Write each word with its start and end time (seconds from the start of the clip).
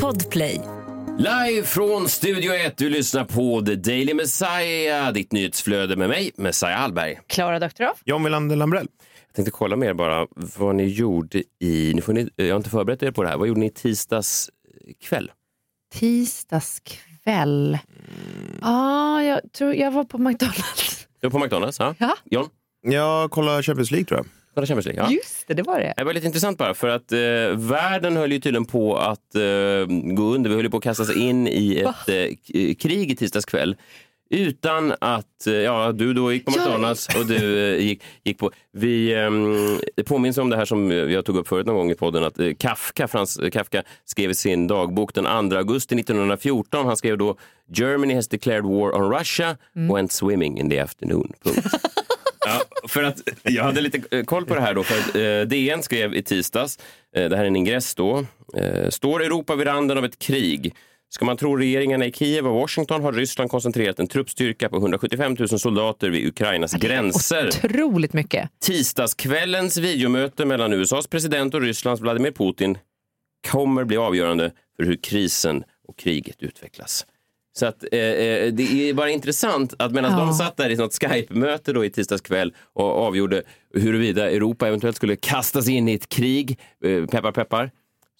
Podplay. 0.00 0.60
Live 1.18 1.62
från 1.62 2.08
Studio 2.08 2.52
1, 2.52 2.76
du 2.76 2.88
lyssnar 2.90 3.24
på 3.24 3.62
The 3.66 3.74
Daily 3.74 4.14
Messiah, 4.14 5.12
ditt 5.12 5.32
nyhetsflöde 5.32 5.96
med 5.96 6.08
mig, 6.08 6.30
Messiah 6.36 6.78
Hallberg. 6.80 7.20
Klara 7.26 7.58
Doktorow. 7.58 7.92
John 8.04 8.24
Wilander 8.24 8.56
Lambrell. 8.56 8.88
Jag 9.26 9.34
tänkte 9.34 9.50
kolla 9.50 9.76
med 9.76 9.88
er 9.88 9.94
bara 9.94 10.26
vad 10.34 10.74
ni 10.74 10.84
gjorde 10.84 11.42
i, 11.58 11.92
nu 11.94 12.02
får 12.02 12.12
ni, 12.12 12.30
jag 12.36 12.48
har 12.50 12.56
inte 12.56 12.70
förberett 12.70 13.02
er 13.02 13.10
på 13.10 13.22
det 13.22 13.28
här, 13.28 13.36
vad 13.36 13.48
gjorde 13.48 13.60
ni 13.60 13.70
tisdags 13.70 14.50
kväll? 15.02 15.30
Tisdagskväll. 15.94 17.78
Ja, 18.62 19.22
jag 19.22 19.40
tror 19.52 19.74
jag 19.74 19.90
var 19.90 20.04
på 20.04 20.18
McDonalds. 20.18 21.08
Du 21.20 21.28
var 21.28 21.30
på 21.30 21.44
McDonalds, 21.44 21.78
ja? 21.78 21.94
Ja. 21.98 22.16
John? 22.24 22.48
Jag 22.82 23.30
kollar 23.30 23.62
Champions 23.62 23.90
League 23.90 24.04
tror 24.04 24.18
jag. 24.18 24.26
Kolla 24.54 24.66
Champions 24.66 24.86
League, 24.86 25.04
ja. 25.04 25.10
Just 25.12 25.48
det, 25.48 25.54
det 25.54 25.62
var 25.62 25.80
det. 25.80 25.94
Det 25.96 26.04
var 26.04 26.12
lite 26.12 26.26
intressant 26.26 26.58
bara 26.58 26.74
för 26.74 26.88
att 26.88 27.12
eh, 27.12 27.18
världen 27.56 28.16
höll 28.16 28.32
ju 28.32 28.40
tydligen 28.40 28.64
på 28.64 28.96
att 28.96 29.34
eh, 29.34 29.42
gå 30.14 30.22
under. 30.34 30.50
Vi 30.50 30.54
höll 30.56 30.64
ju 30.64 30.70
på 30.70 30.76
att 30.76 30.82
kasta 30.82 31.02
oss 31.02 31.16
in 31.16 31.48
i 31.48 31.76
ett 31.78 32.08
eh, 32.08 32.24
k- 32.26 32.74
krig 32.88 33.10
i 33.10 33.16
tisdags 33.16 33.44
kväll. 33.46 33.76
Utan 34.30 34.94
att, 35.00 35.46
eh, 35.46 35.52
ja 35.52 35.92
du 35.92 36.14
då 36.14 36.32
gick 36.32 36.44
på. 36.44 36.50
McDonalds 36.50 37.08
och 37.16 37.26
du 37.26 37.68
eh, 37.74 37.84
gick, 37.84 38.02
gick 38.24 38.38
på, 38.38 38.50
vi, 38.72 39.14
det 39.96 40.04
påminns 40.04 40.38
om 40.38 40.50
det 40.50 40.56
här 40.56 40.64
som 40.64 40.90
jag 40.90 41.24
tog 41.24 41.36
upp 41.36 41.48
förut 41.48 41.66
någon 41.66 41.76
gång 41.76 41.90
i 41.90 41.94
podden 41.94 42.24
att 42.24 42.38
eh, 42.38 42.52
Kafka, 42.58 43.08
Frans 43.08 43.40
Kafka 43.52 43.82
skrev 44.04 44.30
i 44.30 44.34
sin 44.34 44.66
dagbok 44.66 45.14
den 45.14 45.50
2 45.50 45.56
augusti 45.56 45.94
1914, 46.00 46.86
han 46.86 46.96
skrev 46.96 47.18
då 47.18 47.36
Germany 47.74 48.14
has 48.14 48.28
declared 48.28 48.64
war 48.64 48.94
on 48.96 49.18
Russia, 49.18 49.56
went 49.92 50.12
swimming 50.12 50.58
in 50.58 50.70
the 50.70 50.78
afternoon. 50.80 51.32
Punkt. 51.44 51.66
Ja, 52.52 52.88
för 52.88 53.02
att 53.02 53.20
jag 53.42 53.64
hade 53.64 53.80
lite 53.80 54.16
eh, 54.16 54.24
koll 54.24 54.46
på 54.46 54.54
det 54.54 54.60
här 54.60 54.74
då, 54.74 54.82
för 54.82 54.98
att 54.98 55.16
eh, 55.16 55.48
DN 55.48 55.82
skrev 55.82 56.14
i 56.14 56.22
tisdags, 56.22 56.78
eh, 57.16 57.28
det 57.28 57.36
här 57.36 57.44
är 57.44 57.48
en 57.48 57.56
ingress 57.56 57.94
då, 57.94 58.26
eh, 58.56 58.88
står 58.88 59.22
Europa 59.22 59.56
vid 59.56 59.66
randen 59.66 59.98
av 59.98 60.04
ett 60.04 60.18
krig? 60.18 60.74
Ska 61.08 61.24
man 61.24 61.36
tro 61.36 61.56
regeringarna 61.56 62.06
i 62.06 62.12
Kiev 62.12 62.46
och 62.46 62.54
Washington 62.54 63.02
har 63.02 63.12
Ryssland 63.12 63.50
koncentrerat 63.50 63.98
en 64.00 64.06
truppstyrka 64.06 64.68
på 64.68 64.76
175 64.76 65.36
000 65.38 65.48
soldater 65.48 66.10
vid 66.10 66.26
Ukrainas 66.26 66.72
gränser. 66.72 67.48
Otroligt 67.48 68.12
mycket. 68.12 68.50
Tisdagskvällens 68.60 69.76
videomöte 69.76 70.44
mellan 70.44 70.72
USAs 70.72 71.06
president 71.06 71.54
och 71.54 71.60
Rysslands 71.60 72.02
Vladimir 72.02 72.30
Putin 72.30 72.78
kommer 73.50 73.84
bli 73.84 73.96
avgörande 73.96 74.52
för 74.76 74.84
hur 74.84 74.96
krisen 74.96 75.64
och 75.88 75.98
kriget 75.98 76.42
utvecklas. 76.42 77.06
Så 77.54 77.66
att, 77.66 77.84
eh, 77.92 77.98
eh, 78.00 78.52
det 78.52 78.88
är 78.90 78.94
bara 78.94 79.10
intressant 79.10 79.74
att 79.78 79.92
medan 79.92 80.12
Ja. 80.12 80.18
de 80.18 80.32
satt 80.32 80.56
där 80.56 80.70
i 80.70 80.76
något 80.76 80.94
Skype-möte 80.94 81.72
då 81.72 81.84
i 81.84 81.90
tisdags 81.90 82.22
kväll 82.22 82.52
och 82.74 82.86
avgjorde 83.06 83.42
huruvida 83.74 84.30
Europa 84.30 84.68
eventuellt 84.68 84.96
skulle 84.96 85.16
kastas 85.16 85.68
in 85.68 85.88
i 85.88 85.94
ett 85.94 86.08
krig, 86.08 86.58
eh, 86.84 87.06
peppar 87.06 87.32
peppar, 87.32 87.70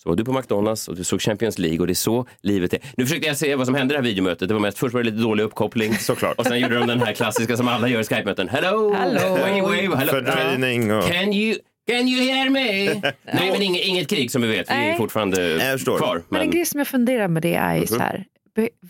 så 0.03 0.09
var 0.09 0.17
du 0.17 0.25
på 0.25 0.33
McDonalds 0.33 0.89
och 0.89 0.97
du 0.97 1.05
såg 1.05 1.21
Champions 1.21 1.59
League 1.59 1.79
och 1.81 1.87
det 1.87 1.93
är 1.93 1.95
så 1.95 2.27
livet 2.41 2.73
är. 2.75 2.81
Nu 2.97 3.07
försökte 3.07 3.27
jag 3.29 3.37
se 3.37 3.55
vad 3.57 3.67
som 3.67 3.75
hände 3.75 3.95
i 3.95 3.97
det 3.97 3.99
här 4.03 4.09
videomötet. 4.09 4.49
Det 4.49 4.55
var 4.55 4.61
mest, 4.61 4.79
först 4.79 4.95
var 4.95 5.03
det 5.03 5.11
lite 5.11 5.23
dålig 5.23 5.45
uppkoppling 5.45 5.95
såklart. 5.99 6.39
Och 6.39 6.47
sen 6.47 6.61
gjorde 6.61 6.79
de 6.79 6.87
den 6.87 7.01
här 7.03 7.13
klassiska 7.13 7.57
som 7.57 7.69
alla 7.69 7.89
gör 7.89 8.01
i 8.01 8.05
Skype-möten. 8.05 8.49
Hello! 8.49 8.95
Hallå! 8.95 9.21
Wave, 9.21 9.61
wave, 9.63 9.97
hello. 9.97 10.11
Fördröjning 10.13 10.93
och... 10.93 11.05
Can 11.05 11.33
you, 11.33 11.57
can 11.91 12.09
you 12.09 12.23
hear 12.33 12.51
me? 12.51 12.85
Nej, 13.35 13.51
men 13.53 13.63
inget, 13.63 13.85
inget 13.85 14.09
krig 14.09 14.31
som 14.31 14.43
vi 14.43 14.49
vet. 14.49 14.71
Vi 14.71 14.75
är 14.75 14.79
Nej. 14.79 14.97
fortfarande 14.97 15.61
förstår. 15.73 15.99
kvar. 15.99 16.23
Men 16.29 16.41
en 16.41 16.51
grej 16.51 16.67
som 16.67 16.79
jag 16.79 16.89
funderar 16.89 17.29
med 17.29 17.43
det 17.43 17.55
är 17.55 17.87
så 17.87 17.99
här. 17.99 18.25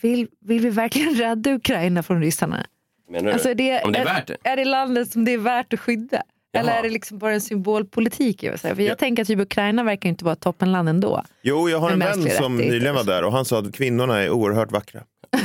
Vill, 0.03 0.29
vill 0.41 0.61
vi 0.61 0.71
verkligen 0.71 1.15
rädda 1.19 1.55
Ukraina 1.55 2.03
från 2.03 2.21
ryssarna? 2.21 2.67
menar 3.11 3.27
du? 3.27 3.33
Alltså, 3.33 3.55
det, 3.55 3.83
Om 3.83 3.93
det 3.93 3.99
är 3.99 4.05
värt 4.05 4.27
det? 4.27 4.37
Är 4.45 4.57
det 4.57 4.65
landet 4.65 5.11
som 5.11 5.25
det 5.25 5.33
är 5.33 5.39
värt 5.39 5.73
att 5.73 5.81
skydda? 5.81 6.23
Eller 6.55 6.69
Jaha. 6.71 6.79
är 6.79 6.83
det 6.83 6.89
liksom 6.91 7.19
bara 7.19 7.33
en 7.35 7.41
symbolpolitik? 7.41 8.43
Jag, 8.43 8.61
säga? 8.61 8.75
För 8.75 8.83
jag 8.83 8.99
tänker 8.99 9.23
att 9.23 9.27
typ 9.29 9.39
Ukraina 9.41 9.83
verkar 9.85 10.09
inte 10.09 10.25
vara 10.25 10.37
toppenland 10.37 10.89
ändå. 10.89 11.23
Jo, 11.43 11.69
jag 11.69 11.79
har 11.79 11.91
en 11.91 11.99
vän 11.99 12.31
som 12.31 12.57
nyligen 12.57 12.95
var 12.95 13.05
där 13.05 13.25
och 13.25 13.33
han 13.33 13.45
sa 13.45 13.59
att 13.59 13.75
kvinnorna 13.75 14.23
är 14.23 14.31
oerhört 14.31 14.73
vackra. 14.73 15.01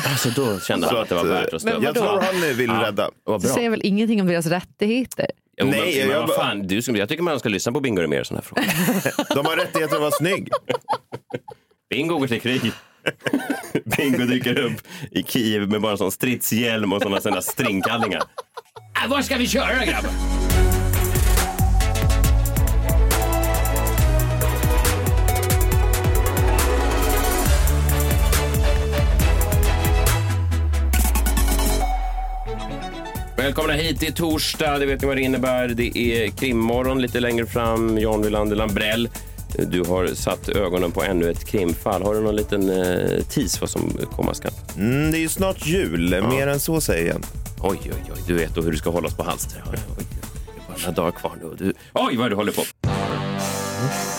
Alltså, 0.06 0.30
då 0.30 0.60
kände 0.60 0.88
han 0.88 0.98
att 0.98 1.10
det 1.10 1.16
var 1.16 1.26
värt 1.26 1.54
att 1.54 1.62
stödja. 1.62 1.80
jag 1.84 1.96
tror 1.96 2.22
han 2.22 2.42
vill 2.58 2.72
rädda. 2.72 3.04
Det 3.06 3.12
bra. 3.26 3.40
säger 3.40 3.70
väl 3.70 3.82
ingenting 3.84 4.22
om 4.22 4.28
deras 4.28 4.46
rättigheter? 4.46 5.28
Jo, 5.58 5.66
men- 5.66 5.80
Nej, 5.80 6.00
men 6.06 6.10
jag 6.16 6.28
bara- 6.28 6.38
fan, 6.38 6.68
du, 6.68 6.80
jag 6.80 7.10
tycker 7.10 7.24
man 7.24 7.40
ska 7.40 7.50
lyssna 7.50 7.72
på 7.72 7.80
Bingo 7.80 8.08
mer 8.08 8.24
sådana 8.24 8.44
här 8.44 8.46
frågor. 8.46 9.36
De 9.36 9.46
har 9.46 9.56
rättigheter 9.56 9.96
att 9.96 10.02
vara 10.02 10.12
snygg. 10.12 10.50
Bingo 11.90 12.18
går 12.18 12.28
till 12.28 12.42
krig. 12.42 12.72
Bingo 13.98 14.26
dyker 14.26 14.60
upp 14.60 14.82
i 15.12 15.24
Kiev 15.24 15.70
med 15.70 15.82
bara 15.82 15.92
en 15.92 15.98
sån 15.98 16.12
stridshjälm 16.12 16.94
och 16.94 17.02
såna, 17.02 17.22
såna 17.22 17.42
stringkallingar. 17.42 18.24
Äh, 19.04 19.10
var 19.10 19.22
ska 19.22 19.38
vi 19.38 19.48
köra 19.48 19.86
grabbar? 19.86 20.12
Välkomna 33.38 33.74
hit, 33.74 34.00
det 34.00 34.08
är 34.08 34.12
torsdag, 34.12 34.80
det 34.80 34.86
vet 34.86 35.02
ni 35.02 35.08
vad 35.08 35.18
det 35.18 35.22
innebär. 35.22 35.68
Det 35.68 35.98
är 35.98 36.30
krimmorgon 36.30 37.02
lite 37.02 37.20
längre 37.20 37.46
fram. 37.46 37.98
John 37.98 38.22
Wilander 38.22 38.56
Lambrell, 38.56 39.10
du 39.66 39.84
har 39.84 40.08
satt 40.08 40.50
ögonen 40.50 40.92
på 40.92 41.04
ännu 41.04 41.30
ett 41.30 41.46
krimfall. 41.46 42.04
Har 42.04 42.14
du 42.14 42.22
någon 42.22 42.36
liten 42.36 42.70
eh, 42.70 43.24
tis 43.24 43.62
vad 43.62 43.70
som 43.70 43.92
komma 44.16 44.34
skall? 44.34 44.52
Mm, 44.78 45.12
det 45.12 45.18
är 45.18 45.22
ju 45.22 45.30
snart 45.30 45.66
jul, 45.68 46.24
mer 46.30 46.48
än 46.48 46.60
så 46.60 46.82
säger 46.82 47.08
jag. 47.08 47.24
Oj, 47.62 47.80
oj, 47.84 48.12
oj, 48.16 48.22
du 48.28 48.34
vet 48.34 48.56
då 48.56 48.62
hur 48.62 48.72
du 48.72 48.78
ska 48.78 48.90
hålla 48.90 49.08
oss 49.08 49.18
på 49.18 49.24
halster. 49.24 49.64
Oj, 49.72 49.80
oj, 49.90 49.96
oj. 50.00 50.06
Det 50.56 50.62
är 50.62 50.68
bara 50.68 50.78
några 50.78 50.92
dagar 50.92 51.12
kvar 51.12 51.32
nu. 51.42 51.56
Du... 51.58 51.74
Oj, 51.94 52.18
vad 52.18 52.32
du 52.32 52.36
håller 52.36 52.52
på. 52.52 52.62
Messiahs 53.88 54.17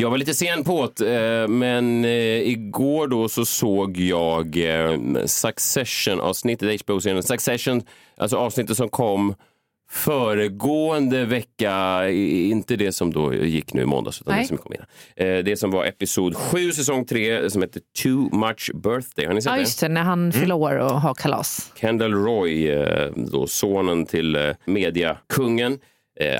Jag 0.00 0.10
var 0.10 0.18
lite 0.18 0.34
sen 0.34 0.64
på 0.64 0.90
det, 0.96 1.42
eh, 1.42 1.48
men 1.48 2.04
eh, 2.04 2.10
igår 2.48 3.06
då 3.08 3.28
så 3.28 3.44
såg 3.44 3.96
jag 3.96 4.56
eh, 4.56 4.98
Succession-avsnittet, 5.26 6.82
HBO-serien 6.82 7.22
Succession, 7.22 7.82
alltså 8.16 8.36
avsnittet 8.36 8.76
som 8.76 8.88
kom 8.88 9.34
föregående 9.90 11.24
vecka, 11.24 12.08
inte 12.10 12.76
det 12.76 12.92
som 12.92 13.12
då 13.12 13.34
gick 13.34 13.72
nu 13.72 13.82
i 13.82 13.84
måndags, 13.84 14.20
utan 14.20 14.34
Nej. 14.34 14.42
det 14.42 14.48
som 14.48 14.56
kom 14.56 14.72
innan. 14.74 15.44
Det 15.44 15.58
som 15.58 15.70
var 15.70 15.84
episod 15.84 16.36
7, 16.36 16.72
säsong 16.72 17.04
3, 17.04 17.50
som 17.50 17.62
heter 17.62 17.82
Too 18.02 18.36
Much 18.36 18.70
Birthday. 18.74 19.26
Har 19.26 19.34
ni 19.34 19.42
sett 19.42 19.50
Ja, 19.50 19.54
det? 19.54 19.60
just 19.60 19.80
det, 19.80 19.88
när 19.88 20.02
han 20.02 20.32
fyller 20.32 20.54
år 20.54 20.78
och 20.78 21.00
har 21.00 21.14
kalas. 21.14 21.72
Kendall 21.80 22.14
Roy, 22.14 22.70
då 23.32 23.46
sonen 23.46 24.06
till 24.06 24.54
mediakungen, 24.64 25.78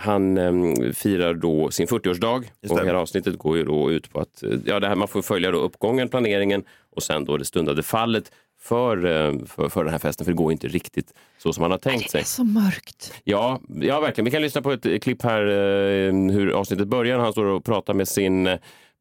han 0.01 0.39
eh, 0.39 0.93
firar 0.93 1.35
då 1.35 1.71
sin 1.71 1.87
40-årsdag 1.87 2.45
Just 2.63 2.73
och 2.73 2.79
det. 2.81 2.87
hela 2.87 2.99
avsnittet 2.99 3.39
går 3.39 3.57
ju 3.57 3.65
då 3.65 3.91
ut 3.93 4.13
på 4.13 4.21
att 4.21 4.43
eh, 4.43 4.51
ja, 4.67 4.81
det 4.81 4.89
här, 4.89 4.95
man 4.97 5.09
får 5.09 5.23
följa 5.23 5.51
då 5.51 5.59
uppgången, 5.59 6.09
planeringen 6.09 6.65
och 6.97 7.03
sen 7.03 7.25
då 7.25 7.37
det 7.37 7.45
stundade 7.45 7.83
fallet 7.83 8.33
för, 8.61 8.97
eh, 9.07 9.39
för, 9.47 9.69
för 9.69 9.85
den 9.85 9.93
här 9.93 9.99
festen, 9.99 10.25
för 10.25 10.33
det 10.33 10.37
går 10.37 10.53
inte 10.53 10.69
riktigt 10.69 11.15
så 11.39 11.53
som 11.53 11.63
man 11.63 11.71
har 11.71 11.79
tänkt 11.79 12.05
Det 12.05 12.11
sig. 12.11 12.21
är 12.21 12.25
så 12.25 12.45
mörkt. 12.45 13.15
Ja, 13.25 13.61
ja, 13.81 14.01
verkligen. 14.01 14.25
Vi 14.25 14.31
kan 14.31 14.43
lyssna 14.43 14.63
på 14.63 14.73
ett 14.73 14.87
eh, 14.87 14.99
klipp 14.99 15.23
här 15.23 15.47
eh, 15.47 16.13
hur 16.33 16.51
avsnittet 16.51 16.89
börjar. 16.89 17.19
Han 17.19 17.33
står 17.33 17.45
och 17.45 17.65
pratar 17.65 17.95
med 17.95 18.09
sin 18.09 18.47
eh, 18.47 18.59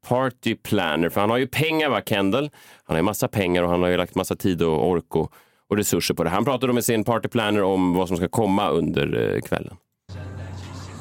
party 0.08 0.54
planner. 0.54 1.08
För 1.08 1.20
han 1.20 1.30
har 1.30 1.36
ju 1.38 1.46
pengar, 1.46 1.88
va, 1.90 2.00
Kendall? 2.06 2.50
Han 2.84 2.94
har 2.94 2.96
ju 2.96 3.02
massa 3.02 3.28
pengar 3.28 3.62
och 3.62 3.70
han 3.70 3.82
har 3.82 3.88
ju 3.88 3.96
lagt 3.96 4.14
massa 4.14 4.36
tid 4.36 4.62
och 4.62 4.88
ork 4.88 5.16
och, 5.16 5.32
och 5.70 5.76
resurser 5.76 6.14
på 6.14 6.24
det. 6.24 6.30
Han 6.30 6.44
pratar 6.44 6.66
då 6.68 6.72
med 6.74 6.84
sin 6.84 7.04
party 7.04 7.28
planner 7.28 7.62
om 7.62 7.94
vad 7.94 8.08
som 8.08 8.16
ska 8.16 8.28
komma 8.28 8.68
under 8.70 9.34
eh, 9.34 9.40
kvällen. 9.40 9.76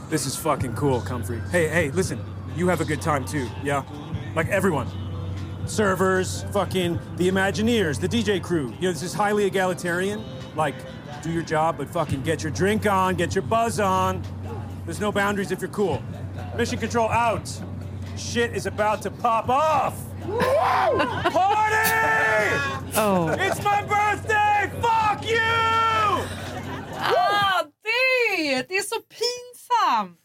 This 0.09 0.25
is 0.25 0.38
fucking 0.38 0.73
cool, 0.75 1.01
Comfrey. 1.01 1.41
Hey, 1.51 1.68
hey, 1.68 1.91
listen. 1.91 2.23
You 2.56 2.69
have 2.69 2.79
a 2.79 2.85
good 2.85 3.01
time 3.01 3.25
too, 3.25 3.47
yeah? 3.62 3.84
Like 4.35 4.47
everyone. 4.47 4.88
Servers, 5.66 6.44
fucking 6.53 6.97
the 7.18 7.28
Imagineers, 7.28 8.00
the 8.00 8.07
DJ 8.07 8.41
crew. 8.41 8.73
You 8.79 8.88
know, 8.88 8.94
this 8.94 9.03
is 9.03 9.13
highly 9.13 9.46
egalitarian. 9.46 10.23
Like, 10.56 10.75
do 11.22 11.29
your 11.29 11.44
job, 11.44 11.78
but 11.78 11.90
fucking 11.90 12.23
get 12.23 12.41
your 12.41 12.53
drink 12.53 12.85
on, 12.85 13.16
get 13.16 13.35
your 13.35 13.41
buzz 13.41 13.81
on. 13.81 14.23
There's 14.85 15.02
no 15.02 15.11
boundaries 15.11 15.52
if 15.52 15.59
you're 15.61 15.70
cool. 15.72 16.02
Mission 16.55 16.79
control 16.79 17.09
out. 17.09 17.52
Shit 18.16 18.55
is 18.55 18.66
about 18.66 19.02
to 19.02 19.11
pop 19.11 19.49
off. 19.49 20.02
Party! 20.22 21.84
Oh. 22.96 23.35
It's 23.37 23.61
my 23.61 23.81
birthday! 23.84 24.72
Fuck 24.81 25.29
you! 25.29 25.37
Ah, 26.96 27.64
det! 27.84 28.66
Det 28.70 28.78
är 28.78 28.84
så 28.84 28.96
pinsamt! 28.96 29.56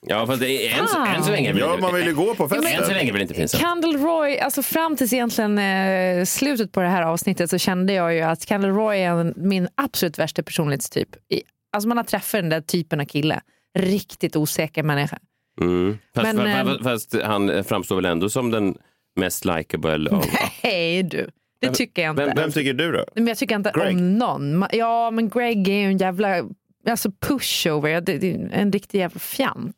Ja, 0.06 0.26
fast 0.26 0.40
det 0.40 0.50
är 0.50 0.80
än, 0.80 0.86
Fan. 0.88 1.06
än 1.14 1.22
så 1.24 1.30
länge 1.30 1.54
Ja, 1.58 1.78
man 1.80 1.94
vill 1.94 2.06
ju 2.06 2.14
gå 2.14 2.34
på 2.34 2.42
Än 2.44 2.48
så 2.50 2.54
festen. 2.62 2.94
länge 2.96 3.10
är 3.10 3.14
det 3.14 3.22
inte 3.22 3.34
pinsamt. 3.34 3.62
Candle 3.62 3.98
Roy, 3.98 4.38
alltså 4.38 4.62
fram 4.62 4.96
tills 4.96 5.12
egentligen 5.12 5.58
eh, 5.58 6.24
slutet 6.24 6.72
på 6.72 6.80
det 6.80 6.88
här 6.88 7.02
avsnittet 7.02 7.50
så 7.50 7.58
kände 7.58 7.92
jag 7.92 8.14
ju 8.14 8.20
att 8.20 8.46
Candle 8.46 8.70
Roy 8.70 8.98
är 8.98 9.10
en, 9.10 9.34
min 9.36 9.68
absolut 9.74 10.18
värsta 10.18 10.42
personlighetstyp. 10.42 11.08
I, 11.28 11.42
alltså 11.72 11.88
man 11.88 11.96
har 11.96 12.04
träffat 12.04 12.40
den 12.40 12.48
där 12.48 12.60
typen 12.60 13.00
av 13.00 13.04
kille. 13.04 13.40
Riktigt 13.78 14.36
osäker 14.36 14.82
människa. 14.82 15.18
Mm. 15.60 15.98
Fast, 16.14 16.34
Men, 16.34 16.36
fast, 16.66 16.78
ehm, 16.78 16.84
fast 16.84 17.14
han 17.22 17.64
framstår 17.64 17.96
väl 17.96 18.04
ändå 18.04 18.28
som 18.28 18.50
den 18.50 18.74
mest 19.16 19.44
likable 19.44 20.10
av... 20.10 20.24
Hej 20.62 21.02
du, 21.02 21.30
det 21.60 21.70
tycker 21.74 22.02
jag 22.02 22.12
inte. 22.12 22.24
vem- 22.26 22.36
Vem 22.36 22.52
tycker 22.52 22.72
du 22.74 22.92
då? 22.92 23.04
Men 23.14 23.26
jag 23.26 23.38
tycker 23.38 23.54
inte 23.56 23.72
Greg? 23.74 23.96
om 23.96 24.18
någon. 24.18 24.64
Ma- 24.64 24.68
Ja, 24.72 25.10
men 25.10 25.28
Greg 25.28 25.68
är 25.68 25.72
ju 25.72 25.84
en 25.86 25.98
jävla 25.98 26.42
alltså 26.90 27.10
pushover, 27.20 28.00
det, 28.00 28.18
det 28.18 28.30
är 28.30 28.48
en 28.52 28.72
riktig 28.72 28.98
jävla 28.98 29.20
fjant. 29.20 29.76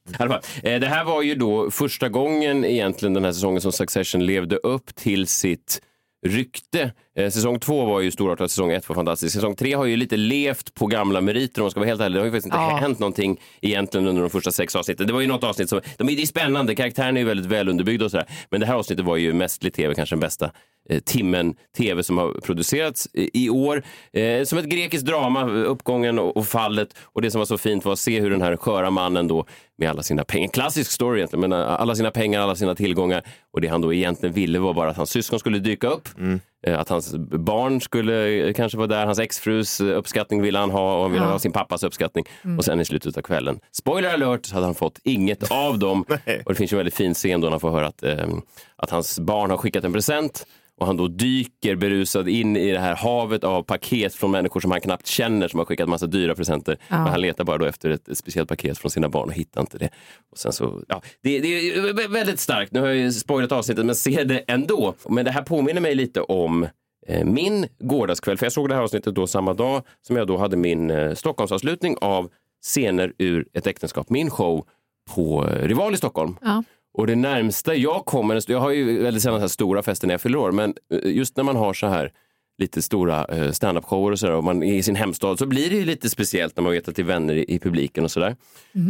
Eh, 0.62 0.80
det 0.80 0.86
här 0.86 1.04
var 1.04 1.22
ju 1.22 1.34
då 1.34 1.70
första 1.70 2.08
gången 2.08 2.64
egentligen 2.64 3.14
den 3.14 3.24
här 3.24 3.32
säsongen 3.32 3.60
som 3.60 3.72
Succession 3.72 4.26
levde 4.26 4.56
upp 4.56 4.94
till 4.94 5.26
sitt 5.26 5.80
rykte. 6.26 6.92
Eh, 7.16 7.30
säsong 7.30 7.58
två 7.60 7.84
var 7.84 8.00
ju 8.00 8.10
storartad, 8.10 8.50
säsong 8.50 8.72
ett 8.72 8.88
var 8.88 8.94
fantastisk. 8.96 9.34
Säsong 9.34 9.56
tre 9.56 9.74
har 9.74 9.84
ju 9.84 9.96
lite 9.96 10.16
levt 10.16 10.74
på 10.74 10.86
gamla 10.86 11.20
meriter 11.20 11.60
om 11.60 11.64
man 11.64 11.70
ska 11.70 11.80
vara 11.80 11.88
helt 11.88 12.00
ärlig. 12.00 12.14
Det 12.16 12.20
har 12.20 12.26
ju 12.26 12.30
faktiskt 12.32 12.46
inte 12.46 12.56
Ja. 12.56 12.76
hänt 12.76 12.98
någonting 12.98 13.40
egentligen 13.62 14.06
under 14.06 14.22
de 14.22 14.30
första 14.30 14.52
sex 14.52 14.76
avsnitten. 14.76 15.06
Det 15.06 15.12
var 15.12 15.20
ju 15.20 15.26
något 15.26 15.44
avsnitt 15.44 15.68
som, 15.68 15.80
de 15.98 16.08
är, 16.08 16.16
det 16.16 16.22
är 16.22 16.26
spännande, 16.26 16.74
karaktärerna 16.74 17.18
är 17.18 17.22
ju 17.22 17.28
väldigt 17.28 17.46
väl 17.46 17.68
underbyggda 17.68 18.04
och 18.04 18.10
sådär. 18.10 18.26
Men 18.50 18.60
det 18.60 18.66
här 18.66 18.74
avsnittet 18.74 19.04
var 19.04 19.16
ju 19.16 19.32
mestlig 19.32 19.74
tv, 19.74 19.94
kanske 19.94 20.14
den 20.14 20.20
bästa 20.20 20.50
eh, 20.90 20.98
timmen 21.00 21.54
tv 21.76 22.02
som 22.02 22.18
har 22.18 22.32
producerats 22.40 23.08
i, 23.12 23.44
i 23.44 23.50
år. 23.50 23.82
Eh, 24.12 24.44
som 24.44 24.58
ett 24.58 24.64
grekiskt 24.68 25.06
drama, 25.06 25.44
uppgången 25.50 26.18
och, 26.18 26.36
och 26.36 26.46
fallet. 26.46 26.88
Och 27.02 27.22
det 27.22 27.30
som 27.30 27.38
var 27.38 27.46
så 27.46 27.58
fint 27.58 27.84
var 27.84 27.92
att 27.92 27.98
se 27.98 28.20
hur 28.20 28.30
den 28.30 28.42
här 28.42 28.56
sköra 28.56 28.90
mannen 28.90 29.28
då 29.28 29.46
med 29.78 29.90
alla 29.90 30.02
sina 30.02 30.24
pengar, 30.24 30.48
klassisk 30.48 30.90
story 30.90 31.18
egentligen, 31.18 31.50
men 31.50 31.60
eh, 31.60 31.80
alla 31.80 31.94
sina 31.94 32.10
pengar, 32.10 32.40
alla 32.40 32.56
sina 32.56 32.74
tillgångar 32.74 33.22
och 33.52 33.60
det 33.60 33.68
han 33.68 33.80
då 33.80 33.94
egentligen 33.94 34.34
ville 34.34 34.58
var 34.58 34.74
bara 34.74 34.90
att 34.90 34.96
hans 34.96 35.10
syskon 35.10 35.38
skulle 35.38 35.58
dyka 35.58 35.88
upp. 35.88 36.08
Eh, 36.18 36.36
Att 36.66 36.88
hans 36.88 37.14
barn 37.16 37.80
skulle 37.80 38.46
eh, 38.46 38.52
kanske 38.52 38.78
vara 38.78 38.86
där, 38.86 39.06
hans 39.06 39.18
exfrus 39.18 39.80
eh, 39.80 39.86
uppskattning 39.86 40.42
ville 40.42 40.58
han 40.58 40.70
ha 40.70 40.96
och 40.96 41.02
han 41.02 41.12
ville 41.12 41.24
ha 41.24 41.38
sin 41.38 41.52
pappas 41.52 41.84
uppskattning. 41.84 42.24
Och 42.58 42.64
sen 42.64 42.80
i 42.80 42.84
slutet 42.84 43.16
av 43.16 43.22
kvällen, 43.22 43.60
spoiler 43.72 44.14
alert, 44.14 44.46
så 44.46 44.54
hade 44.54 44.66
han 44.66 44.74
fått 44.74 44.98
inget 45.04 45.50
av 45.50 45.78
dem. 45.78 46.04
och 46.44 46.52
det 46.52 46.54
finns 46.54 46.72
ju 46.72 46.74
en 46.74 46.78
väldigt 46.78 46.94
fin 46.94 47.14
scen 47.14 47.40
då 47.40 47.50
han 47.50 47.60
får 47.60 47.70
höra 47.70 47.86
att, 47.86 48.02
eh, 48.02 48.28
att 48.76 48.90
hans 48.90 49.20
barn 49.20 49.50
har 49.50 49.56
skickat 49.56 49.84
en 49.84 49.92
present 49.92 50.46
och 50.80 50.86
han 50.86 50.96
då 50.96 51.08
dyker 51.08 51.76
berusad 51.76 52.28
in 52.28 52.56
i 52.56 52.72
det 52.72 52.78
här 52.78 52.96
havet 52.96 53.44
av 53.44 53.62
paket 53.62 54.14
från 54.14 54.30
människor 54.30 54.60
som 54.60 54.70
han 54.70 54.80
knappt 54.80 55.06
känner 55.06 55.48
som 55.48 55.58
har 55.58 55.64
skickat 55.66 55.88
massa 55.88 56.06
dyra 56.06 56.34
presenter. 56.34 56.76
Men 56.88 56.98
han 57.08 57.20
letar 57.20 57.44
bara 57.44 57.58
då 57.58 57.64
efter 57.64 57.90
ett, 57.90 58.08
speciellt 58.12 58.48
paket 58.48 58.78
från 58.78 58.90
sina 58.90 59.08
barn 59.08 59.28
och 59.28 59.34
hittar 59.34 59.60
inte 59.60 59.78
det. 59.78 59.88
Och 60.32 60.38
sen 60.38 60.52
så, 60.52 60.82
ja, 60.88 61.02
det, 61.22 61.40
det 61.40 61.48
är 61.48 61.92
vä- 61.92 62.08
väldigt 62.12 62.40
starkt. 62.40 62.72
Nu 62.72 62.80
har 62.80 62.86
jag 62.86 62.96
ju 62.96 63.12
spoilat 63.12 63.52
avsnittet 63.52 63.86
men 63.86 63.94
se 63.94 64.24
det 64.24 64.38
ändå. 64.38 64.94
Men 65.08 65.24
det 65.24 65.30
här 65.30 65.42
påminner 65.42 65.80
mig 65.80 65.94
lite 65.94 66.20
om 66.20 66.66
eh, 67.06 67.24
min 67.24 67.66
gårdagskväll. 67.78 68.36
För 68.38 68.46
jag 68.46 68.52
såg 68.52 68.68
det 68.68 68.74
här 68.74 68.82
avsnittet 68.82 69.14
då 69.14 69.26
samma 69.26 69.54
dag 69.54 69.82
som 70.02 70.16
jag 70.16 70.26
då 70.26 70.36
hade 70.36 70.56
min 70.56 70.90
eh, 70.90 71.14
Stockholmsavslutning 71.14 71.96
av 72.00 72.30
scener 72.62 73.12
ur 73.18 73.46
ett 73.52 73.66
äktenskap. 73.66 74.10
Min 74.10 74.30
show 74.30 74.66
på 75.14 75.48
eh, 75.48 75.66
Rival 75.68 75.94
i 75.94 75.96
Stockholm. 75.96 76.36
Ja. 76.42 76.64
Och 76.94 77.06
det 77.06 77.16
närmsta 77.16 77.74
jag 77.74 78.04
kommer, 78.04 78.50
jag 78.50 78.58
har 78.60 78.70
ju 78.70 79.02
väldigt 79.02 79.22
sällan 79.22 79.38
så 79.38 79.42
här 79.42 79.48
stora 79.48 79.82
fester 79.82 80.06
när 80.06 80.14
jag 80.14 80.20
fyller 80.20 80.38
år, 80.38 80.52
men 80.52 80.74
eh, 80.92 81.10
just 81.16 81.36
när 81.36 81.44
man 81.44 81.56
har 81.56 81.74
så 81.74 81.86
här 81.86 82.12
lite 82.58 82.82
stora 82.82 83.24
eh, 83.24 83.50
standup-shower 83.52 84.10
och 84.12 84.18
sådär 84.18 84.32
och 84.34 84.44
man 84.44 84.62
är 84.62 84.74
i 84.74 84.82
sin 84.82 84.96
hemstad 84.96 85.38
så 85.38 85.46
blir 85.46 85.70
det 85.70 85.76
ju 85.76 85.84
lite 85.84 86.10
speciellt 86.10 86.56
när 86.56 86.62
man 86.62 86.72
vet 86.72 86.88
att 86.88 86.96
det 86.96 87.02
är 87.02 87.06
vänner 87.06 87.50
i, 87.50 87.58
publiken 87.58 88.04
och 88.04 88.10
sådär. 88.10 88.36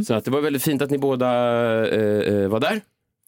Så 0.07 0.15
att 0.15 0.25
det 0.25 0.31
var 0.31 0.41
väldigt 0.41 0.63
fint 0.63 0.83
att 0.83 0.91
ni 0.91 0.99
båda 0.99 1.27
eh, 1.89 2.35
eh, 2.35 2.49
var 2.49 2.61
där. 2.61 2.81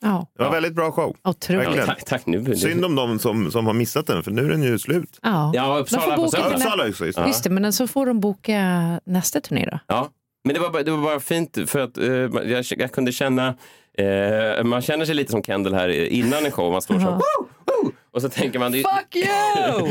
Ja, 0.02 0.26
Det 0.36 0.42
var 0.42 0.46
en 0.46 0.52
väldigt 0.52 0.74
bra 0.74 0.92
show. 0.92 1.16
otroligt. 1.24 1.66
Verkligen. 1.66 1.86
Tack, 1.86 2.04
tack. 2.04 2.26
Nu, 2.26 2.56
Synd 2.56 2.84
om 2.84 2.94
de 2.94 3.18
som, 3.18 3.50
som 3.50 3.66
har 3.66 3.74
missat 3.74 4.06
den, 4.06 4.22
för 4.22 4.30
nu 4.30 4.44
är 4.44 4.48
den 4.48 4.62
ju 4.62 4.78
slut. 4.78 5.18
Ja. 5.22 5.50
Ja, 5.54 5.78
Uppsala 5.78 6.16
på 6.16 6.22
boka 6.22 6.36
söndag. 6.36 6.56
Uppsala 6.56 6.88
också. 6.88 7.06
Just 7.06 7.18
det. 7.18 7.26
Just 7.26 7.44
det, 7.44 7.50
men 7.50 7.72
så 7.72 7.86
får 7.86 8.06
de 8.06 8.20
boka 8.20 8.60
nästa 9.04 9.40
turné 9.40 9.68
då. 9.72 9.78
Ja, 9.86 10.08
men 10.44 10.54
det 10.54 10.60
var, 10.60 10.70
bara- 10.70 10.82
det 10.82 10.90
var 10.90 11.02
bara 11.02 11.20
fint 11.20 11.58
för 11.66 11.78
att 11.78 11.98
eh, 11.98 12.06
jag, 12.50 12.64
jag 12.78 12.92
kunde 12.92 13.12
känna, 13.12 13.54
eh, 13.98 14.64
man 14.64 14.82
känner 14.82 15.04
sig 15.04 15.14
lite 15.14 15.30
som 15.30 15.42
Kendall 15.42 15.74
här 15.74 15.88
innan 15.88 16.44
en 16.46 16.52
show, 16.52 16.72
man 16.72 16.82
står 16.82 16.94
så 16.94 17.06
woo, 17.10 17.48
woo, 17.66 17.92
och 18.10 18.22
så 18.22 18.28
tänker 18.28 18.58
man, 18.58 18.72
Fuck 18.72 19.16
you! 19.16 19.88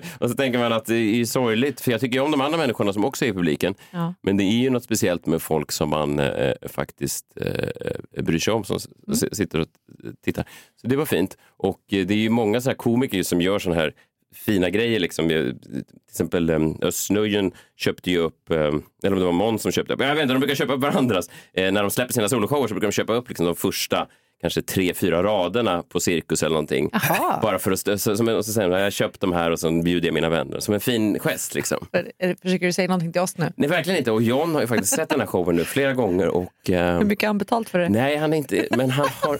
och 0.20 0.30
så 0.30 0.36
tänker 0.36 0.58
man 0.58 0.72
att 0.72 0.86
det 0.86 0.94
är 1.20 1.24
sorgligt, 1.24 1.80
för 1.80 1.90
jag 1.92 2.00
tycker 2.00 2.20
om 2.20 2.30
de 2.30 2.40
andra 2.40 2.58
människorna 2.58 2.92
som 2.92 3.04
också 3.04 3.24
är 3.24 3.28
i 3.28 3.32
publiken. 3.32 3.74
Ja. 3.90 4.14
Men 4.22 4.36
det 4.36 4.44
är 4.44 4.58
ju 4.62 4.70
något 4.70 4.84
speciellt 4.84 5.26
med 5.26 5.42
folk 5.42 5.72
som 5.72 5.88
man 5.88 6.18
eh, 6.18 6.52
faktiskt 6.68 7.26
eh, 7.40 8.22
bryr 8.22 8.38
sig 8.38 8.52
om, 8.54 8.64
som 8.64 8.76
s- 9.12 9.36
sitter 9.36 9.60
och 9.60 9.66
tittar. 10.24 10.44
Så 10.80 10.86
det 10.86 10.96
var 10.96 11.04
fint. 11.04 11.36
Och 11.56 11.80
eh, 11.92 12.06
det 12.06 12.14
är 12.14 12.18
ju 12.18 12.30
många 12.30 12.60
så 12.60 12.70
här 12.70 12.76
komiker 12.76 13.22
som 13.22 13.40
gör 13.40 13.58
såna 13.58 13.74
här 13.76 13.92
fina 14.34 14.70
grejer. 14.70 15.00
Liksom. 15.00 15.28
Till 15.28 15.54
exempel 16.08 16.50
eh, 16.50 16.58
Östnöjen 16.82 17.52
köpte 17.76 18.10
ju 18.10 18.18
upp, 18.18 18.50
eh, 18.50 18.56
eller 18.56 19.12
om 19.12 19.18
det 19.18 19.24
var 19.24 19.32
Måns 19.32 19.62
som 19.62 19.72
köpte 19.72 19.94
upp, 19.94 20.00
jag 20.00 20.14
vet 20.14 20.22
inte, 20.22 20.34
de 20.34 20.38
brukar 20.40 20.54
köpa 20.54 20.72
upp 20.72 20.80
varandras. 20.82 21.30
Eh, 21.54 21.72
när 21.72 21.82
de 21.82 21.90
släpper 21.90 22.12
sina 22.12 22.28
soloshower 22.28 22.68
så 22.68 22.74
brukar 22.74 22.88
de 22.88 22.92
köpa 22.92 23.12
upp 23.12 23.28
liksom, 23.28 23.46
de 23.46 23.56
första 23.56 24.06
kanske 24.40 24.62
tre, 24.62 24.94
fyra 24.94 25.22
raderna 25.22 25.82
på 25.82 26.00
Cirkus 26.00 26.42
eller 26.42 26.54
någonting. 26.54 26.90
Jaha. 26.92 27.38
Bara 27.42 27.58
för 27.58 27.70
att, 27.70 28.00
så, 28.00 28.16
som, 28.16 28.28
och 28.28 28.44
så 28.44 28.52
säger 28.52 28.70
jag 28.70 28.92
köpt 28.92 29.20
de 29.20 29.32
här 29.32 29.50
och 29.50 29.58
så 29.60 29.82
bjuder 29.82 30.08
jag 30.08 30.14
mina 30.14 30.28
vänner. 30.28 30.60
Som 30.60 30.74
en 30.74 30.80
fin 30.80 31.18
gest 31.18 31.54
liksom. 31.54 31.86
Försöker 32.42 32.66
du 32.66 32.72
säga 32.72 32.88
någonting 32.88 33.12
till 33.12 33.20
oss 33.20 33.38
nu? 33.38 33.52
Nej, 33.56 33.68
verkligen 33.68 33.98
inte. 33.98 34.10
Och 34.10 34.22
John 34.22 34.54
har 34.54 34.60
ju 34.60 34.66
faktiskt 34.66 34.94
sett 34.94 35.08
den 35.08 35.20
här 35.20 35.26
showen 35.26 35.56
nu 35.56 35.64
flera 35.64 35.92
gånger. 35.92 36.28
Och, 36.28 36.70
eh, 36.70 36.98
Hur 36.98 37.04
mycket 37.04 37.22
har 37.22 37.28
han 37.28 37.38
betalt 37.38 37.68
för 37.68 37.78
det? 37.78 37.88
nej, 37.88 38.16
han 38.16 38.32
är 38.32 38.36
inte, 38.36 38.66
men 38.70 38.90
han 38.90 39.08
har... 39.22 39.38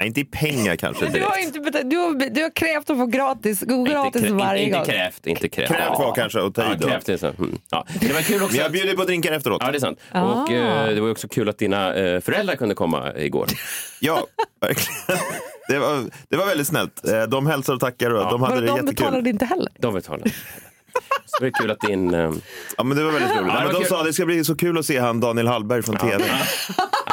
Nej, 0.00 0.08
inte 0.08 0.20
i 0.20 0.24
pengar 0.24 0.76
kanske 0.76 1.06
Du 1.06 1.22
har, 1.22 1.38
inte 1.42 1.60
betalt, 1.60 1.90
du, 1.90 1.96
har, 1.96 2.30
du 2.30 2.42
har 2.42 2.50
krävt 2.50 2.90
att 2.90 2.96
få 2.98 3.06
gratis, 3.06 3.60
gå 3.60 3.82
gratis 3.82 4.22
inte, 4.22 4.28
krä- 4.34 4.38
varje 4.38 4.62
inte, 4.62 4.72
gång. 4.72 4.80
inte 4.80 4.92
krävt, 4.92 5.26
inte 5.26 5.48
krävt. 5.48 5.68
Krävt 5.68 5.98
var 5.98 6.14
kanske 6.14 6.42
att 6.46 6.54
ta 6.54 6.62
i 6.62 6.66
Ja, 6.68 6.74
då. 6.80 6.88
krävt 6.88 7.08
är 7.08 7.16
så. 7.16 7.26
Mm. 7.26 7.58
Ja. 7.70 7.86
Det 8.00 8.12
var 8.12 8.20
kul 8.22 8.36
också. 8.42 8.46
Men 8.46 8.56
jag 8.56 8.66
att- 8.66 8.72
bjuder 8.72 8.96
på 8.96 9.04
drinkar 9.04 9.32
efteråt. 9.32 9.62
Ja, 9.64 9.70
det 9.70 9.78
är 9.78 9.80
sant. 9.80 9.98
Ah. 10.12 10.22
Och 10.22 10.50
eh, 10.52 10.94
det 10.94 11.00
var 11.00 11.10
också 11.10 11.28
kul 11.28 11.48
att 11.48 11.58
dina 11.58 11.94
eh, 11.94 12.20
föräldrar 12.20 12.56
kunde 12.56 12.74
komma 12.74 13.12
igår. 13.16 13.46
Ja, 14.00 14.26
verkligen. 14.60 15.24
Det 15.68 15.78
var, 15.78 16.04
det 16.28 16.36
var 16.36 16.46
väldigt 16.46 16.66
snällt. 16.66 17.08
Eh, 17.08 17.22
De 17.22 17.46
hälsar 17.46 17.74
och 17.74 17.80
tackar 17.80 18.10
och 18.10 18.30
de 18.30 18.42
hade 18.42 18.54
det 18.60 18.66
de 18.66 18.76
jättekul. 18.76 18.94
betalade 18.94 19.30
inte 19.30 19.44
heller. 19.44 19.72
De 19.78 19.94
betalade. 19.94 20.30
Så 21.26 21.38
det 21.40 21.44
var 21.44 21.60
kul 21.60 21.70
att 21.70 21.80
din... 21.80 22.14
Eh, 22.14 22.30
Ja, 22.76 22.84
men 22.84 22.96
det 22.96 23.04
var 23.04 23.10
väldigt 23.12 23.30
roligt. 23.30 23.42
det 23.42 23.46
Nej, 23.46 23.56
var 23.56 23.64
men 23.64 23.72
de 23.74 23.78
kul. 23.80 23.88
sa 23.88 23.98
att 24.00 24.06
det 24.06 24.12
ska 24.12 24.26
bli 24.26 24.44
så 24.44 24.56
kul 24.56 24.78
att 24.78 24.86
se 24.86 24.98
han 24.98 25.20
Daniel 25.20 25.46
Hallberg 25.46 25.82
från 25.82 25.96
tv. 25.96 26.24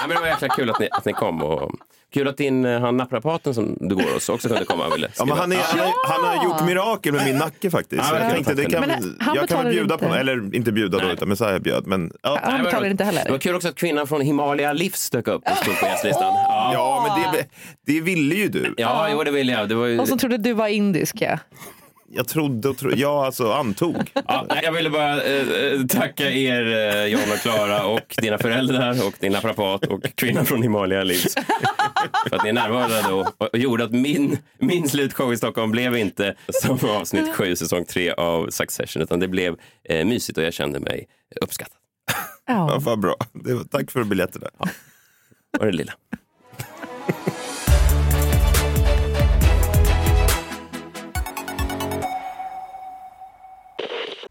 men 0.08 0.16
det 0.16 0.22
var 0.22 0.28
jäkla 0.28 0.48
kul 0.48 0.70
att 0.70 0.80
ni, 0.80 0.88
att 0.92 1.06
ni 1.06 1.14
kom. 1.14 1.42
Och, 1.44 1.72
kul 2.14 2.28
att 2.28 2.38
din, 2.38 2.66
eh, 2.66 2.82
han 2.82 2.98
naprapaten 2.98 3.54
som 3.54 3.78
du 3.80 3.96
går 3.96 4.14
hos 4.14 4.30
också 4.30 4.48
kunde 4.50 4.66
komma 4.66 4.86
och 4.88 4.94
ville 4.96 5.10
Ja, 5.18 5.26
men 5.26 5.38
han, 5.38 5.52
är, 5.52 5.58
han, 5.58 5.80
har, 5.80 5.94
han 6.08 6.38
har 6.38 6.46
gjort 6.46 6.66
mirakel 6.66 7.14
med 7.14 7.26
min 7.26 7.38
nacke 7.38 7.72
faktiskt. 7.72 8.04
Ja, 8.04 8.14
jag 8.14 8.20
verkligen. 8.20 8.46
tänkte 8.46 8.64
det 8.64 8.70
kan, 8.72 8.82
Men 8.82 9.18
han 9.20 9.36
jag 9.36 9.36
kan 9.36 9.42
betalar 9.42 9.64
väl 9.64 9.74
bjuda 9.74 9.94
inte. 9.94 10.08
på 10.08 10.14
Eller 10.16 10.56
inte 10.56 10.72
bjuda 10.72 10.98
då, 11.00 11.08
utan 11.12 11.30
Messiah 11.30 11.60
bjöd. 11.60 11.88
Men, 11.88 12.12
ja. 12.22 12.40
Han 12.44 12.64
betalar 12.64 12.88
inte 12.90 13.04
Det 13.04 13.12
var 13.12 13.18
heller. 13.22 13.38
kul 13.38 13.56
också 13.56 13.68
att 13.68 13.76
kvinnan 13.76 14.08
från 14.08 14.22
Himalaya 14.22 14.74
Livs 14.74 15.10
dök 15.10 15.28
upp 15.28 15.44
och 15.52 15.58
stod 15.58 15.80
på 15.80 15.86
gästlistan. 15.86 16.34
Ja, 16.34 16.72
ja, 16.74 17.16
men 17.24 17.34
det, 17.34 17.46
det 17.86 18.02
ville 18.02 18.36
ju 18.36 18.48
du. 18.48 18.74
ja 18.78 19.08
jo, 19.12 19.24
det 19.24 19.32
vill 19.32 19.50
jag. 19.50 19.70
Det 19.70 19.76
var 19.76 19.86
ju... 19.86 20.00
Och 20.00 20.08
som 20.08 20.18
trodde 20.18 20.38
du 20.38 20.54
var 20.54 20.68
indisk. 20.68 21.16
Ja. 21.20 21.40
Jag 22.12 22.28
trodde 22.28 22.70
och 22.70 22.78
trodde. 22.78 22.96
Jag 22.98 23.26
alltså 23.26 23.52
antog. 23.52 24.12
Ja, 24.28 24.48
jag 24.64 24.72
ville 24.72 24.90
bara 24.90 25.24
eh, 25.24 25.48
eh, 25.50 25.86
tacka 25.86 26.32
er, 26.32 26.96
eh, 26.96 27.06
John 27.06 27.32
och 27.32 27.38
Klara 27.38 27.86
och 27.86 28.16
dina 28.22 28.38
föräldrar 28.38 29.08
och 29.08 29.14
din 29.20 29.32
naprapat 29.32 29.86
och 29.86 30.04
kvinnan 30.16 30.46
från 30.46 30.62
Himalaya 30.64 31.04
Livs. 31.04 31.34
För 32.30 32.36
att 32.36 32.44
ni 32.44 32.50
är 32.50 32.54
närvarande 32.54 33.14
och, 33.14 33.42
och 33.54 33.58
gjorde 33.60 33.84
att 33.84 33.92
min, 33.92 34.38
min 34.60 34.90
slutshow 34.90 35.34
i 35.34 35.38
Stockholm 35.38 35.72
blev 35.72 35.98
inte 35.98 36.36
som 36.62 36.80
avsnitt 36.90 37.36
sju, 37.36 37.56
säsong 37.56 37.86
tre 37.86 38.12
av 38.12 38.50
Succession, 38.50 39.02
utan 39.04 39.20
det 39.20 39.28
blev 39.28 39.56
eh, 39.90 40.06
mysigt 40.06 40.38
och 40.38 40.44
jag 40.44 40.54
kände 40.54 40.80
mig 40.80 41.08
uppskattad. 41.42 41.78
Ja, 42.48 42.54
Ja. 42.72 42.80
vad 42.80 43.00
bra. 43.00 43.16
Det 43.34 43.54
var, 43.54 43.64
tack 43.64 43.92
för 43.92 44.04
biljetterna. 44.04 44.48
Var 45.60 45.66
det 45.66 45.72
lilla. 45.72 45.94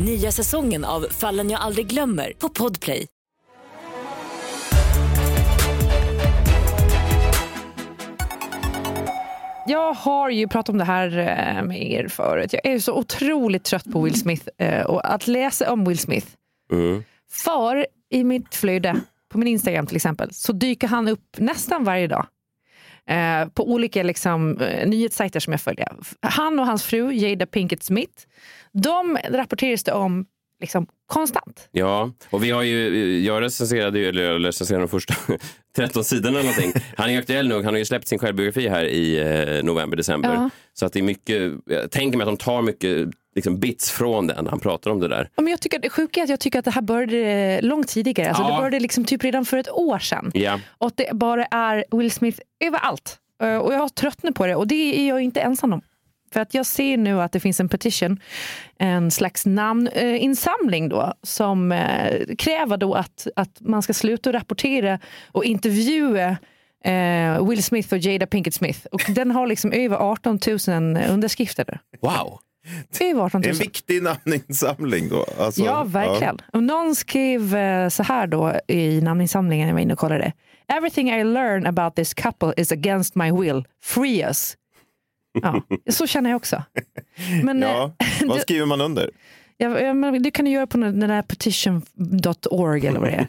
Nya 0.00 0.32
säsongen 0.32 0.84
av 0.84 1.06
Fallen 1.10 1.50
jag 1.50 1.60
aldrig 1.60 1.86
glömmer 1.86 2.32
på 2.38 2.48
Podplay. 2.48 3.06
Jag 9.66 9.92
har 9.92 10.30
ju 10.30 10.48
pratat 10.48 10.68
om 10.68 10.78
det 10.78 10.84
här 10.84 11.18
eh, 11.18 11.64
med 11.64 11.92
er 11.92 12.08
förut. 12.08 12.52
Jag 12.52 12.66
är 12.66 12.78
så 12.78 12.94
otroligt 12.94 13.64
trött 13.64 13.92
på 13.92 14.00
Will 14.00 14.20
Smith 14.20 14.48
eh, 14.58 14.86
och 14.86 15.14
att 15.14 15.26
läsa 15.26 15.72
om 15.72 15.84
Will 15.84 15.98
Smith. 15.98 16.26
Mm. 16.72 17.04
För 17.30 17.86
i 18.10 18.24
mitt 18.24 18.54
flöde, 18.54 19.00
på 19.28 19.38
min 19.38 19.48
Instagram 19.48 19.86
till 19.86 19.96
exempel, 19.96 20.34
så 20.34 20.52
dyker 20.52 20.88
han 20.88 21.08
upp 21.08 21.36
nästan 21.36 21.84
varje 21.84 22.06
dag. 22.06 22.26
Eh, 23.08 23.48
på 23.48 23.72
olika 23.72 24.02
liksom, 24.02 24.60
eh, 24.60 24.88
nyhetssajter 24.88 25.40
som 25.40 25.52
jag 25.52 25.60
följer. 25.60 25.88
Han 26.20 26.58
och 26.58 26.66
hans 26.66 26.84
fru 26.84 27.12
Jada 27.12 27.46
Pinkett 27.46 27.82
Smith, 27.82 28.22
de 28.72 29.18
rapporteras 29.30 29.84
det 29.84 29.92
om 29.92 30.26
liksom, 30.60 30.86
konstant. 31.06 31.68
Ja, 31.70 32.12
och 32.30 32.44
vi 32.44 32.50
har 32.50 32.62
ju, 32.62 33.18
jag 33.20 33.42
recenserade 33.42 33.98
ju, 33.98 34.08
eller 34.08 34.22
jag 34.22 34.46
recenserade 34.46 34.84
de 34.84 34.88
första 34.88 35.14
13 35.76 36.04
sidorna 36.04 36.38
eller 36.38 36.50
någonting. 36.50 36.82
Han 36.96 37.10
är 37.10 37.18
aktuell 37.18 37.48
nu, 37.48 37.54
han 37.54 37.64
har 37.64 37.76
ju 37.76 37.84
släppt 37.84 38.08
sin 38.08 38.18
självbiografi 38.18 38.68
här 38.68 38.84
i 38.84 39.18
eh, 39.18 39.64
november, 39.64 39.96
december. 39.96 40.34
Ja. 40.34 40.50
Så 40.74 40.86
att 40.86 40.92
det 40.92 40.98
är 40.98 41.02
mycket, 41.02 41.52
jag 41.66 41.90
tänker 41.90 42.18
mig 42.18 42.24
att 42.24 42.38
de 42.38 42.44
tar 42.44 42.62
mycket 42.62 43.08
liksom, 43.38 43.58
bits 43.60 43.90
från 43.90 44.26
den 44.26 44.46
han 44.46 44.60
pratar 44.60 44.90
om 44.90 45.00
det 45.00 45.08
där. 45.08 45.28
Ja, 45.36 45.42
Men 45.42 45.50
jag 45.50 45.60
tycker, 45.60 45.78
det 45.78 45.90
sjuka 45.90 46.20
är 46.20 46.24
att 46.24 46.30
jag 46.30 46.40
tycker 46.40 46.58
att 46.58 46.64
det 46.64 46.70
här 46.70 46.82
började 46.82 47.60
långt 47.62 47.88
tidigare. 47.88 48.28
Alltså 48.28 48.42
Ja. 48.42 48.50
Det 48.50 48.56
började 48.56 48.80
liksom 48.80 49.04
typ 49.04 49.24
redan 49.24 49.44
för 49.44 49.56
ett 49.56 49.70
år 49.70 49.98
sedan. 49.98 50.30
Ja. 50.34 50.60
Och 50.78 50.86
att 50.86 50.96
det 50.96 51.10
bara 51.12 51.44
är 51.44 51.84
Will 51.90 52.10
Smith 52.10 52.40
överallt. 52.64 53.18
Eh, 53.42 53.56
Och 53.56 53.72
jag 53.74 53.78
har 53.78 53.88
tröttnat 53.88 54.34
på 54.34 54.46
det 54.46 54.54
och 54.54 54.66
det 54.66 55.00
är 55.00 55.08
jag 55.08 55.20
inte 55.20 55.40
ensam 55.40 55.72
om. 55.72 55.80
För 56.32 56.40
att 56.40 56.54
jag 56.54 56.66
ser 56.66 56.96
nu 56.96 57.22
att 57.22 57.32
det 57.32 57.40
finns 57.40 57.60
en 57.60 57.68
petition, 57.68 58.20
en 58.78 59.10
slags 59.10 59.46
namninsamling 59.46 60.88
då, 60.88 61.12
som 61.22 61.72
eh, 61.72 62.20
kräver 62.38 62.76
då 62.76 62.94
att, 62.94 63.26
att 63.36 63.60
man 63.60 63.82
ska 63.82 63.92
sluta 63.94 64.32
rapportera 64.32 64.98
och 65.32 65.44
intervjua 65.44 66.36
eh, 66.84 67.46
Will 67.48 67.62
Smith 67.62 67.92
och 67.92 67.98
Jada 67.98 68.26
Pinkett 68.26 68.54
Smith. 68.54 68.86
Och 68.92 69.02
den 69.08 69.30
har 69.30 69.46
liksom 69.46 69.72
över 69.72 69.96
18 69.96 70.38
000 70.68 70.96
underskrifter. 71.10 71.80
Wow! 72.00 72.40
Över 73.00 73.20
18 73.22 73.40
Det 73.40 73.48
är 73.48 73.52
000. 73.52 73.56
en 73.56 73.58
viktig 73.58 74.02
namninsamling 74.02 75.08
då. 75.08 75.26
Alltså, 75.38 75.62
Ja, 75.64 75.84
verkligen. 75.84 76.38
Och 76.52 76.62
någon 76.62 76.94
skrev 76.94 77.56
eh, 77.56 77.88
så 77.88 78.02
här 78.02 78.26
då 78.26 78.54
i 78.68 79.00
namninsamlingen, 79.00 79.66
jag 79.68 79.74
var 79.74 79.80
inne 79.80 79.92
och 79.92 79.98
kollade. 79.98 80.32
Everything 80.72 81.10
I 81.10 81.24
learn 81.24 81.66
about 81.66 81.96
this 81.96 82.14
couple 82.14 82.52
is 82.56 82.72
against 82.72 83.14
my 83.14 83.32
will. 83.32 83.64
Free 83.82 84.22
us. 84.22 84.56
Ja, 85.42 85.62
så 85.90 86.06
känner 86.06 86.30
jag 86.30 86.36
också. 86.36 86.62
Men, 87.44 87.60
Ja. 87.60 87.92
eh, 87.98 88.06
Vad 88.28 88.36
det- 88.38 88.42
skriver 88.42 88.66
man 88.66 88.80
under? 88.80 89.10
Ja, 89.60 89.80
ja, 89.80 89.94
det 90.10 90.30
kan 90.30 90.44
du 90.44 90.50
göra 90.50 90.66
på 90.66 90.78
den 90.78 91.00
där 91.00 91.22
petition.org 91.22 92.86
eller 92.86 93.00
vad 93.00 93.08
det 93.08 93.14
är. 93.14 93.28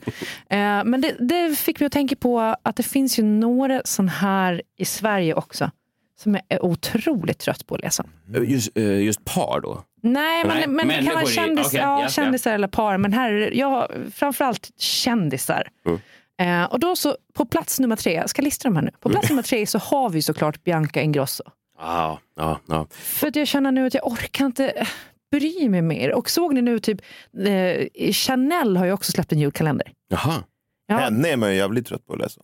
Eh, 0.80 0.84
Men 0.86 1.02
det, 1.02 1.16
det 1.20 1.56
fick 1.60 1.80
mig 1.80 1.86
att 1.88 1.92
tänka 1.94 2.16
på 2.16 2.40
att 2.64 2.76
det 2.76 2.84
finns 2.84 3.20
ju 3.20 3.24
några 3.24 3.82
sån 3.86 4.10
här 4.10 4.62
i 4.78 4.86
Sverige 4.86 5.34
också 5.34 5.72
som 6.20 6.34
jag 6.34 6.44
är 6.50 6.66
otroligt 6.66 7.40
trött 7.40 7.68
på 7.68 7.76
att 7.76 7.82
läsa. 7.82 8.06
Just, 8.28 8.78
eh, 8.78 9.02
just 9.02 9.26
par 9.26 9.62
då? 9.62 9.84
Nej, 10.02 10.44
Nej, 10.44 10.68
men, 10.68 10.76
men 10.76 10.88
det 10.88 10.94
kan 10.94 11.16
vara 11.16 11.26
kändis, 11.26 11.68
okej, 11.68 11.80
ja, 11.80 11.98
ja, 11.98 12.02
ja. 12.02 12.10
kändisar 12.10 12.54
eller 12.54 12.68
par. 12.68 12.98
Men 12.98 13.14
här, 13.14 13.52
jag, 13.54 13.92
framförallt 14.14 14.72
kändisar. 14.78 15.70
Mm. 15.86 16.00
Eh, 16.40 16.72
och 16.72 16.80
då 16.80 16.96
så, 16.96 17.16
på 17.34 17.46
plats 17.46 17.80
nummer 17.80 17.96
tre, 17.96 18.14
jag 18.14 18.30
ska 18.30 18.42
lista 18.42 18.68
dem 18.68 18.76
här 18.76 18.84
nu. 18.84 18.92
På 19.00 19.10
plats 19.10 19.30
nummer 19.30 19.44
tre 19.44 19.66
så 19.66 19.78
har 19.78 20.10
vi 20.10 20.22
såklart 20.22 20.64
Bianca 20.64 21.02
Ingrosso. 21.02 21.44
Ja, 21.80 22.20
ja, 22.36 22.60
ja. 22.68 22.88
För 22.90 23.28
att 23.28 23.36
jag 23.36 23.48
känner 23.48 23.72
nu 23.72 23.86
att 23.86 23.94
jag 23.94 24.08
orkar 24.08 24.46
inte 24.46 24.70
eh, 24.70 24.88
bry 25.32 25.70
mig 25.70 25.82
mer. 25.82 26.14
Och 26.14 26.30
såg 26.30 26.54
ni 26.54 26.62
nu 26.62 26.80
typ, 26.80 27.02
eh, 27.46 28.12
Chanel 28.12 28.78
har 28.78 28.86
ju 28.86 28.92
också 28.92 29.12
släppt 29.12 29.32
en 29.32 29.40
julkalender. 29.40 29.92
Jaha. 30.10 30.44
Ja, 30.88 30.98
Henne 30.98 31.30
är 31.30 31.38
man 31.38 31.50
ju 31.52 31.56
jävligt 31.56 31.88
trött 31.88 32.06
på 32.06 32.14
att 32.14 32.20
läsa. 32.20 32.42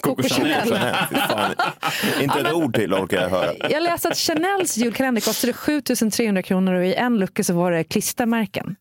Coco 0.00 0.28
Chanel. 0.28 0.68
Chanel, 0.68 0.94
fy 1.10 1.16
fan. 1.16 1.54
Inte 2.22 2.40
ett 2.40 2.52
ord 2.52 2.74
till 2.74 2.94
orkar 2.94 3.22
jag 3.22 3.28
höra. 3.28 3.52
Jag 3.70 3.82
läste 3.82 4.08
att 4.08 4.16
Chanels 4.16 4.76
julkalender 4.76 5.20
kostade 5.20 5.52
7300 5.52 6.42
kronor 6.42 6.74
och 6.74 6.86
i 6.86 6.94
en 6.94 7.18
lucka 7.18 7.44
så 7.44 7.54
var 7.54 7.72
det 7.72 7.84
klistermärken. 7.84 8.76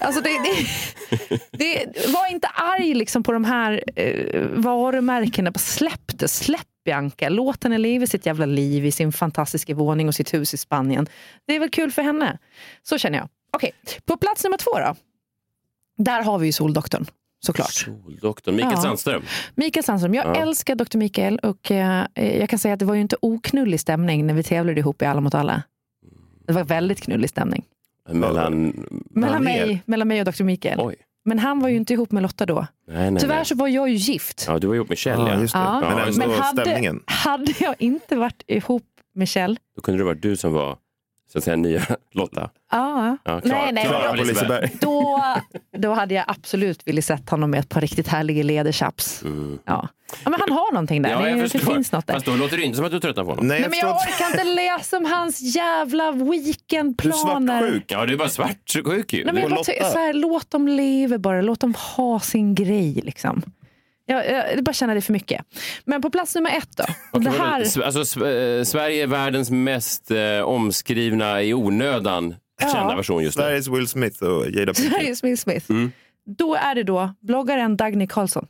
Alltså 0.00 0.20
det, 0.20 0.30
det, 0.30 1.84
det, 1.84 2.08
var 2.08 2.30
inte 2.30 2.48
arg 2.48 2.94
liksom 2.94 3.22
på 3.22 3.32
de 3.32 3.44
här 3.44 3.84
eh, 3.96 4.46
varumärkena. 4.54 5.50
Bara 5.50 5.58
släpp 5.58 6.18
det, 6.18 6.28
släpp 6.28 6.66
Bianca. 6.84 7.28
Låt 7.28 7.64
henne 7.64 7.78
leva 7.78 8.06
sitt 8.06 8.26
jävla 8.26 8.46
liv 8.46 8.86
i 8.86 8.92
sin 8.92 9.12
fantastiska 9.12 9.74
våning 9.74 10.08
och 10.08 10.14
sitt 10.14 10.34
hus 10.34 10.54
i 10.54 10.56
Spanien. 10.56 11.06
Det 11.46 11.56
är 11.56 11.60
väl 11.60 11.70
kul 11.70 11.90
för 11.90 12.02
henne. 12.02 12.38
Så 12.82 12.98
känner 12.98 13.18
jag. 13.18 13.28
Okej, 13.52 13.72
på 14.04 14.16
plats 14.16 14.44
nummer 14.44 14.56
två 14.56 14.70
då. 14.78 14.96
Där 15.98 16.22
har 16.22 16.38
vi 16.38 16.46
ju 16.46 16.52
Soldoktorn. 16.52 17.06
Såklart. 17.40 17.70
Soldoktorn. 17.72 18.54
Mikael 18.56 18.72
Ja. 18.74 18.82
Sandström. 18.82 19.22
Mikael 19.54 19.84
Sandström. 19.84 20.14
Jag 20.14 20.26
Ja. 20.26 20.34
älskar 20.42 20.74
Dr. 20.74 20.98
Mikael 20.98 21.38
och 21.38 21.70
eh, 21.70 22.04
jag 22.14 22.48
kan 22.48 22.58
säga 22.58 22.74
att 22.74 22.80
det 22.80 22.84
var 22.86 22.94
ju 22.94 23.00
inte 23.00 23.16
oknullig 23.22 23.80
stämning 23.80 24.26
när 24.26 24.34
vi 24.34 24.42
tävlade 24.42 24.80
ihop 24.80 25.02
i 25.02 25.04
Alla 25.04 25.20
mot 25.20 25.34
alla. 25.34 25.62
Det 26.46 26.52
var 26.52 26.64
väldigt 26.64 27.00
knullig 27.00 27.30
stämning. 27.30 27.64
Mellan... 28.10 28.86
Mellan 29.10 29.44
mig, 29.44 29.82
mellan 29.86 30.08
mig 30.08 30.20
och 30.20 30.32
Dr. 30.32 30.42
Mikael. 30.44 30.80
Oj. 30.80 30.96
Men 31.24 31.38
han 31.38 31.60
var 31.60 31.68
ju 31.68 31.76
inte 31.76 31.92
ihop 31.92 32.12
med 32.12 32.22
Lotta 32.22 32.46
då. 32.46 32.66
Nej, 32.88 33.10
nej, 33.10 33.20
Tyvärr 33.20 33.36
nej. 33.36 33.44
så 33.44 33.54
var 33.54 33.68
jag 33.68 33.88
ju 33.88 33.94
gift. 33.94 34.44
Ja, 34.48 34.58
du 34.58 34.66
var 34.66 34.74
ihop 34.74 34.88
med 34.88 34.98
Kjell, 34.98 35.18
Ja, 35.20 35.28
ja. 35.34 35.40
just 35.40 35.54
det. 35.54 35.58
Ja. 35.60 35.80
Men 35.80 36.14
Men 36.16 36.30
hade, 36.30 37.00
hade 37.06 37.54
jag 37.60 37.74
inte 37.78 38.16
varit 38.16 38.42
ihop 38.46 38.82
med 39.14 39.28
Kjell, 39.28 39.58
Då 39.76 39.82
kunde 39.82 40.00
det 40.00 40.04
varit 40.04 40.22
du 40.22 40.36
som 40.36 40.52
var 40.52 40.78
så 41.32 41.38
att 41.38 41.44
säga 41.44 41.56
nya 41.56 41.82
Lotta. 42.14 42.50
ja. 42.72 43.16
Ja, 43.24 43.40
Klara- 43.40 43.58
nej, 43.64 43.72
nej, 43.72 43.84
Klara 43.86 44.10
på 44.10 44.16
då, 44.16 44.22
Liseberg. 44.24 44.70
då, 44.80 45.22
då 45.78 45.92
hade 45.92 46.14
jag 46.14 46.24
absolut 46.28 46.86
velat 46.88 47.04
sett 47.04 47.30
honom 47.30 47.50
med 47.50 47.60
ett 47.60 47.68
par 47.68 47.80
riktigt 47.80 48.08
härliga 48.08 48.42
lederchaps. 48.42 49.22
Mm. 49.22 49.58
Ja. 49.64 49.88
ja, 50.24 50.30
men 50.30 50.40
han 50.40 50.50
har 50.52 50.72
någonting 50.72 51.02
där. 51.02 51.10
Ja, 51.10 51.20
det, 51.20 51.30
jag 51.30 51.38
det 51.50 51.58
finns 51.58 51.92
något 51.92 52.06
där. 52.06 52.14
Fast 52.14 52.26
då 52.26 52.36
låter 52.36 52.56
det 52.56 52.62
inte 52.62 52.76
som 52.76 52.84
att 52.86 52.92
du 52.92 53.00
tröttnar 53.00 53.24
på 53.24 53.30
honom. 53.30 53.46
Nej, 53.46 53.54
Nej, 53.54 53.62
jag 53.62 53.70
men 53.70 53.78
jag 53.78 53.96
orkar 53.96 54.26
inte 54.26 54.44
läsa 54.44 54.96
om 54.96 55.04
hans 55.04 55.40
jävla 55.56 56.12
Du 56.12 56.20
är 56.20 56.30
weekendplaner. 56.30 57.60
svartsjuk. 57.60 57.84
Ja, 57.88 58.06
du 58.06 58.12
är 58.12 58.18
bara 58.18 58.28
svartsjuk 58.28 59.12
ju. 59.12 59.24
Nej, 59.24 59.34
men 59.34 59.42
jag 59.42 59.50
bara 59.50 59.64
så 59.64 59.98
här, 59.98 60.12
låt 60.12 60.50
dem 60.50 60.68
leva 60.68 61.18
bara, 61.18 61.40
låt 61.42 61.60
dem 61.60 61.74
ha 61.96 62.20
sin 62.20 62.54
grej. 62.54 62.92
Liksom. 63.04 63.42
Jag, 64.10 64.30
jag, 64.30 64.64
bara 64.64 64.72
känner 64.72 64.94
det 64.94 65.00
för 65.00 65.12
mycket. 65.12 65.44
Men 65.84 66.02
på 66.02 66.10
plats 66.10 66.34
nummer 66.34 66.50
ett 66.50 66.76
då. 66.76 66.84
Och 67.12 67.20
det 67.20 67.30
här, 67.30 67.82
Alltså, 67.84 68.26
eh, 68.26 68.64
Sverige 68.64 69.02
är 69.02 69.06
världens 69.06 69.50
mest 69.50 70.10
eh, 70.10 70.40
omskrivna 70.40 71.42
i 71.42 71.54
onödan 71.54 72.34
Ja. 72.60 72.68
kända 72.72 72.96
version 72.96 73.22
just 73.22 73.36
nu. 73.36 73.42
Sveriges 73.42 73.68
Will 73.68 73.88
Smith 73.88 74.22
och 74.22 74.50
Jada 74.50 74.74
Pinkett. 74.74 74.92
Sveriges 74.92 75.24
Will 75.24 75.38
Smith. 75.38 75.70
Mm. 75.70 75.92
Då 76.26 76.54
är 76.54 76.74
det 76.74 76.82
då 76.82 77.14
bloggaren 77.20 77.76
Dagny 77.76 78.06
Karlsson. 78.06 78.46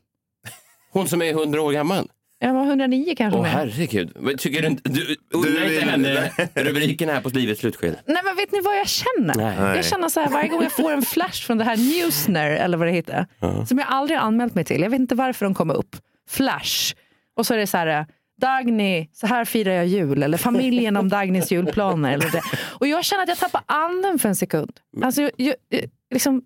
Hon 0.92 1.08
som 1.08 1.22
är 1.22 1.30
100 1.30 1.62
år 1.62 1.72
gammal. 1.72 2.08
Jag 2.40 2.54
var 2.54 2.64
109 2.64 3.14
kanske. 3.16 3.38
Åh 3.38 3.42
med. 3.42 3.52
herregud. 3.52 4.12
Men 4.20 4.38
Tycker 4.38 4.62
du 4.62 4.68
inte... 4.68 4.88
Du, 4.88 5.16
Du 5.30 5.74
inte 5.74 5.90
henne 5.90 6.30
rubriken 6.54 7.08
här 7.08 7.20
på 7.20 7.28
livets 7.28 7.60
slutskede. 7.60 8.00
Nej 8.06 8.22
men 8.24 8.36
vet 8.36 8.52
ni 8.52 8.60
vad 8.60 8.78
jag 8.78 8.88
känner? 8.88 9.34
Nej. 9.34 9.76
Jag 9.76 9.84
känner 9.84 10.08
så 10.08 10.20
här 10.20 10.28
varje 10.28 10.48
gång 10.48 10.62
jag 10.62 10.72
får 10.72 10.92
en 10.92 11.02
flash 11.02 11.46
från 11.46 11.58
det 11.58 11.64
här 11.64 11.76
Newsner 11.76 12.50
eller 12.50 12.78
vad 12.78 12.88
det 12.88 12.92
heter. 12.92 13.26
Som 13.66 13.78
jag 13.78 13.86
aldrig 13.88 14.18
har 14.18 14.26
anmält 14.26 14.54
mig 14.54 14.64
till. 14.64 14.80
Jag 14.80 14.90
vet 14.90 15.00
inte 15.00 15.14
varför 15.14 15.46
de 15.46 15.54
kommer 15.54 15.74
upp. 15.74 15.96
Flash. 16.28 16.94
Och 17.36 17.46
så 17.46 17.54
är 17.54 17.58
det 17.58 17.66
så 17.66 17.76
här 17.76 18.06
Dagny, 18.40 19.08
så 19.12 19.26
här 19.26 19.44
firar 19.44 19.72
jag 19.72 19.86
jul. 19.86 20.22
Eller 20.22 20.38
familjen 20.38 20.96
om 20.96 21.08
Dagnys 21.08 21.52
julplaner. 21.52 22.12
Eller 22.12 22.30
det. 22.30 22.42
Och 22.56 22.86
jag 22.86 23.04
känner 23.04 23.22
att 23.22 23.28
jag 23.28 23.38
tappar 23.38 23.62
anden 23.66 24.18
för 24.18 24.28
en 24.28 24.36
sekund. 24.36 24.72
Alltså, 25.02 25.22
jag, 25.22 25.30
jag, 25.36 25.54
liksom, 26.10 26.42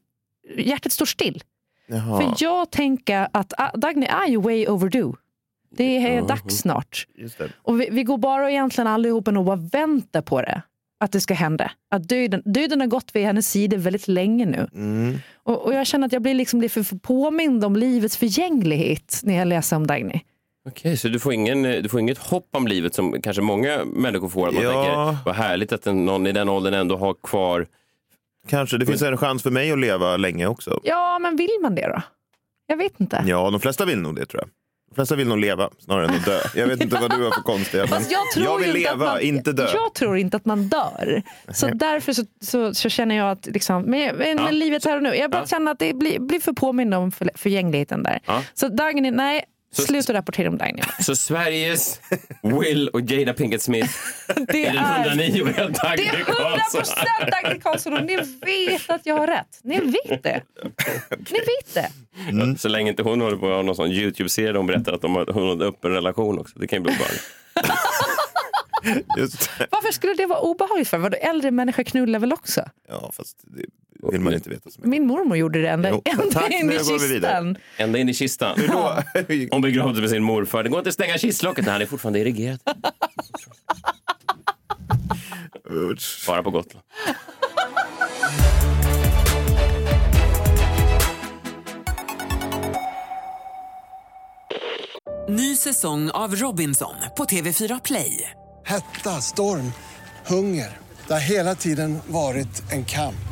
hjärtat 0.57 0.93
står 0.93 1.07
still. 1.07 1.43
Jaha, 1.87 2.21
För 2.21 2.45
jag 2.45 2.71
tänker 2.71 3.29
att 3.33 3.53
ah, 3.59 3.71
Dagny 3.77 4.07
är 4.07 4.29
ju 4.29 4.41
way 4.41 4.67
overdue. 4.69 5.13
Det 5.77 5.97
är 5.99 6.23
dags 6.23 6.57
snart. 6.59 7.07
just 7.15 7.39
det. 7.39 7.49
Och 7.57 7.81
vi, 7.81 7.89
vi 7.91 8.03
går 8.05 8.19
bara 8.19 8.51
egentligen 8.51 8.89
allihopa 8.89 9.31
och 9.39 9.45
bara 9.45 9.57
väntar 9.73 10.23
på 10.23 10.41
det. 10.43 10.63
Att 11.01 11.13
det 11.13 11.21
ska 11.21 11.35
hända. 11.35 11.71
Att 11.91 12.09
döden, 12.09 12.43
döden 12.45 12.81
har 12.81 12.87
gått 12.87 13.11
vid 13.17 13.25
hennes 13.25 13.51
sida 13.51 13.77
väldigt 13.77 14.09
länge 14.09 14.47
nu. 14.47 14.69
Mm. 14.75 15.19
Och, 15.43 15.65
och 15.67 15.75
jag 15.75 15.87
känner 15.87 16.07
att 16.07 16.13
jag 16.13 16.23
blir 16.23 16.35
liksom 16.35 16.61
lite 16.61 16.85
för 16.85 16.97
påmind 16.97 17.65
om 17.65 17.77
livets 17.77 18.17
förgänglighet 18.17 19.21
när 19.25 19.35
jag 19.39 19.49
läser 19.49 19.77
om 19.77 19.87
Dagny. 19.87 20.21
Okej, 20.69 20.97
så 20.97 21.09
du 21.09 21.19
får, 21.19 21.33
ingen, 21.33 21.63
du 21.63 21.89
får 21.89 22.01
inget 22.01 22.19
hopp 22.19 22.49
om 22.53 22.67
livet 22.69 22.95
som 22.95 23.23
kanske 23.23 23.43
många 23.43 23.85
människor 23.85 24.29
får. 24.29 24.49
Att 24.49 24.55
man 24.55 24.63
Ja. 24.65 24.73
tänker, 24.73 25.25
vad 25.25 25.35
härligt 25.35 25.73
att 25.73 25.85
någon 25.85 26.27
i 26.27 26.33
den 26.33 26.49
åldern 26.49 26.75
ändå 26.75 26.97
har 26.97 27.15
kvar... 27.23 27.67
Kanske. 28.49 28.79
Det 28.79 28.87
finns 28.87 29.03
en 29.03 29.17
chans 29.17 29.43
för 29.43 29.51
mig 29.51 29.73
att 29.73 29.79
leva 29.79 30.17
länge 30.17 30.47
också. 30.47 30.81
Ja, 30.83 31.19
men 31.19 31.37
vill 31.37 31.51
man 31.63 31.75
det 31.75 31.87
då? 31.89 32.03
Jag 32.67 32.77
vet 32.77 33.01
inte. 33.01 33.25
Ja, 33.27 33.51
de 33.51 33.61
flesta 33.61 33.85
vill 33.85 33.99
nog 33.99 34.17
det 34.17 34.27
tror 34.27 34.43
jag. 34.43 34.51
De 34.93 34.97
flesta 34.97 35.15
vill 35.17 35.29
nog 35.29 35.39
leva 35.39 35.71
snarare 35.79 36.07
än 36.07 36.15
att 36.15 36.25
dö. 36.25 36.39
Jag 36.55 36.67
vet 36.67 36.83
inte 36.83 36.97
vad 37.01 37.11
du 37.11 37.25
har 37.25 37.31
för 37.31 37.41
konstiga... 37.43 37.87
Men 37.91 38.03
jag, 38.11 38.31
tror 38.35 38.47
jag 38.47 38.59
vill 38.59 38.73
leva, 38.73 38.93
att 38.93 38.99
man, 38.99 39.21
inte 39.21 39.53
dö. 39.53 39.69
Jag 39.75 39.95
tror 39.95 40.17
inte 40.19 40.37
att 40.37 40.45
man 40.45 40.69
dör. 40.69 41.23
Så 41.53 41.69
därför 41.69 42.13
så, 42.13 42.23
så, 42.41 42.75
så 42.75 42.89
känner 42.89 43.15
jag 43.15 43.31
att 43.31 43.47
liksom, 43.47 43.83
men, 43.83 44.17
men, 44.17 44.39
Ja. 44.39 44.51
livet 44.51 44.85
här 44.85 44.97
och 44.97 45.03
nu. 45.03 45.15
Jag 45.15 45.31
bara 45.31 45.43
Ja. 45.43 45.47
känner 45.47 45.73
att 45.73 45.79
det 45.79 45.95
blir, 45.95 46.19
blir 46.19 46.41
för 46.41 46.53
påmind 46.53 46.95
om 46.95 47.13
för, 47.13 47.31
förgängligheten 47.35 48.03
där. 48.03 48.21
Ja. 48.27 48.43
Så 48.55 48.69
Dagny, 48.69 49.11
nej. 49.11 49.45
Så- 49.73 49.83
Sluta 49.83 50.13
rapportera 50.15 50.49
om 50.49 50.59
Dagny. 50.59 50.83
Så 51.01 51.17
Sveriges 51.17 52.01
Will 52.43 52.89
och 52.89 53.01
Jada 53.01 53.33
Pinkett 53.35 53.63
Smith 53.63 53.91
Det 54.49 54.67
är 54.67 54.73
den 54.73 54.85
är, 54.85 55.09
109 55.09 55.43
åriga 55.43 55.67
det 55.69 55.73
Dagny 55.83 56.05
är 56.05 56.13
100 56.13 56.25
Karlsson. 56.25 56.81
procent 56.81 57.33
Dagny 57.43 57.61
Karlsson 57.61 57.93
och 57.93 58.05
ni 58.05 58.17
vet 58.17 58.91
att 58.91 59.07
jag 59.07 59.17
har 59.19 59.27
rätt. 59.27 59.61
Ni 59.63 59.81
vet 59.81 60.23
det. 60.23 60.43
Ni 61.11 61.39
vet 61.39 61.75
det. 61.75 61.91
Ja, 62.33 62.57
Så 62.59 62.69
länge 62.69 62.91
inte 62.91 63.03
hon 63.03 63.21
håller 63.21 63.37
på 63.37 63.47
att 63.47 63.55
ha 63.57 63.63
någon 63.63 63.77
sån 63.77 63.91
YouTube-serie 63.91 64.49
där 64.49 64.55
hon 64.57 64.67
berättar 64.67 64.93
att 64.93 65.03
de 65.03 65.17
har, 65.17 65.27
hon 65.27 65.43
har 65.43 65.53
en 65.53 65.63
öppen 65.63 65.91
relation 65.91 66.39
också. 66.39 66.59
Det 66.59 66.67
kan 66.67 66.77
ju 66.79 66.83
bli 66.83 66.93
obehagligt. 66.93 67.23
Just 69.19 69.51
det. 69.59 69.67
Varför 69.71 69.93
skulle 69.93 70.15
det 70.15 70.27
vara 70.27 70.39
obehagligt 70.41 70.89
för? 70.89 70.99
Vadå, 70.99 71.17
äldre 71.17 71.51
människor 71.51 71.83
knullar 71.83 72.19
väl 72.19 72.33
också? 72.33 72.65
Ja, 72.89 73.11
fast 73.17 73.37
det 73.43 73.65
vill 74.11 74.21
man 74.21 74.35
inte 74.35 74.51
veta. 74.51 74.71
Så 74.71 74.81
mycket. 74.81 74.91
Min 74.91 75.07
mormor 75.07 75.37
gjorde 75.37 75.63
det 75.63 75.69
ända, 75.69 75.89
ända 76.05 76.25
Tack, 76.33 76.51
in 76.51 76.73
i 76.73 76.79
kistan. 76.79 77.57
Ända 77.77 77.99
in 77.99 78.09
i 78.09 78.15
kistan. 78.15 78.59
Ja. 78.69 79.03
Hon 79.51 79.63
begravde 79.63 80.01
med 80.01 80.11
sin 80.11 80.23
morfar. 80.23 80.63
Det 80.63 80.69
går 80.69 80.79
inte 80.79 80.89
att 80.89 80.95
stänga 80.95 81.19
kistlocket. 81.19 81.67
Nej, 81.67 81.79
det 81.79 81.85
är 81.85 81.87
fortfarande 81.87 82.21
erigerad. 82.21 82.59
Bara 86.27 86.43
på 86.43 86.51
Gotland. 86.51 86.85
Ny 95.29 95.57
säsong 95.57 96.11
av 96.11 96.35
Robinson 96.37 96.95
på 97.17 97.25
TV4 97.25 97.81
Play. 97.85 98.31
Hetta, 98.67 99.11
storm, 99.11 99.73
hunger. 100.27 100.79
Det 101.07 101.13
har 101.13 101.21
hela 101.21 101.55
tiden 101.55 101.99
varit 102.07 102.73
en 102.73 102.85
kamp. 102.85 103.32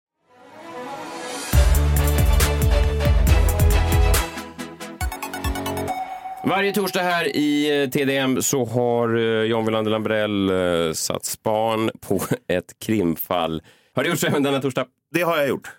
Varje 6.43 6.73
torsdag 6.73 7.01
här 7.01 7.35
i 7.35 7.81
eh, 7.83 7.89
TDM 7.89 8.41
så 8.41 8.65
har 8.65 9.15
eh, 9.17 9.43
John 9.43 9.65
Wilander 9.65 9.91
Lambrell 9.91 10.49
eh, 10.49 10.93
satt 10.93 11.25
span 11.25 11.89
på 12.07 12.19
ett 12.47 12.79
krimfall. 12.85 13.61
Har 13.95 14.03
det 14.03 14.09
gjorts 14.09 14.23
även 14.23 14.43
denna 14.43 14.61
torsdag? 14.61 14.85
Det 15.13 15.21
har 15.21 15.37
jag 15.37 15.47
gjort. 15.47 15.71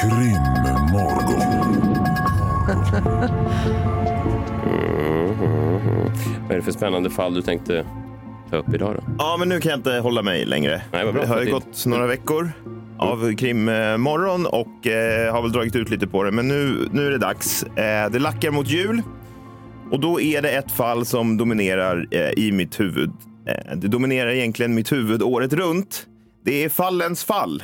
Krimmorgon. 0.00 1.54
Vad 6.42 6.52
är 6.52 6.56
det 6.56 6.62
för 6.62 6.72
spännande 6.72 7.10
fall 7.10 7.34
du 7.34 7.42
tänkte 7.42 7.86
ta 8.50 8.56
upp 8.56 8.74
idag 8.74 8.94
då? 8.94 9.02
Ja, 9.18 9.36
men 9.38 9.48
nu 9.48 9.60
kan 9.60 9.70
jag 9.70 9.78
inte 9.78 9.92
hålla 9.92 10.22
mig 10.22 10.44
längre. 10.44 10.82
Nej, 10.92 11.04
vad 11.04 11.14
bra. 11.14 11.22
det 11.22 11.28
har 11.28 11.42
ju 11.42 11.50
gått 11.50 11.86
några 11.86 12.06
veckor 12.06 12.52
av 12.98 13.36
krimmorgon 13.36 14.46
och 14.46 14.86
eh, 14.86 15.32
har 15.34 15.42
väl 15.42 15.52
dragit 15.52 15.76
ut 15.76 15.90
lite 15.90 16.06
på 16.06 16.22
det. 16.22 16.30
Men 16.30 16.48
nu, 16.48 16.88
nu 16.92 17.06
är 17.06 17.10
det 17.10 17.18
dags. 17.18 17.62
Eh, 17.62 18.10
det 18.10 18.18
lackar 18.18 18.50
mot 18.50 18.68
jul 18.68 19.02
och 19.90 20.00
då 20.00 20.20
är 20.20 20.42
det 20.42 20.50
ett 20.50 20.72
fall 20.72 21.06
som 21.06 21.36
dominerar 21.36 22.06
eh, 22.10 22.30
i 22.30 22.52
mitt 22.52 22.80
huvud. 22.80 23.10
Eh, 23.48 23.76
det 23.76 23.88
dominerar 23.88 24.30
egentligen 24.30 24.74
mitt 24.74 24.92
huvud 24.92 25.22
året 25.22 25.52
runt. 25.52 26.06
Det 26.44 26.64
är 26.64 26.68
fallens 26.68 27.24
fall. 27.24 27.62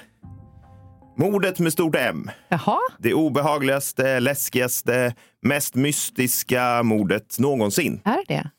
Mordet 1.19 1.59
med 1.59 1.73
stort 1.73 1.97
M. 1.97 2.31
Jaha, 2.49 2.79
Det 2.99 3.15
obehagligaste, 3.15 4.21
läskigaste, 4.21 5.15
mest 5.43 5.75
mystiska 5.75 6.83
mordet 6.83 7.39
någonsin. 7.39 8.01
är 8.05 8.25
det 8.29 8.51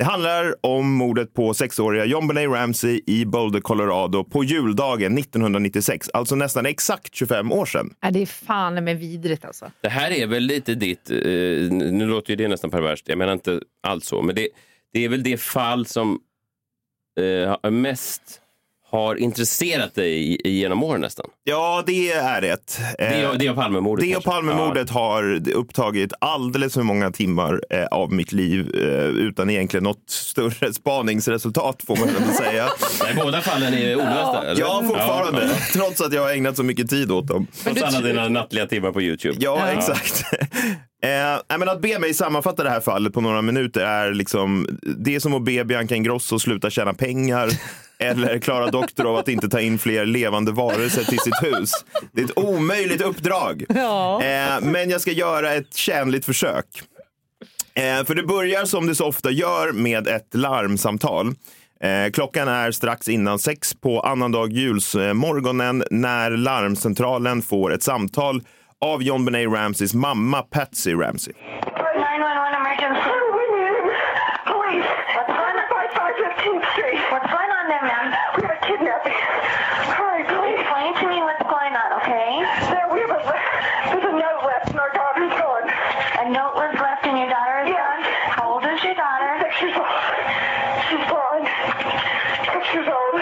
Det 0.00 0.04
handlar 0.04 0.54
om 0.66 0.92
mordet 0.92 1.34
på 1.34 1.54
sexåriga 1.54 2.04
John 2.04 2.28
Benet 2.28 2.50
Ramsey 2.50 3.00
i 3.06 3.24
Boulder, 3.24 3.60
Colorado 3.60 4.24
på 4.24 4.44
juldagen 4.44 5.18
1996, 5.18 6.10
alltså 6.14 6.34
nästan 6.34 6.66
exakt 6.66 7.14
25 7.14 7.52
år 7.52 7.66
sedan. 7.66 7.94
är 8.00 8.10
det 8.10 8.22
är 8.22 8.26
fan 8.26 8.84
med 8.84 8.98
vidrigt 8.98 9.44
alltså. 9.44 9.70
Det 9.80 9.88
här 9.88 10.10
är 10.10 10.26
väl 10.26 10.42
lite 10.42 10.74
ditt, 10.74 11.10
eh, 11.10 11.16
nu 11.70 12.06
låter 12.06 12.30
ju 12.30 12.36
det 12.36 12.48
nästan 12.48 12.70
perverst, 12.70 13.08
jag 13.08 13.18
menar 13.18 13.32
inte 13.32 13.60
alls 13.82 14.06
så, 14.06 14.22
men 14.22 14.34
det, 14.34 14.48
det 14.92 15.04
är 15.04 15.08
väl 15.08 15.22
det 15.22 15.40
fall 15.40 15.86
som 15.86 16.20
eh, 17.20 17.70
mest 17.70 18.40
har 18.90 19.14
intresserat 19.16 19.94
dig 19.94 20.40
genom 20.44 20.82
åren 20.82 21.00
nästan. 21.00 21.26
Ja, 21.44 21.82
det 21.86 22.12
är 22.12 22.40
det. 22.40 22.56
Det 22.98 23.26
och, 23.26 23.38
det 23.38 23.50
och 23.50 23.56
Palmemordet. 23.56 24.04
Det 24.04 24.16
och. 24.16 24.24
Palmemordet 24.24 24.90
har 24.90 25.48
upptagit 25.54 26.12
alldeles 26.20 26.74
för 26.74 26.82
många 26.82 27.10
timmar 27.10 27.60
eh, 27.70 27.84
av 27.84 28.12
mitt 28.12 28.32
liv 28.32 28.74
eh, 28.74 29.04
utan 29.04 29.50
egentligen 29.50 29.84
något 29.84 30.10
större 30.10 30.72
spaningsresultat 30.72 31.82
får 31.86 31.96
man 31.96 32.06
väl 32.08 32.34
säga. 32.34 32.52
Ja. 32.52 32.68
Nej, 33.04 33.14
båda 33.24 33.40
fallen 33.40 33.74
är 33.74 33.94
olösta, 33.96 34.44
eller? 34.50 34.60
Ja, 34.60 34.82
fortfarande. 34.86 35.44
Ja, 35.44 35.80
Trots 35.80 36.00
att 36.00 36.12
jag 36.12 36.22
har 36.22 36.30
ägnat 36.30 36.56
så 36.56 36.62
mycket 36.62 36.90
tid 36.90 37.10
åt 37.10 37.28
dem. 37.28 37.46
ja. 37.64 37.70
Trots 37.74 37.82
alla 37.82 38.00
dina 38.06 38.28
nattliga 38.28 38.66
timmar 38.66 38.92
på 38.92 39.02
Youtube. 39.02 39.36
Ja, 39.40 39.66
exakt. 39.68 40.22
Eh, 41.02 41.58
men 41.58 41.68
att 41.68 41.80
be 41.80 41.98
mig 41.98 42.14
sammanfatta 42.14 42.62
det 42.62 42.70
här 42.70 42.80
fallet 42.80 43.12
på 43.12 43.20
några 43.20 43.42
minuter 43.42 43.80
är 43.80 44.12
liksom, 44.12 44.66
det 44.82 45.14
är 45.14 45.20
som 45.20 45.34
att 45.34 45.44
be 45.44 45.64
Bianca 45.64 45.94
Ingrosso 45.94 46.38
sluta 46.38 46.70
tjäna 46.70 46.94
pengar 46.94 47.50
eller 47.98 48.38
Klara 48.38 48.70
Doktor 48.70 49.06
av 49.06 49.16
att 49.16 49.28
inte 49.28 49.48
ta 49.48 49.60
in 49.60 49.78
fler 49.78 50.06
levande 50.06 50.52
varelser 50.52 51.04
till 51.04 51.18
sitt 51.18 51.42
hus. 51.42 51.70
Det 52.12 52.20
är 52.20 52.24
ett 52.24 52.38
omöjligt 52.38 53.00
uppdrag. 53.00 53.64
Eh, 53.70 54.60
men 54.62 54.90
jag 54.90 55.00
ska 55.00 55.12
göra 55.12 55.52
ett 55.52 55.74
tjänligt 55.74 56.24
försök. 56.24 56.66
Eh, 57.74 58.04
för 58.04 58.14
det 58.14 58.22
börjar 58.22 58.64
som 58.64 58.86
det 58.86 58.94
så 58.94 59.06
ofta 59.06 59.30
gör 59.30 59.72
med 59.72 60.08
ett 60.08 60.34
larmsamtal. 60.34 61.34
Eh, 61.82 62.10
klockan 62.12 62.48
är 62.48 62.70
strax 62.70 63.08
innan 63.08 63.38
sex 63.38 63.74
på 63.74 64.00
annandag 64.00 64.52
julsmorgonen 64.52 65.84
när 65.90 66.30
larmcentralen 66.30 67.42
får 67.42 67.72
ett 67.72 67.82
samtal 67.82 68.42
av 68.82 69.02
John 69.02 69.24
Benet 69.24 69.48
Ramseys 69.48 69.92
mamma 69.94 70.42
Patsy 70.42 70.94
Ramsey. 70.94 71.34
911 71.36 72.56
emergency. 72.56 73.12
Police. 74.48 74.88
What's 75.14 75.28
going 75.28 75.56
on? 75.60 75.68
5515th 75.68 76.64
Street. 76.72 77.00
What's 77.12 77.28
going 77.28 77.50
on 77.60 77.64
there, 77.68 77.84
ma'am? 77.84 78.06
We 78.36 78.42
have 78.48 78.56
a 78.56 78.60
kidnapping. 78.64 79.20
Hurry, 80.00 80.24
please. 80.24 80.60
Explain 80.64 80.94
to 80.96 81.04
me 81.12 81.20
what's 81.20 81.44
going 81.44 81.74
on, 81.76 81.88
okay? 82.00 82.40
There, 82.72 82.88
we 82.88 83.00
have 83.04 83.12
a, 83.12 83.20
there's 83.20 84.04
a 84.08 84.14
note 84.16 84.42
left 84.48 84.72
and 84.72 84.80
our 84.80 84.92
daughter's 84.96 85.34
gone. 85.36 85.68
A 85.68 86.32
note 86.32 86.54
was 86.56 86.72
left 86.80 87.04
and 87.04 87.18
your 87.20 87.28
daughter 87.28 87.68
is 87.68 87.76
gone? 87.76 88.00
How 88.32 88.48
old 88.48 88.64
is 88.64 88.80
your 88.80 88.96
daughter? 88.96 89.28
Six 89.44 89.60
years 89.60 89.76
old. 89.76 89.92
She's 90.88 91.04
gone. 91.04 91.44
Six 92.48 92.64
years 92.72 92.88
old. 92.88 93.20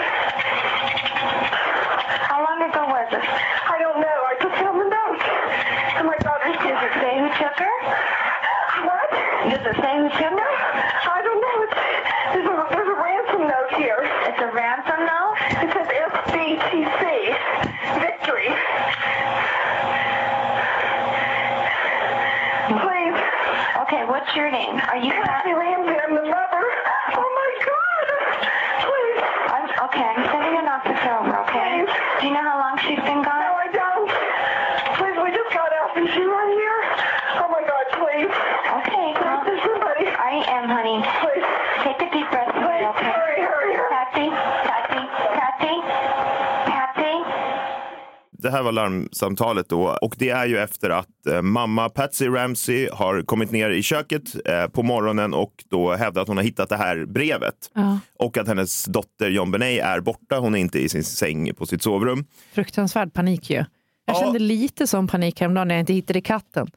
How 2.31 2.39
long 2.47 2.63
ago 2.63 2.87
was 2.87 3.07
this? 3.11 3.27
I 3.27 3.75
don't 3.75 3.99
know. 3.99 4.19
I 4.23 4.33
just 4.39 4.55
found 4.55 4.79
the 4.79 4.87
note. 4.87 5.19
And 5.99 6.07
my 6.07 6.15
daughter's 6.23 6.55
Does 6.55 6.79
it 6.79 6.93
say 7.01 7.13
who 7.19 7.27
took 7.35 7.57
her? 7.59 7.75
What? 8.87 9.09
Does 9.51 9.63
it 9.67 9.75
say 9.83 9.93
who 9.99 10.07
took 10.09 10.35
her? 10.39 10.51
I 11.09 11.19
don't 11.25 11.41
know. 11.43 11.55
It's, 11.65 11.75
there's, 12.33 12.47
a, 12.47 12.55
there's 12.71 12.87
a 12.87 12.97
ransom 12.99 13.41
note 13.49 13.71
here. 13.75 13.99
It's 14.29 14.39
a 14.39 14.49
ransom 14.53 14.99
note? 15.03 15.35
It 15.59 15.69
says 15.73 15.87
FBTC. 15.89 17.03
Victory. 17.99 18.49
Please. 22.69 23.17
Okay, 23.83 24.05
what's 24.05 24.29
your 24.35 24.51
name? 24.51 24.77
Are 24.77 24.97
you 25.01 25.11
Kathy 25.11 25.53
Ramsey? 25.53 25.95
I'm 25.97 26.13
the 26.15 26.21
mother. 26.23 26.63
Oh 27.17 27.29
my 27.33 27.51
God. 27.65 28.07
Please. 28.85 29.19
I'm, 29.49 29.65
okay, 29.89 30.05
I'm 30.05 30.21
sending 30.29 30.55
an 30.61 30.67
officer 30.69 31.11
over, 31.17 31.33
okay? 31.49 31.83
Do 32.21 32.27
you 32.27 32.33
know 32.33 32.45
how 32.45 32.59
long 32.61 32.77
she's 32.85 33.01
been 33.01 33.25
gone? 33.25 33.41
No, 33.41 33.57
I 33.57 33.67
don't. 33.73 34.09
Please, 35.01 35.17
we 35.17 35.29
just 35.33 35.49
got 35.49 35.71
out 35.81 35.97
and 35.97 36.07
she's 36.13 36.29
right 36.29 36.53
here. 36.53 36.79
Oh 37.41 37.49
my 37.49 37.63
God, 37.65 37.85
please. 37.97 38.29
Okay, 38.85 39.07
well, 39.17 39.41
there's 39.49 39.63
somebody. 39.65 40.05
I 40.13 40.45
am, 40.45 40.69
honey. 40.69 41.01
Please. 41.25 41.47
Take 41.81 41.99
a 42.05 42.09
deep 42.13 42.29
breath, 42.29 42.53
please, 42.53 42.85
okay? 42.93 43.09
Hurry, 43.09 43.41
hurry, 43.41 43.73
hurry. 43.73 43.89
Patsy, 43.89 44.27
Patsy, 44.29 45.01
Patsy, 45.33 45.75
Patsy. 46.69 47.13
Det 48.31 48.48
här 48.59 48.63
var 48.63 48.71
larmsamtalet 48.71 49.69
då 49.69 49.97
och 50.01 50.15
det 50.17 50.29
är 50.29 50.45
ju 50.45 50.57
efter 50.57 50.89
att 50.89 51.27
eh, 51.29 51.41
mamma 51.41 51.89
Patsy 51.89 52.27
Ramsey 52.27 52.89
har 52.93 53.21
kommit 53.21 53.51
ner 53.51 53.69
i 53.69 53.83
köket 53.83 54.47
eh, 54.47 54.67
på 54.67 54.83
morgonen 54.83 55.33
och 55.33 55.63
då 55.69 55.95
hävdat 55.95 56.21
att 56.21 56.27
hon 56.27 56.37
har 56.37 56.43
hittat 56.43 56.69
det 56.69 56.77
här 56.77 57.05
brevet. 57.05 57.55
Ja. 57.73 57.99
Och 58.19 58.37
att 58.37 58.47
hennes 58.47 58.85
dotter 58.85 59.29
John 59.29 59.51
Benet 59.51 59.83
är 59.83 59.99
borta. 59.99 60.39
Hon 60.39 60.55
är 60.55 60.59
inte 60.59 60.79
i 60.79 60.89
sin 60.89 61.03
säng 61.03 61.53
på 61.55 61.65
sitt 61.65 61.81
sovrum. 61.83 62.25
Fruktansvärd 62.53 63.13
panik 63.13 63.49
ju. 63.49 63.55
Jag 63.55 63.65
Ja. 64.05 64.19
kände 64.19 64.39
lite 64.39 64.87
som 64.87 65.07
panik 65.07 65.39
häromdagen 65.41 65.67
när 65.67 65.75
jag 65.75 65.79
inte 65.81 65.93
hittade 65.93 66.21
katten. 66.21 66.67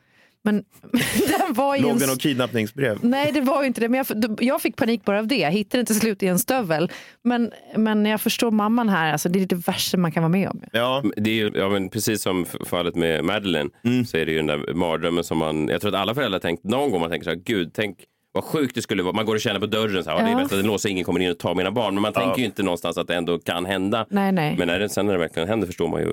Men 0.44 0.64
den 1.38 1.54
var 1.54 1.76
i 1.76 1.80
Låg 1.80 1.90
en... 1.90 1.98
det 1.98 2.06
något 2.06 2.20
kidnappningsbrev? 2.20 2.98
Nej, 3.02 3.32
det 3.32 3.40
var 3.40 3.60
ju 3.62 3.66
inte 3.66 3.80
det. 3.80 3.88
Men 3.88 4.04
jag, 4.08 4.38
jag 4.42 4.60
fick 4.62 4.76
panik 4.76 5.04
bara 5.04 5.18
av 5.18 5.26
det. 5.26 5.36
Jag 5.36 5.50
hittade 5.50 5.78
den 5.78 5.86
till 5.86 6.00
slut 6.00 6.22
i 6.22 6.26
en 6.26 6.38
stövel. 6.38 6.90
Men, 7.24 7.50
men 7.76 8.06
jag 8.06 8.20
förstår 8.20 8.50
mamman 8.50 8.88
här. 8.88 9.12
Alltså, 9.12 9.28
det 9.28 9.42
är 9.42 9.46
det 9.46 9.54
värsta 9.68 9.96
man 9.96 10.12
kan 10.12 10.22
vara 10.22 10.30
med 10.32 10.48
om. 10.48 10.62
Ja, 10.72 11.02
Det 11.16 11.30
är 11.30 11.34
ju, 11.34 11.50
ja, 11.54 11.68
men 11.68 11.88
precis 11.88 12.22
som 12.22 12.46
fallet 12.66 12.94
med 12.94 13.24
Madeleine 13.24 13.70
så 14.06 14.16
är 14.16 14.26
det 14.26 14.32
ju 14.32 14.36
den 14.36 14.46
där 14.46 14.74
mardrömmen 14.74 15.24
som 15.24 15.38
man, 15.38 15.68
jag 15.68 15.80
tror 15.80 15.94
att 15.94 16.00
alla 16.00 16.14
föräldrar 16.14 16.38
tänkt 16.38 16.64
någon 16.64 16.90
gång 16.90 17.00
man 17.00 17.10
tänker 17.10 17.24
så 17.24 17.30
här, 17.30 17.40
gud, 17.44 17.70
tänk 17.74 17.98
vad 18.34 18.44
sjukt 18.44 18.74
det 18.74 18.82
skulle 18.82 19.02
vara. 19.02 19.12
Man 19.12 19.24
går 19.26 19.34
och 19.34 19.40
känner 19.40 19.60
på 19.60 19.66
dörren 19.66 20.04
så 20.04 20.10
här, 20.10 20.18
ja. 20.18 20.24
det 20.24 20.30
är 20.30 20.36
bäst 20.36 20.52
att 20.52 20.58
den 20.58 20.66
låser, 20.66 20.88
ingen 20.88 21.04
kommer 21.04 21.20
in 21.20 21.30
och 21.30 21.38
tar 21.38 21.54
mina 21.54 21.70
barn. 21.70 21.94
Men 21.94 22.02
man 22.02 22.12
Ja. 22.14 22.20
tänker 22.20 22.38
ju 22.38 22.44
inte 22.44 22.62
någonstans 22.62 22.96
att 22.98 23.06
det 23.06 23.14
ändå 23.14 23.38
kan 23.38 23.66
hända. 23.66 24.06
Nej, 24.10 24.32
nej. 24.32 24.56
Men 24.58 24.68
när 24.68 24.78
det, 24.78 24.88
sen 24.88 25.06
när 25.06 25.12
det 25.12 25.18
verkligen 25.18 25.48
händer 25.48 25.66
förstår 25.66 25.88
man 25.88 26.00
ju 26.00 26.12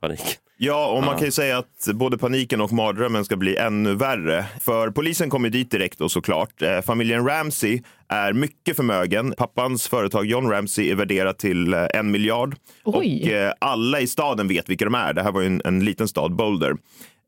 panik. 0.00 0.20
Ja, 0.60 0.86
och 0.92 1.00
man 1.02 1.10
Ja. 1.12 1.16
kan 1.18 1.24
ju 1.24 1.30
säga 1.32 1.58
att 1.58 1.88
både 1.94 2.18
paniken 2.18 2.60
och 2.60 2.72
mardrömmen 2.72 3.24
ska 3.24 3.36
bli 3.36 3.56
ännu 3.56 3.94
värre. 3.94 4.44
För 4.60 4.90
polisen 4.90 5.30
kommer 5.30 5.50
dit 5.50 5.70
direkt 5.70 5.98
då 5.98 6.08
såklart. 6.08 6.62
Eh, 6.62 6.80
familjen 6.80 7.26
Ramsey 7.26 7.82
är 8.08 8.32
mycket 8.32 8.76
förmögen. 8.76 9.34
Pappans 9.36 9.88
företag 9.88 10.26
John 10.26 10.50
Ramsey 10.50 10.90
är 10.90 10.94
värderat 10.94 11.38
till 11.38 11.74
eh, 11.74 11.86
en 11.94 12.10
miljard. 12.10 12.56
Oj. 12.84 13.22
Och 13.22 13.28
eh, 13.30 13.52
alla 13.58 14.00
i 14.00 14.06
staden 14.06 14.48
vet 14.48 14.68
vilka 14.68 14.84
de 14.84 14.94
är. 14.94 15.12
Det 15.12 15.22
här 15.22 15.32
var 15.32 15.40
ju 15.40 15.46
en, 15.46 15.62
en 15.64 15.84
liten 15.84 16.08
stad, 16.08 16.32
Boulder. 16.36 16.70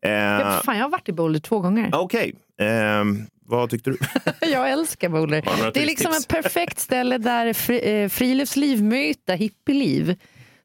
Eh, 0.07 0.11
Ja, 0.13 0.61
fan, 0.65 0.77
jag 0.77 0.85
har 0.85 0.91
varit 0.91 1.09
i 1.09 1.13
Boulder 1.13 1.41
två 1.41 1.61
gånger. 1.61 1.91
Okej, 1.93 2.35
Ehm, 2.61 3.27
vad 3.47 3.71
tyckte 3.71 3.91
du? 3.91 3.99
Jag 4.53 4.71
älskar 4.71 5.09
Boulder. 5.09 5.71
Det 5.75 5.83
är 5.83 5.87
liksom 5.87 6.13
ett 6.13 6.29
perfekt 6.29 6.79
ställe 6.79 7.19
där 7.19 7.53
fri, 7.53 8.03
eh, 8.03 8.09
friluftsliv 8.09 8.83
möter 8.85 9.37
hippieliv. 9.37 10.17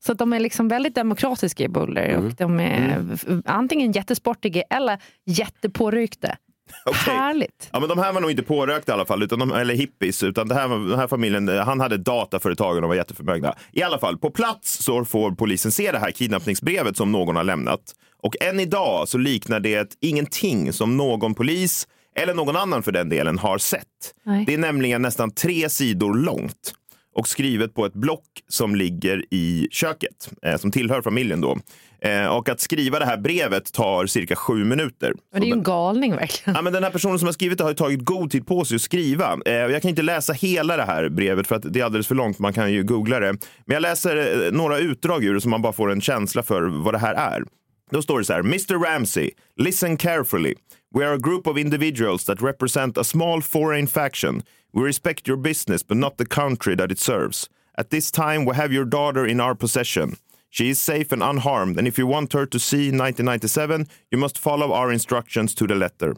Så 0.06 0.14
de 0.14 0.34
är 0.34 0.40
liksom 0.40 0.68
väldigt 0.68 0.96
demokratiska 0.96 1.64
i 1.64 1.68
Boulder. 1.68 2.10
Mm. 2.10 2.26
Och 2.26 2.34
de 2.34 2.60
är 2.60 3.06
f- 3.14 3.26
antingen 3.46 3.92
jättesportiga 3.92 4.62
eller 4.70 5.00
jättepåryckta. 5.26 6.28
Härligt. 6.94 7.70
Ja, 7.74 7.80
men 7.80 7.90
de 7.90 7.98
här 8.00 8.14
var 8.14 8.22
nog 8.22 8.32
inte 8.32 8.44
pårökta 8.44 8.92
i 8.92 8.94
alla 8.94 9.06
fall, 9.06 9.24
utan 9.24 9.40
de, 9.40 9.52
eller 9.52 9.74
hippies, 9.76 10.24
utan 10.24 10.48
det 10.48 10.56
här, 10.56 10.68
den 10.90 11.00
här 11.00 11.08
familjen, 11.08 11.48
han 11.48 11.80
hade 11.80 11.98
dataföretag 11.98 12.76
och 12.76 12.82
de 12.82 12.88
var 12.88 12.96
jätteförmögna. 12.96 13.56
I 13.72 13.84
alla 13.84 13.98
fall, 13.98 14.18
på 14.18 14.30
plats 14.32 14.84
så 14.84 15.06
får 15.06 15.32
polisen 15.32 15.72
se 15.72 15.92
det 15.92 16.00
här 16.00 16.12
kidnappningsbrevet 16.12 16.98
som 16.98 17.12
någon 17.12 17.36
har 17.36 17.44
lämnat. 17.44 17.82
Och 18.24 18.36
än 18.42 18.60
idag 18.60 19.08
så 19.08 19.18
liknar 19.18 19.60
det 19.60 19.96
ingenting 20.02 20.74
som 20.74 20.98
någon 20.98 21.34
polis, 21.36 21.88
eller 22.16 22.34
någon 22.34 22.56
annan 22.56 22.84
för 22.84 22.92
den 22.92 23.10
delen, 23.10 23.38
har 23.38 23.58
sett. 23.58 23.82
Nej. 24.24 24.46
Det 24.46 24.54
är 24.54 24.58
nämligen 24.58 25.02
nästan 25.02 25.32
tre 25.32 25.70
sidor 25.70 26.14
långt 26.14 26.74
och 27.16 27.28
skrivet 27.28 27.74
på 27.74 27.86
ett 27.86 27.94
block 27.94 28.26
som 28.48 28.76
ligger 28.76 29.26
i 29.32 29.68
köket, 29.72 30.32
eh, 30.42 30.58
som 30.58 30.72
tillhör 30.72 31.02
familjen 31.02 31.42
då. 31.42 31.58
Eh, 32.02 32.26
och 32.28 32.50
att 32.50 32.60
skriva 32.60 33.00
det 33.00 33.06
här 33.06 33.18
brevet 33.18 33.74
tar 33.74 34.06
cirka 34.06 34.36
sju 34.36 34.66
minuter. 34.66 35.14
Men 35.32 35.42
det 35.42 35.48
är 35.48 35.48
ju 35.48 35.54
en 35.54 35.64
galning 35.64 36.12
verkligen. 36.16 36.56
Ja, 36.56 36.62
men 36.62 36.74
den 36.74 36.84
här 36.84 36.92
personen 36.92 37.20
som 37.20 37.26
har 37.26 37.34
skrivit 37.34 37.58
det 37.58 37.64
har 37.64 37.74
tagit 37.74 38.06
god 38.06 38.32
tid 38.32 38.48
på 38.48 38.66
sig 38.66 38.76
att 38.76 38.82
skriva. 38.82 39.38
Eh, 39.46 39.54
jag 39.54 39.82
kan 39.82 39.90
inte 39.90 40.02
läsa 40.02 40.34
hela 40.34 40.78
det 40.78 40.84
här 40.84 41.10
brevet 41.10 41.48
för 41.48 41.56
att 41.56 41.74
det 41.74 41.80
är 41.80 41.84
alldeles 41.84 42.08
för 42.08 42.16
långt. 42.16 42.40
Man 42.40 42.54
kan 42.54 42.74
ju 42.74 42.84
googla 42.84 43.20
det. 43.20 43.32
Men 43.66 43.74
jag 43.74 43.82
läser 43.82 44.46
eh, 44.46 44.52
några 44.52 44.78
utdrag 44.78 45.24
ur 45.24 45.34
det 45.34 45.42
så 45.42 45.50
man 45.50 45.62
bara 45.62 45.74
får 45.74 45.92
en 45.92 46.02
känsla 46.02 46.44
för 46.44 46.62
vad 46.62 46.94
det 46.94 46.98
här 46.98 47.14
är. 47.14 47.44
Då 47.92 48.02
står 48.02 48.20
det 48.20 48.26
så 48.26 48.34
här. 48.34 48.40
Mr 48.40 48.86
Ramsey, 48.86 49.30
listen 49.56 49.98
carefully. 49.98 50.54
We 50.96 51.04
are 51.04 51.14
a 51.14 51.20
group 51.20 51.46
of 51.46 51.58
individuals 51.58 52.24
that 52.24 52.42
represent 52.42 52.98
a 52.98 53.04
small 53.04 53.42
foreign 53.42 53.86
faction. 53.86 54.44
We 54.72 54.82
respect 54.82 55.28
your 55.28 55.36
business 55.36 55.84
but 55.84 55.98
not 55.98 56.18
the 56.18 56.26
country 56.26 56.74
that 56.76 56.90
it 56.90 57.00
serves. 57.00 57.50
At 57.78 57.90
this 57.90 58.10
time 58.10 58.46
we 58.46 58.56
have 58.56 58.72
your 58.72 58.86
daughter 58.86 59.26
in 59.26 59.42
our 59.42 59.56
possession. 59.56 60.16
She 60.50 60.70
is 60.70 60.80
safe 60.80 61.12
and 61.12 61.22
unharmed, 61.22 61.78
and 61.78 61.86
if 61.86 61.98
you 61.98 62.08
want 62.08 62.32
her 62.32 62.46
to 62.46 62.58
see 62.58 62.92
1997, 62.92 63.90
you 64.10 64.18
must 64.18 64.40
follow 64.40 64.72
our 64.72 64.90
instructions 64.90 65.54
to 65.56 65.68
the 65.68 65.76
letter. 65.76 66.16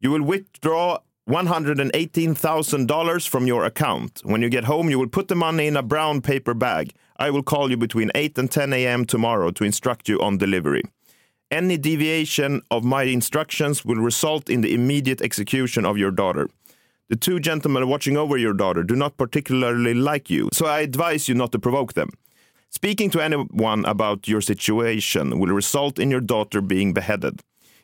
You 0.00 0.10
will 0.10 0.24
withdraw 0.24 0.98
$118,000 1.28 3.28
from 3.28 3.46
your 3.46 3.64
account. 3.64 4.22
When 4.24 4.42
you 4.42 4.48
get 4.48 4.64
home, 4.64 4.90
you 4.90 4.98
will 4.98 5.06
put 5.06 5.28
the 5.28 5.36
money 5.36 5.68
in 5.68 5.76
a 5.76 5.84
brown 5.84 6.20
paper 6.20 6.54
bag. 6.54 6.94
I 7.16 7.30
will 7.30 7.44
call 7.44 7.70
you 7.70 7.76
between 7.76 8.10
8 8.16 8.38
and 8.38 8.50
10 8.50 8.72
a.m. 8.72 9.04
tomorrow 9.04 9.52
to 9.52 9.62
instruct 9.62 10.08
you 10.08 10.18
on 10.18 10.36
delivery. 10.36 10.82
Any 11.50 11.76
deviation 11.78 12.62
of 12.70 12.84
my 12.84 13.02
instructions 13.02 13.84
will 13.84 13.96
result 13.96 14.48
in 14.48 14.60
the 14.60 14.72
immediate 14.72 15.20
execution 15.20 15.84
of 15.84 15.98
your 15.98 16.12
daughter. 16.12 16.48
The 17.08 17.16
two 17.16 17.40
gentlemen 17.40 17.88
watching 17.88 18.16
over 18.16 18.36
your 18.36 18.52
daughter 18.52 18.84
do 18.84 18.94
not 18.94 19.16
particularly 19.16 19.94
like 19.94 20.30
you, 20.30 20.48
so 20.52 20.66
I 20.66 20.80
advise 20.80 21.28
you 21.28 21.34
not 21.34 21.50
to 21.50 21.58
provoke 21.58 21.94
them. 21.94 22.10
Speaking 22.68 23.10
to 23.10 23.20
anyone 23.20 23.84
about 23.84 24.28
your 24.28 24.40
situation 24.40 25.40
will 25.40 25.48
result 25.48 25.98
in 25.98 26.08
your 26.08 26.20
daughter 26.20 26.60
being 26.60 26.92
beheaded. 26.92 27.42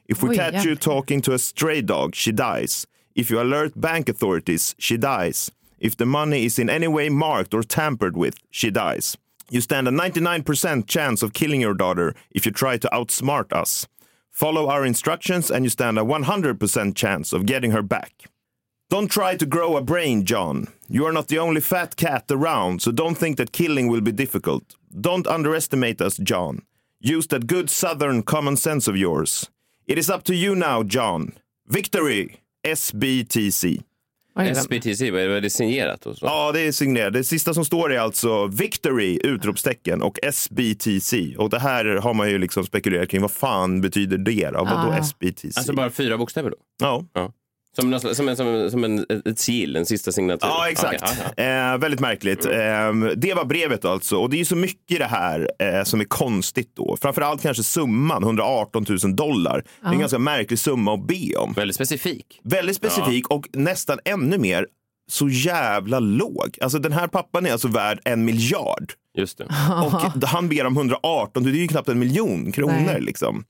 If 0.09 0.23
we 0.23 0.29
Oj, 0.29 0.37
catch 0.37 0.65
you 0.65 0.77
talking 0.77 1.21
to 1.23 1.33
a 1.33 1.39
stray 1.41 1.83
dog, 1.83 2.15
she 2.15 2.31
dies. 2.31 2.87
If 3.17 3.31
you 3.31 3.41
alert 3.41 3.73
bank 3.81 4.09
authorities, 4.09 4.77
she 4.79 4.97
dies. 4.97 5.51
If 5.81 5.97
the 5.97 6.07
money 6.07 6.45
is 6.45 6.61
in 6.61 6.71
any 6.71 6.87
way 6.87 7.09
marked 7.09 7.53
or 7.53 7.65
tampered 7.65 8.17
with, 8.17 8.37
she 8.53 8.71
dies. 8.71 9.17
You 9.51 9.61
stand 9.61 9.87
a 9.87 9.93
99% 9.93 10.87
chance 10.87 11.23
of 11.23 11.33
killing 11.33 11.61
your 11.61 11.75
daughter 11.75 12.15
if 12.31 12.47
you 12.47 12.53
try 12.53 12.79
to 12.79 12.89
outsmart 12.93 13.53
us. 13.53 13.87
Follow 14.31 14.69
our 14.69 14.85
instructions 14.85 15.51
and 15.51 15.65
you 15.65 15.71
stand 15.71 15.99
a 15.99 16.03
100% 16.03 16.95
chance 16.95 17.33
of 17.33 17.47
getting 17.47 17.71
her 17.71 17.83
back. 17.83 18.25
Don't 18.89 19.11
try 19.11 19.37
to 19.37 19.47
grow 19.47 19.77
a 19.77 19.83
brain, 19.83 20.25
John. 20.25 20.69
You 20.89 21.07
are 21.07 21.13
not 21.13 21.29
the 21.29 21.39
only 21.39 21.61
fat 21.61 21.97
cat 21.97 22.25
around, 22.31 22.83
so 22.83 22.93
don't 22.93 23.17
think 23.17 23.37
that 23.37 23.53
killing 23.53 23.89
will 23.89 24.01
be 24.01 24.13
difficult. 24.13 24.75
Don't 25.01 25.27
underestimate 25.27 26.01
us, 26.01 26.17
John. 26.19 26.63
Use 27.01 27.27
that 27.29 27.47
good 27.47 27.69
southern 27.69 28.23
common 28.23 28.57
sense 28.57 28.87
of 28.87 28.97
yours. 28.97 29.51
It 29.87 29.99
is 29.99 30.11
up 30.11 30.23
to 30.25 30.35
you 30.35 30.55
now, 30.55 30.83
John. 30.83 31.33
Victory! 31.67 32.41
SBTC. 32.65 33.85
SBTC, 34.45 35.11
vad 35.11 35.21
är 35.21 35.29
vad 35.29 35.43
det 35.43 35.51
signerat? 35.51 36.07
Och 36.07 36.17
så? 36.17 36.27
Ja, 36.27 36.53
det 36.53 36.61
är 36.61 36.73
signerat. 36.73 37.13
Det 37.13 37.25
sista 37.25 37.55
som 37.55 37.65
står 37.65 37.93
är 37.93 37.99
alltså 37.99 38.47
Victory! 38.47 39.19
Utropstecken 39.25 40.03
och 40.03 40.19
SBTC. 40.23 41.37
Och 41.39 41.51
det 41.51 41.59
här 41.59 41.85
har 41.85 42.15
man 42.15 42.31
ju 42.31 42.39
liksom 42.39 42.65
spekulerat 42.65 43.09
kring. 43.09 43.23
Vad 43.23 43.31
fan 43.31 43.81
betyder 43.81 44.19
det? 44.19 44.51
då? 44.53 44.65
Vadå 44.65 44.93
Ah. 44.93 44.99
SBTC? 44.99 45.59
Alltså 45.59 45.73
bara 45.73 45.91
fyra 45.91 46.19
bokstäver 46.19 46.51
då? 46.51 46.57
Ja. 46.81 47.05
Som, 47.81 47.91
någon 47.91 48.01
som, 48.15 48.29
en, 48.29 48.37
som, 48.37 48.47
en- 48.49 48.71
som 48.71 48.85
en, 48.85 49.07
ett 49.25 49.39
sigill, 49.39 49.77
en 49.77 49.87
sista 49.87 50.13
signatur? 50.13 50.49
Ja, 50.49 50.69
exakt. 50.71 51.03
Ja, 51.37 51.43
ja. 51.45 51.73
Eh, 51.73 51.79
väldigt 51.79 52.01
märkligt. 52.01 52.47
Eh, 52.47 52.93
det 53.17 53.35
var 53.35 53.45
brevet 53.45 53.85
alltså. 53.85 54.17
Och 54.17 54.31
det 54.31 54.37
är 54.37 54.39
ju 54.39 54.45
så 54.45 54.57
mycket 54.57 54.97
i 54.97 54.99
det 54.99 55.05
här 55.05 55.51
eh, 55.59 55.83
som 55.85 56.01
är 56.01 56.05
konstigt 56.05 56.77
då. 56.77 56.97
Framförallt 57.03 57.43
kanske 57.43 57.63
summan, 57.63 58.23
118 58.23 58.87
000 59.05 59.17
dollar. 59.17 59.63
Det 59.81 59.87
är 59.89 59.93
en 59.93 59.99
ganska 59.99 60.19
märklig 60.19 60.59
summa 60.59 60.95
att 60.95 61.07
be 61.07 61.37
om. 61.37 61.53
Väldigt 61.53 61.75
specifik. 61.77 62.41
Väldigt 62.45 62.77
specifik 62.77 63.29
och 63.29 63.49
nästan 63.53 63.99
ännu 64.05 64.39
mer 64.39 64.67
så 65.11 65.29
jävla 65.29 65.99
låg. 66.01 66.59
Alltså 66.61 66.79
den 66.79 66.93
här 66.93 67.07
pappan 67.07 67.47
är 67.47 67.53
alltså 67.53 67.69
värd 67.69 68.01
en 68.05 68.25
miljard. 68.25 68.93
Just 69.19 69.39
det. 69.39 69.45
Och 69.85 70.25
han 70.29 70.49
ber 70.49 70.67
om 70.67 70.77
118, 70.77 71.43
det 71.43 71.51
är 71.51 71.53
ju 71.53 71.69
knappt 71.69 71.89
en 71.89 71.99
miljon 71.99 72.53
kronor. 72.53 72.83
Nej. 72.87 73.01
Liksom. 73.01 73.45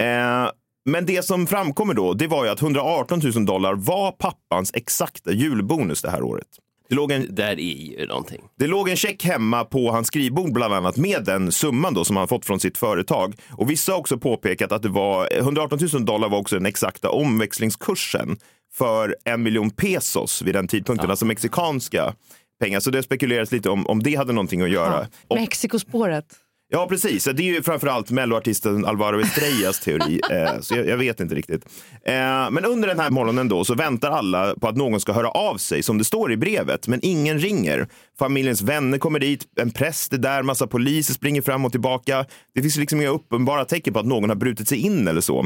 Eh, 0.00 0.50
men 0.84 1.06
det 1.06 1.24
som 1.24 1.46
framkommer 1.46 1.94
då, 1.94 2.14
det 2.14 2.26
var 2.26 2.44
ju 2.44 2.50
att 2.50 2.62
118 2.62 3.20
000 3.34 3.46
dollar 3.46 3.74
var 3.74 4.12
pappans 4.12 4.70
exakta 4.74 5.32
julbonus 5.32 6.02
det 6.02 6.10
här 6.10 6.22
året. 6.22 6.46
Det 6.88 6.94
låg 6.94 7.12
en, 7.12 7.34
Där 7.34 7.60
är 7.60 7.98
ju 8.00 8.06
någonting. 8.06 8.42
det 8.58 8.66
låg 8.66 8.88
en 8.88 8.96
check 8.96 9.24
hemma 9.24 9.64
på 9.64 9.90
hans 9.90 10.06
skrivbord 10.06 10.52
bland 10.52 10.74
annat 10.74 10.96
med 10.96 11.24
den 11.24 11.52
summan 11.52 11.94
då 11.94 12.04
som 12.04 12.16
han 12.16 12.28
fått 12.28 12.46
från 12.46 12.60
sitt 12.60 12.78
företag. 12.78 13.34
Och 13.50 13.70
vissa 13.70 13.92
har 13.92 13.98
också 13.98 14.18
påpekat 14.18 14.72
att 14.72 14.82
det 14.82 14.88
var 14.88 15.28
118 15.32 15.78
000 15.92 16.04
dollar 16.04 16.28
var 16.28 16.38
också 16.38 16.56
den 16.56 16.66
exakta 16.66 17.10
omväxlingskursen 17.10 18.36
för 18.74 19.16
en 19.24 19.42
miljon 19.42 19.70
pesos 19.70 20.42
vid 20.42 20.54
den 20.54 20.68
tidpunkten, 20.68 21.10
alltså 21.10 21.24
mexikanska 21.24 22.14
pengar. 22.60 22.80
Så 22.80 22.90
det 22.90 23.02
spekuleras 23.02 23.52
lite 23.52 23.70
om, 23.70 23.86
om 23.86 24.02
det 24.02 24.14
hade 24.14 24.32
någonting 24.32 24.62
att 24.62 24.70
göra. 24.70 25.06
Och- 25.28 25.36
Mexikospåret. 25.36 26.24
Ja, 26.74 26.86
precis. 26.88 27.24
Det 27.24 27.42
är 27.42 27.54
ju 27.54 27.62
framförallt 27.62 28.10
melloartisten 28.10 28.84
Alvaro 28.86 29.20
Estrellas 29.20 29.80
teori, 29.80 30.20
eh, 30.30 30.60
så 30.60 30.74
jag, 30.74 30.88
jag 30.88 30.96
vet 30.96 31.20
inte 31.20 31.34
riktigt. 31.34 31.64
Eh, 32.06 32.50
men 32.50 32.64
under 32.64 32.88
den 32.88 33.00
här 33.00 33.10
morgonen 33.10 33.48
då 33.48 33.64
så 33.64 33.74
väntar 33.74 34.10
alla 34.10 34.54
på 34.54 34.68
att 34.68 34.76
någon 34.76 35.00
ska 35.00 35.12
höra 35.12 35.30
av 35.30 35.56
sig, 35.56 35.82
som 35.82 35.98
det 35.98 36.04
står 36.04 36.32
i 36.32 36.36
brevet, 36.36 36.88
men 36.88 37.00
ingen 37.02 37.38
ringer. 37.38 37.88
Familjens 38.18 38.62
vänner 38.62 38.98
kommer 38.98 39.18
dit, 39.18 39.46
en 39.60 39.70
präst 39.70 40.12
är 40.12 40.18
där, 40.18 40.42
massa 40.42 40.66
poliser 40.66 41.14
springer 41.14 41.42
fram 41.42 41.64
och 41.64 41.72
tillbaka. 41.72 42.26
Det 42.54 42.62
finns 42.62 42.76
liksom 42.76 43.00
inga 43.00 43.10
uppenbara 43.10 43.64
tecken 43.64 43.92
på 43.92 44.00
att 44.00 44.06
någon 44.06 44.28
har 44.28 44.36
brutit 44.36 44.68
sig 44.68 44.78
in 44.78 45.08
eller 45.08 45.20
så. 45.20 45.38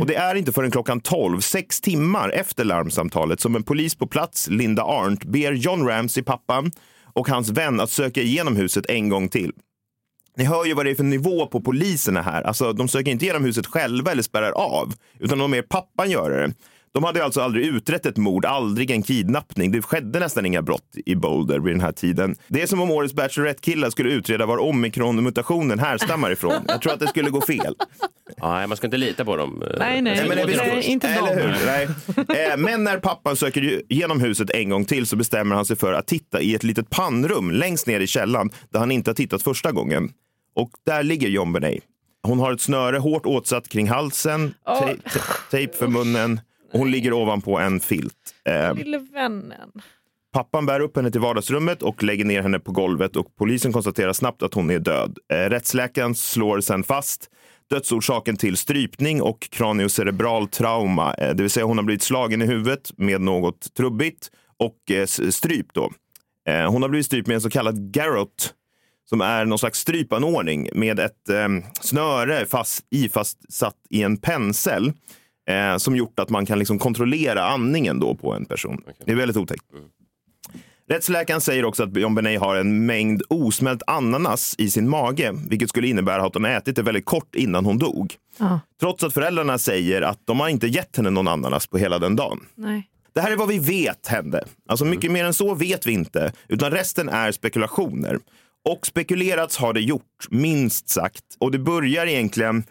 Och 0.00 0.06
det 0.06 0.14
är 0.14 0.34
inte 0.34 0.52
förrän 0.52 0.70
klockan 0.70 1.00
12, 1.00 1.40
sex 1.40 1.80
timmar 1.80 2.30
efter 2.30 2.64
larmsamtalet, 2.64 3.40
som 3.40 3.56
en 3.56 3.62
polis 3.62 3.94
på 3.94 4.06
plats, 4.06 4.48
Linda 4.50 4.82
Arndt, 4.82 5.24
ber 5.24 5.52
John 5.52 5.88
Ramsey, 5.88 6.22
pappan, 6.22 6.70
och 7.14 7.28
hans 7.28 7.50
vän 7.50 7.80
att 7.80 7.90
söka 7.90 8.22
igenom 8.22 8.56
huset 8.56 8.86
en 8.88 9.08
gång 9.08 9.28
till. 9.28 9.52
Ni 10.36 10.44
hör 10.44 10.64
ju 10.64 10.74
vad 10.74 10.86
det 10.86 10.90
är 10.90 10.94
för 10.94 11.04
nivå 11.04 11.46
på 11.46 11.60
poliserna 11.60 12.22
här. 12.22 12.42
Alltså, 12.42 12.72
de 12.72 12.88
söker 12.88 13.10
inte 13.10 13.24
igenom 13.24 13.44
huset 13.44 13.66
själva 13.66 14.10
eller 14.12 14.22
spärrar 14.22 14.52
av, 14.52 14.94
utan 15.20 15.38
de 15.38 15.54
är 15.54 15.62
pappan 15.62 16.10
göra 16.10 16.46
det. 16.46 16.54
De 16.94 17.04
hade 17.04 17.24
alltså 17.24 17.40
aldrig 17.40 17.66
utrett 17.66 18.06
ett 18.06 18.16
mord, 18.16 18.44
aldrig 18.44 18.90
en 18.90 19.02
kidnappning. 19.02 19.72
Det 19.72 19.82
skedde 19.82 20.20
nästan 20.20 20.46
inga 20.46 20.62
brott 20.62 20.96
i 21.06 21.14
Boulder 21.14 21.58
vid 21.58 21.74
den 21.74 21.80
här 21.80 21.92
tiden. 21.92 22.36
Det 22.48 22.62
är 22.62 22.66
som 22.66 22.80
om 22.80 22.90
årets 22.90 23.14
Bachelorette-killar 23.14 23.90
skulle 23.90 24.10
utreda 24.10 24.46
var 24.46 24.58
omikron-mutationen 24.58 25.78
härstammar 25.78 26.30
ifrån. 26.30 26.64
Jag 26.68 26.82
tror 26.82 26.92
att 26.92 27.00
det 27.00 27.08
skulle 27.08 27.30
gå 27.30 27.40
fel. 27.40 27.74
Nej, 28.42 28.66
man 28.66 28.76
ska 28.76 28.86
inte 28.86 28.96
lita 28.96 29.24
på 29.24 29.36
dem. 29.36 29.62
eh, 29.62 29.68
Nej, 29.78 30.02
nej, 30.02 30.24
men 30.28 30.36
det- 30.46 30.52
först. 30.74 30.88
inte 30.88 31.08
Eller 31.08 31.36
dem. 31.36 31.54
hur? 31.58 31.66
Nej. 31.66 31.88
Eh, 32.52 32.56
Men 32.56 32.84
när 32.84 32.98
pappan 32.98 33.36
söker 33.36 33.60
ju 33.60 33.82
igenom 33.88 34.20
huset 34.20 34.50
en 34.50 34.68
gång 34.70 34.84
till 34.84 35.06
så 35.06 35.16
bestämmer 35.16 35.56
han 35.56 35.64
sig 35.64 35.76
för 35.76 35.92
att 35.92 36.06
titta 36.06 36.40
i 36.40 36.54
ett 36.54 36.64
litet 36.64 36.90
pannrum 36.90 37.50
längst 37.50 37.86
ner 37.86 38.00
i 38.00 38.06
källaren 38.06 38.50
där 38.72 38.78
han 38.80 38.90
inte 38.90 39.10
har 39.10 39.14
tittat 39.14 39.42
första 39.42 39.72
gången. 39.72 40.10
Och 40.54 40.70
där 40.86 41.02
ligger 41.02 41.28
John. 41.28 41.56
Hon 42.22 42.40
har 42.40 42.52
ett 42.52 42.60
snöre 42.60 42.98
hårt 42.98 43.26
åtsatt 43.26 43.68
kring 43.68 43.88
halsen, 43.88 44.54
te- 44.80 44.96
te- 45.10 45.20
tejp 45.50 45.76
för 45.76 45.86
munnen 45.88 46.40
och 46.72 46.78
hon 46.78 46.90
ligger 46.90 47.12
ovanpå 47.12 47.58
en 47.58 47.80
filt. 47.80 48.14
Eh, 48.44 48.74
Lille 48.74 48.98
vännen. 48.98 49.70
Pappan 50.32 50.66
bär 50.66 50.80
upp 50.80 50.96
henne 50.96 51.10
till 51.10 51.20
vardagsrummet 51.20 51.82
och 51.82 52.02
lägger 52.02 52.24
ner 52.24 52.42
henne 52.42 52.58
på 52.58 52.72
golvet 52.72 53.16
och 53.16 53.36
polisen 53.36 53.72
konstaterar 53.72 54.12
snabbt 54.12 54.42
att 54.42 54.54
hon 54.54 54.70
är 54.70 54.78
död. 54.78 55.18
Eh, 55.32 55.36
rättsläkaren 55.36 56.14
slår 56.14 56.60
sen 56.60 56.82
fast 56.84 57.30
dödsorsaken 57.70 58.36
till 58.36 58.56
strypning 58.56 59.22
och 59.22 59.40
kraniocerebral 59.50 60.48
trauma, 60.48 61.14
eh, 61.14 61.34
det 61.34 61.42
vill 61.42 61.50
säga 61.50 61.66
hon 61.66 61.76
har 61.78 61.84
blivit 61.84 62.02
slagen 62.02 62.42
i 62.42 62.46
huvudet 62.46 62.90
med 62.96 63.20
något 63.20 63.74
trubbigt 63.74 64.30
och 64.58 64.90
eh, 64.90 65.06
strypt. 65.06 65.74
Då. 65.74 65.90
Eh, 66.48 66.70
Hon 66.70 66.82
har 66.82 66.88
blivit 66.88 67.06
strypt 67.06 67.28
med 67.28 67.34
en 67.34 67.40
så 67.40 67.50
kallad 67.50 67.92
garrot 67.92 68.54
som 69.08 69.20
är 69.20 69.44
någon 69.44 69.58
slags 69.58 69.78
strypanordning 69.78 70.68
med 70.72 71.00
ett 71.00 71.28
eh, 71.28 71.48
snöre 71.80 72.46
fast, 72.46 72.86
ifastsatt 72.90 73.76
i 73.90 74.02
en 74.02 74.16
pensel 74.16 74.92
eh, 75.48 75.76
som 75.76 75.96
gjort 75.96 76.18
att 76.18 76.30
man 76.30 76.46
kan 76.46 76.58
liksom 76.58 76.78
kontrollera 76.78 77.44
andningen 77.44 78.00
då 78.00 78.14
på 78.14 78.32
en 78.32 78.44
person. 78.44 78.82
Det 79.04 79.12
är 79.12 79.16
väldigt 79.16 79.36
otäckt. 79.36 79.64
Rättsläkaren 80.88 81.40
säger 81.40 81.64
också 81.64 81.82
att 81.82 81.96
John 81.96 82.14
Benet 82.14 82.40
har 82.40 82.56
en 82.56 82.86
mängd 82.86 83.22
osmält 83.28 83.82
ananas 83.86 84.54
i 84.58 84.70
sin 84.70 84.88
mage, 84.88 85.32
vilket 85.48 85.68
skulle 85.68 85.88
innebära 85.88 86.22
att 86.24 86.34
hon 86.34 86.44
ätit 86.44 86.76
det 86.76 86.82
väldigt 86.82 87.04
kort 87.04 87.34
innan 87.34 87.64
hon 87.64 87.78
dog. 87.78 88.14
Ja. 88.38 88.60
Trots 88.80 89.04
att 89.04 89.14
föräldrarna 89.14 89.58
säger 89.58 90.02
att 90.02 90.18
de 90.24 90.40
har 90.40 90.48
inte 90.48 90.66
gett 90.66 90.96
henne 90.96 91.10
någon 91.10 91.28
ananas 91.28 91.66
på 91.66 91.78
hela 91.78 91.98
den 91.98 92.16
dagen. 92.16 92.40
Nej. 92.54 92.88
Det 93.14 93.20
här 93.20 93.30
är 93.30 93.36
vad 93.36 93.48
vi 93.48 93.58
vet 93.58 94.06
hände. 94.06 94.44
Alltså 94.68 94.84
mycket 94.84 95.10
mer 95.10 95.24
än 95.24 95.34
så 95.34 95.54
vet 95.54 95.86
vi 95.86 95.92
inte, 95.92 96.32
utan 96.48 96.70
resten 96.70 97.08
är 97.08 97.32
spekulationer. 97.32 98.18
Och 98.70 98.86
spekulerats 98.86 99.56
har 99.56 99.72
det 99.72 99.80
gjort, 99.80 100.26
minst 100.30 100.88
sagt. 100.88 101.24
Och 101.38 101.50
det 101.50 101.58
börjar 101.58 102.06
egentligen 102.06 102.64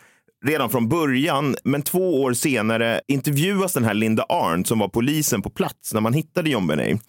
redan 0.46 0.70
från 0.70 0.90
början, 0.90 1.56
men 1.64 1.82
två 1.82 2.22
år 2.22 2.34
senare 2.34 3.02
intervjuas 3.08 3.74
den 3.74 3.84
här 3.84 3.94
Linda 3.94 4.24
Arndt 4.30 4.68
som 4.68 4.80
var 4.80 4.88
polisen 4.88 5.42
på 5.42 5.50
plats 5.50 5.94
när 5.94 6.02
man 6.02 6.14
hittade 6.14 6.50
John 6.50 6.68
Benet. 6.68 7.02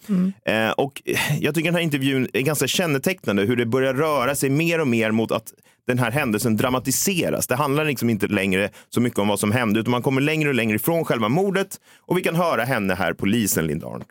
Eh, 0.45 0.69
och 0.69 1.01
jag 1.39 1.55
tycker 1.55 1.67
den 1.67 1.75
här 1.75 1.81
intervjun 1.81 2.27
är 2.33 2.41
ganska 2.41 2.67
kännetecknande 2.67 3.43
hur 3.43 3.55
det 3.55 3.65
börjar 3.65 3.93
röra 3.93 4.35
sig 4.35 4.49
mer 4.49 4.81
och 4.81 4.87
mer 4.87 5.11
mot 5.11 5.31
att 5.31 5.53
den 5.87 5.99
här 5.99 6.11
händelsen 6.11 6.57
dramatiseras. 6.57 7.47
Det 7.47 7.55
handlar 7.55 7.85
liksom 7.85 8.09
inte 8.09 8.27
längre 8.27 8.69
så 8.89 9.01
mycket 9.01 9.19
om 9.19 9.27
vad 9.27 9.39
som 9.39 9.51
hände, 9.51 9.79
utan 9.79 9.91
man 9.91 10.01
kommer 10.01 10.21
längre 10.21 10.49
och 10.49 10.55
längre 10.55 10.75
ifrån 10.75 11.05
själva 11.05 11.29
mordet. 11.29 11.79
Och 11.99 12.17
vi 12.17 12.21
kan 12.21 12.35
höra 12.35 12.63
henne 12.63 12.93
här, 12.95 13.13
polisen 13.13 13.67
Linda 13.67 13.87
Arndt. 13.87 14.07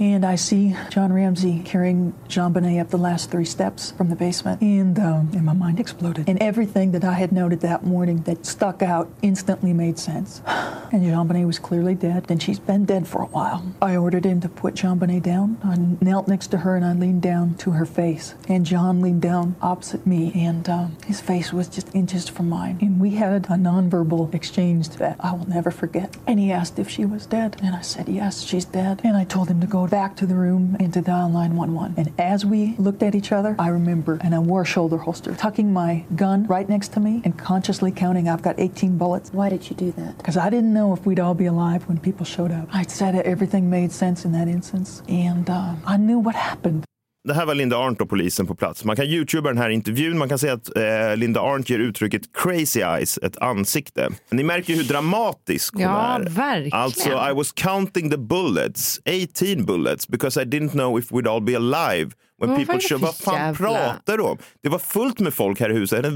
And 0.00 0.24
I 0.24 0.36
see 0.36 0.74
John 0.88 1.12
Ramsey 1.12 1.60
carrying 1.62 2.14
Jean 2.26 2.54
Bonnet 2.54 2.80
up 2.80 2.88
the 2.88 2.96
last 2.96 3.30
three 3.30 3.44
steps 3.44 3.90
from 3.90 4.08
the 4.08 4.16
basement. 4.16 4.62
And, 4.62 4.98
um, 4.98 5.30
and 5.34 5.44
my 5.44 5.52
mind 5.52 5.78
exploded. 5.78 6.26
And 6.26 6.42
everything 6.42 6.92
that 6.92 7.04
I 7.04 7.12
had 7.12 7.32
noted 7.32 7.60
that 7.60 7.84
morning 7.84 8.22
that 8.22 8.46
stuck 8.46 8.80
out 8.80 9.10
instantly 9.20 9.74
made 9.74 9.98
sense. 9.98 10.40
And 10.92 11.04
Jean 11.04 11.28
Bonnet 11.28 11.46
was 11.46 11.60
clearly 11.60 11.94
dead, 11.94 12.26
and 12.28 12.42
she's 12.42 12.58
been 12.58 12.84
dead 12.84 13.06
for 13.06 13.22
a 13.22 13.26
while. 13.26 13.64
I 13.80 13.94
ordered 13.94 14.24
him 14.24 14.40
to 14.40 14.48
put 14.48 14.74
Jean 14.74 14.98
Bonnet 14.98 15.22
down. 15.22 15.56
I 15.62 15.76
knelt 16.04 16.26
next 16.26 16.48
to 16.48 16.56
her 16.58 16.74
and 16.74 16.84
I 16.84 16.94
leaned 16.94 17.22
down 17.22 17.54
to 17.58 17.70
her 17.70 17.86
face. 17.86 18.34
And 18.48 18.66
John 18.66 19.00
leaned 19.00 19.22
down 19.22 19.54
opposite 19.62 20.04
me, 20.04 20.32
and 20.34 20.68
um, 20.68 20.96
his 21.06 21.20
face 21.20 21.52
was 21.52 21.68
just 21.68 21.94
inches 21.94 22.28
from 22.28 22.48
mine. 22.48 22.78
And 22.80 22.98
we 22.98 23.10
had 23.10 23.44
a 23.44 23.50
nonverbal 23.50 24.34
exchange 24.34 24.88
that 24.96 25.14
I 25.20 25.30
will 25.30 25.48
never 25.48 25.70
forget. 25.70 26.16
And 26.26 26.40
he 26.40 26.50
asked 26.50 26.80
if 26.80 26.90
she 26.90 27.04
was 27.04 27.24
dead. 27.24 27.60
And 27.62 27.76
I 27.76 27.82
said, 27.82 28.08
Yes, 28.08 28.42
she's 28.42 28.64
dead. 28.64 29.00
And 29.04 29.16
I 29.16 29.22
told 29.22 29.48
him 29.48 29.60
to 29.60 29.68
go 29.68 29.86
back 29.90 30.16
to 30.16 30.26
the 30.26 30.34
room 30.34 30.76
and 30.80 30.92
to 30.94 31.00
dial 31.02 31.28
911. 31.28 31.94
And 31.98 32.20
as 32.20 32.46
we 32.46 32.76
looked 32.78 33.02
at 33.02 33.14
each 33.14 33.32
other, 33.32 33.56
I 33.58 33.68
remember, 33.68 34.18
and 34.22 34.34
I 34.34 34.38
wore 34.38 34.62
a 34.62 34.64
shoulder 34.66 34.98
holster, 34.98 35.34
tucking 35.34 35.72
my 35.72 36.04
gun 36.14 36.46
right 36.46 36.68
next 36.68 36.92
to 36.94 37.00
me 37.00 37.20
and 37.24 37.38
consciously 37.38 37.90
counting, 37.90 38.28
I've 38.28 38.42
got 38.42 38.58
18 38.58 38.96
bullets. 38.96 39.32
Why 39.32 39.48
did 39.48 39.68
you 39.68 39.76
do 39.76 39.92
that? 39.92 40.16
Because 40.18 40.36
I 40.36 40.48
didn't 40.48 40.72
know 40.72 40.92
if 40.92 41.04
we'd 41.04 41.20
all 41.20 41.34
be 41.34 41.46
alive 41.46 41.86
when 41.88 41.98
people 41.98 42.24
showed 42.24 42.52
up. 42.52 42.68
I 42.72 42.84
said 42.84 43.14
everything 43.16 43.68
made 43.68 43.92
sense 43.92 44.24
in 44.24 44.32
that 44.32 44.48
instance. 44.48 45.02
And 45.08 45.50
uh, 45.50 45.74
I 45.84 45.96
knew 45.96 46.18
what 46.18 46.36
happened. 46.36 46.84
Det 47.24 47.34
här 47.34 47.46
var 47.46 47.54
Linda 47.54 47.76
Arndt 47.78 48.00
och 48.00 48.08
polisen 48.08 48.46
på 48.46 48.54
plats. 48.54 48.84
Man 48.84 48.96
kan 48.96 49.04
youtuba 49.04 49.48
den 49.48 49.58
här 49.58 49.70
intervjun. 49.70 50.18
Man 50.18 50.28
kan 50.28 50.38
säga 50.38 50.52
att 50.52 50.76
eh, 50.76 51.16
Linda 51.16 51.40
Arndt 51.40 51.70
ger 51.70 51.78
uttrycket 51.78 52.22
crazy 52.34 52.80
eyes 52.80 53.18
ett 53.22 53.36
ansikte. 53.38 54.08
Ni 54.30 54.42
märker 54.42 54.74
hur 54.74 54.84
dramatisk 54.84 55.74
hon 55.74 55.82
Ja, 55.82 56.14
är. 56.14 56.28
verkligen. 56.30 56.78
Alltså, 56.78 57.08
I 57.08 57.32
was 57.34 57.52
counting 57.52 58.10
the 58.10 58.18
bullets, 58.18 59.00
18 59.44 59.64
bullets, 59.66 60.08
because 60.08 60.42
I 60.42 60.44
didn't 60.44 60.70
know 60.70 60.98
if 60.98 61.10
we'd 61.12 61.28
all 61.34 61.42
be 61.42 61.56
alive. 61.56 62.10
When 62.40 62.56
people 62.56 62.80
show, 62.80 63.00
vad 63.00 63.16
fan 63.16 63.34
jävla- 63.34 63.68
pratar 63.68 64.16
du 64.16 64.22
om? 64.22 64.38
Det 64.62 64.68
var 64.68 64.78
fullt 64.78 65.20
med 65.20 65.34
folk 65.34 65.60
här 65.60 65.70
i 65.70 65.74
huset. 65.74 66.06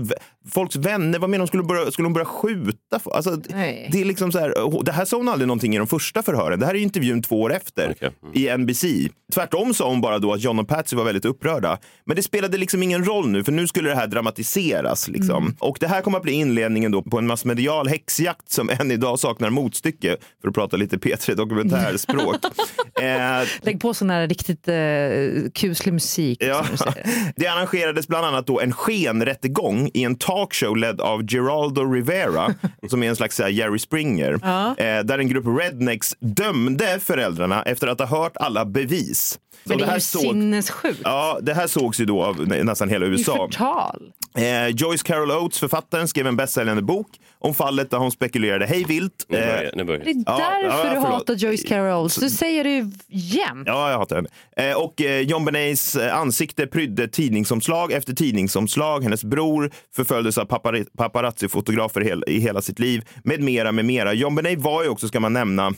Folks 0.50 0.76
vänner, 0.76 1.18
vad 1.18 1.30
menar 1.30 1.40
hon? 1.40 1.48
Skulle, 1.48 1.62
börja, 1.62 1.90
skulle 1.90 2.06
hon 2.06 2.12
börja 2.12 2.24
skjuta? 2.24 3.00
Alltså, 3.04 3.40
Nej. 3.48 3.88
det, 3.92 4.00
är 4.00 4.04
liksom 4.04 4.32
så 4.32 4.38
här, 4.38 4.84
det 4.84 4.92
här 4.92 5.04
sa 5.04 5.16
hon 5.16 5.28
aldrig 5.28 5.46
någonting 5.48 5.74
i 5.74 5.78
de 5.78 5.87
första 5.87 6.22
förhören. 6.22 6.60
Det 6.60 6.66
här 6.66 6.74
är 6.74 6.78
intervjun 6.78 7.22
två 7.22 7.40
år 7.42 7.52
efter 7.54 7.94
i 8.34 8.56
NBC. 8.56 8.84
Tvärtom 9.34 9.74
sa 9.74 9.88
hon 9.88 10.00
bara 10.00 10.18
då 10.18 10.32
att 10.32 10.40
John 10.40 10.58
och 10.58 10.68
Patsy 10.68 10.96
var 10.96 11.04
väldigt 11.04 11.24
upprörda. 11.24 11.78
Men 12.06 12.16
det 12.16 12.22
spelade 12.22 12.58
liksom 12.58 12.82
ingen 12.82 13.04
roll 13.04 13.28
nu, 13.28 13.44
för 13.44 13.52
nu 13.52 13.66
skulle 13.66 13.88
det 13.88 13.96
här 13.96 14.06
dramatiseras. 14.06 15.08
Liksom. 15.08 15.56
Och 15.58 15.76
det 15.80 15.87
här 15.87 16.00
kommer 16.00 16.18
att 16.18 16.24
bli 16.24 16.32
inledningen 16.32 16.92
då 16.92 17.02
på 17.02 17.18
en 17.18 17.26
massmedial 17.26 17.88
häxjakt 17.88 18.50
som 18.50 18.70
än 18.70 18.90
idag 18.90 19.18
saknar 19.18 19.50
motstycke, 19.50 20.16
för 20.40 20.48
att 20.48 20.54
prata 20.54 20.76
lite 20.76 20.96
P3 20.96 21.34
dokumentärspråk. 21.34 22.37
eh, 23.00 23.48
Lägg 23.62 23.80
på 23.80 23.94
sån 23.94 24.10
här 24.10 24.28
riktigt 24.28 24.68
eh, 24.68 25.50
kuslig 25.54 25.92
musik. 25.92 26.13
Ja. 26.40 26.64
du 26.70 26.77
säger. 26.77 27.07
Det 27.37 27.46
arrangerades 27.46 28.09
bland 28.09 28.27
annat 28.27 28.46
då 28.46 28.61
en 28.61 28.72
skenrättegång 28.72 29.90
i 29.94 30.05
en 30.05 30.16
talkshow 30.16 30.77
ledd 30.77 31.00
av 31.00 31.22
Geraldo 31.33 31.92
Rivera, 31.92 32.55
som 32.90 33.03
är 33.03 33.09
en 33.09 33.16
slags 33.16 33.38
här, 33.38 33.48
Jerry 33.48 33.79
Springer, 33.79 34.38
Ja. 34.42 34.68
eh, 34.79 35.05
där 35.05 35.18
en 35.18 35.29
grupp 35.29 35.44
rednecks 35.61 36.14
dömde 36.20 36.98
föräldrarna 37.00 37.62
efter 37.62 37.87
att 37.87 37.98
ha 37.98 38.07
hört 38.07 38.37
alla 38.37 38.64
bevis. 38.64 39.38
Men 39.64 39.74
Och 39.74 39.81
det 39.81 39.87
är 39.87 39.94
ju 39.94 40.00
sinnessjukt. 40.00 41.00
Ja, 41.05 41.38
det 41.42 41.55
här 41.55 41.66
sågs 41.66 42.00
ju 42.00 42.05
då 42.05 42.22
av 42.22 42.48
nästan 42.48 42.88
hela 42.88 43.07
Det 43.07 43.11
är 43.11 43.11
USA. 43.18 43.37
förtal. 43.50 44.03
Eh, 44.38 44.68
Joyce 44.68 45.03
Carol 45.07 45.31
Oates, 45.31 45.59
författaren, 45.61 46.09
skrev 46.09 46.27
en 46.27 46.37
bästsäljande 46.37 46.83
bok 46.83 47.07
om 47.38 47.55
fallet 47.55 47.90
där 47.90 47.99
hon 47.99 48.11
spekulerade 48.11 48.66
hej 48.66 48.85
vilt. 48.88 49.27
Nu 49.29 49.37
börjar, 49.38 49.64
Eh, 49.64 49.70
nu 49.75 49.85
börjar. 49.85 50.05
Det 50.05 50.11
är 50.11 50.14
därför 50.62 50.85
du 50.85 50.94
förlåt. 50.94 51.07
hatar 51.12 51.35
Joyce 51.35 51.68
Carol. 51.68 52.09
Du 52.20 52.31
säger 52.31 52.64
det 52.64 52.70
ju 52.70 52.90
jämt. 53.09 53.62
Ja, 53.66 53.90
jag 53.90 53.99
hatar 53.99 54.16
henne. 54.16 54.29
Eh, 54.70 54.77
och 54.77 55.03
eh, 55.03 55.20
John 55.20 55.44
Benets 55.44 55.97
eh, 55.97 56.16
ansikte 56.18 56.66
prydde 56.66 57.09
tidningsomslag 57.09 57.92
efter 57.92 58.12
tidningsomslag. 58.14 59.03
Hennes 59.05 59.25
bror 59.25 59.70
förföljdes 59.97 60.38
av 60.38 60.44
paparazzi-fotografer 60.97 62.01
hel, 62.01 62.25
i 62.27 62.38
hela 62.38 62.62
sitt 62.62 62.79
liv, 62.79 63.03
med 63.25 63.40
mera, 63.40 63.73
med 63.73 63.85
mera. 63.85 64.12
John 64.12 64.35
Benet 64.35 64.59
var 64.59 64.83
ju 64.83 64.88
också, 64.88 65.09
ska 65.09 65.20
man 65.20 65.33
nämna, 65.33 65.73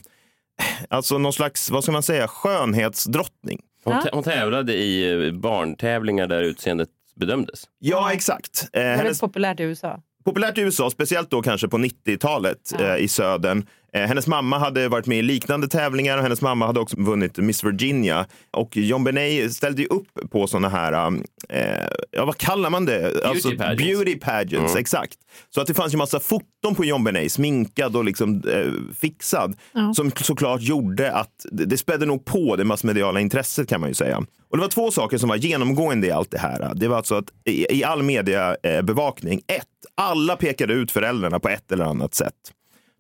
alltså 0.91 1.19
någon 1.19 1.33
slags, 1.33 1.71
vad 1.71 1.83
ska 1.83 1.93
man 1.93 2.03
säga, 2.03 2.29
skönhetsdrottning. 2.29 3.61
Hon, 3.85 3.95
hon 4.13 4.23
tävlade 4.23 4.75
i 4.75 5.27
eh, 5.27 5.33
barntävlingar 5.33 6.27
där 6.27 6.43
utseendet 6.43 6.89
bedömdes. 7.21 7.65
Ja, 7.79 8.13
exakt. 8.13 8.69
Eh, 8.73 8.81
Väldigt 8.83 8.99
hennes, 9.01 9.21
populärt 9.21 9.61
i 9.61 9.63
USA. 9.63 10.01
populärt 10.25 10.59
i 10.59 10.61
USA, 10.61 10.91
speciellt 10.91 11.31
då 11.31 11.43
kanske 11.43 11.69
på 11.69 11.79
90-talet 11.79 12.81
eh, 12.81 12.97
i 12.97 13.09
södern. 13.09 13.67
Eh, 13.97 14.03
hennes 14.09 14.27
mamma 14.27 14.59
hade 14.59 14.89
varit 14.89 15.07
med 15.07 15.19
i 15.19 15.23
liknande 15.23 15.69
tävlingar 15.69 16.17
och 16.17 16.23
hennes 16.23 16.41
mamma 16.43 16.67
hade 16.67 16.81
också 16.81 16.97
vunnit 17.01 17.39
Miss 17.39 17.65
Virginia. 17.65 18.27
Och 18.51 18.77
John 18.77 19.05
Benet 19.05 19.53
ställde 19.53 19.83
ju 19.83 19.89
upp 19.89 20.31
på 20.31 20.47
såna 20.47 20.69
här, 20.69 21.13
eh, 21.49 21.63
ja 22.11 22.25
vad 22.25 22.37
kallar 22.39 22.71
man 22.71 22.85
det? 22.85 23.13
Beauty 23.23 23.57
pageants. 23.57 23.83
Beauty 23.83 24.19
pageants, 24.19 24.73
Mm. 24.73 24.81
exakt. 24.81 25.15
Så 25.55 25.61
att 25.61 25.67
det 25.67 25.75
fanns 25.75 25.95
ju 25.95 25.99
massa 25.99 26.21
foton 26.21 26.75
på 26.77 26.85
John 26.85 27.05
Benet, 27.05 27.33
sminkad 27.33 27.97
och 27.97 28.05
liksom 28.05 28.43
eh, 28.53 28.73
fixad, 29.01 29.57
Ja. 29.73 29.95
som 29.95 30.11
såklart 30.11 30.61
gjorde 30.63 31.13
att 31.13 31.47
det, 31.53 31.65
det 31.65 31.77
spädde 31.77 32.07
nog 32.07 32.25
på 32.25 32.57
det 32.57 32.65
massmediala 32.65 33.21
intresset 33.21 33.69
kan 33.69 33.81
man 33.81 33.91
ju 33.91 33.95
säga. 33.95 34.19
Och 34.51 34.57
det 34.57 34.61
var 34.61 34.69
två 34.69 34.91
saker 34.91 35.19
som 35.19 35.29
var 35.29 35.37
genomgående 35.37 36.07
i 36.07 36.11
allt 36.11 36.31
det 36.31 36.39
här. 36.39 36.73
Det 36.75 36.89
var 36.89 36.97
alltså 36.97 37.15
att 37.15 37.25
i, 37.45 37.67
i 37.79 37.85
all 37.85 38.03
mediebevakning, 38.03 39.41
ett, 39.47 39.67
alla 39.95 40.37
pekade 40.37 40.73
ut 40.75 40.91
föräldrarna 40.91 41.39
på 41.41 41.49
ett 41.49 41.73
eller 41.73 41.85
annat 41.85 42.15
sätt. 42.15 42.35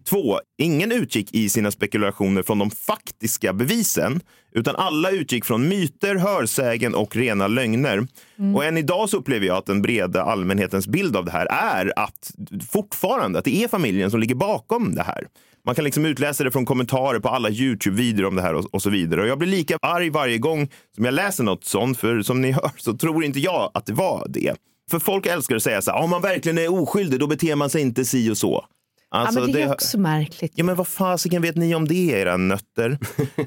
Två, 0.08 0.40
ingen 0.58 0.92
utgick 0.92 1.34
i 1.34 1.48
sina 1.48 1.70
spekulationer 1.70 2.42
från 2.42 2.58
de 2.58 2.70
faktiska 2.70 3.52
bevisen, 3.52 4.20
utan 4.52 4.76
alla 4.76 5.10
utgick 5.10 5.44
från 5.44 5.68
myter, 5.68 6.14
hörsägen 6.14 6.94
och 6.94 7.16
rena 7.16 7.48
lögner. 7.48 8.06
Och 8.54 8.64
än 8.64 8.78
idag 8.78 9.10
så 9.10 9.16
upplever 9.16 9.46
jag 9.46 9.56
att 9.56 9.66
den 9.66 9.82
breda 9.82 10.22
allmänhetens 10.22 10.86
bild 10.88 11.16
av 11.16 11.24
det 11.24 11.30
här 11.30 11.46
är 11.46 11.92
att 11.96 12.32
fortfarande 12.70 13.38
att 13.38 13.44
det 13.44 13.64
är 13.64 13.68
familjen 13.68 14.10
som 14.10 14.20
ligger 14.20 14.34
bakom 14.34 14.94
det 14.94 15.02
här. 15.02 15.26
Man 15.64 15.74
kan 15.74 15.84
liksom 15.84 16.04
utläsa 16.04 16.44
det 16.44 16.50
från 16.50 16.66
kommentarer 16.66 17.18
på 17.18 17.28
alla 17.28 17.50
Youtube-videor 17.50 18.24
om 18.24 18.36
det 18.36 18.42
här 18.42 18.54
och, 18.54 18.74
och 18.74 18.82
så 18.82 18.90
vidare. 18.90 19.22
Och 19.22 19.28
jag 19.28 19.38
blir 19.38 19.48
lika 19.48 19.78
arg 19.82 20.10
varje 20.10 20.38
gång 20.38 20.68
som 20.94 21.04
jag 21.04 21.14
läser 21.14 21.44
något 21.44 21.64
sånt, 21.64 21.98
för 21.98 22.22
som 22.22 22.40
ni 22.40 22.52
hör 22.52 22.70
så 22.76 22.96
tror 22.96 23.24
inte 23.24 23.40
jag 23.40 23.70
att 23.74 23.86
det 23.86 23.92
var 23.92 24.26
det. 24.28 24.54
För 24.90 24.98
folk 24.98 25.26
älskar 25.26 25.56
att 25.56 25.62
säga 25.62 25.82
så 25.82 25.90
här, 25.90 26.02
om 26.02 26.10
man 26.10 26.22
verkligen 26.22 26.58
är 26.58 26.72
oskyldig, 26.72 27.20
då 27.20 27.26
beter 27.26 27.54
man 27.54 27.70
sig 27.70 27.82
inte 27.82 28.04
si 28.04 28.30
och 28.30 28.38
så. 28.38 28.64
Alltså, 29.08 29.40
ja, 29.40 29.44
men 29.46 29.52
det 29.52 29.62
är 29.62 29.72
också 29.72 29.98
märkligt. 29.98 30.52
Ja, 30.54 30.64
men 30.64 30.76
vad 30.76 30.88
fasiken 30.88 31.42
vet 31.42 31.56
ni 31.56 31.74
om 31.74 31.88
det, 31.88 31.94
era 31.94 32.36
nötter? 32.36 32.90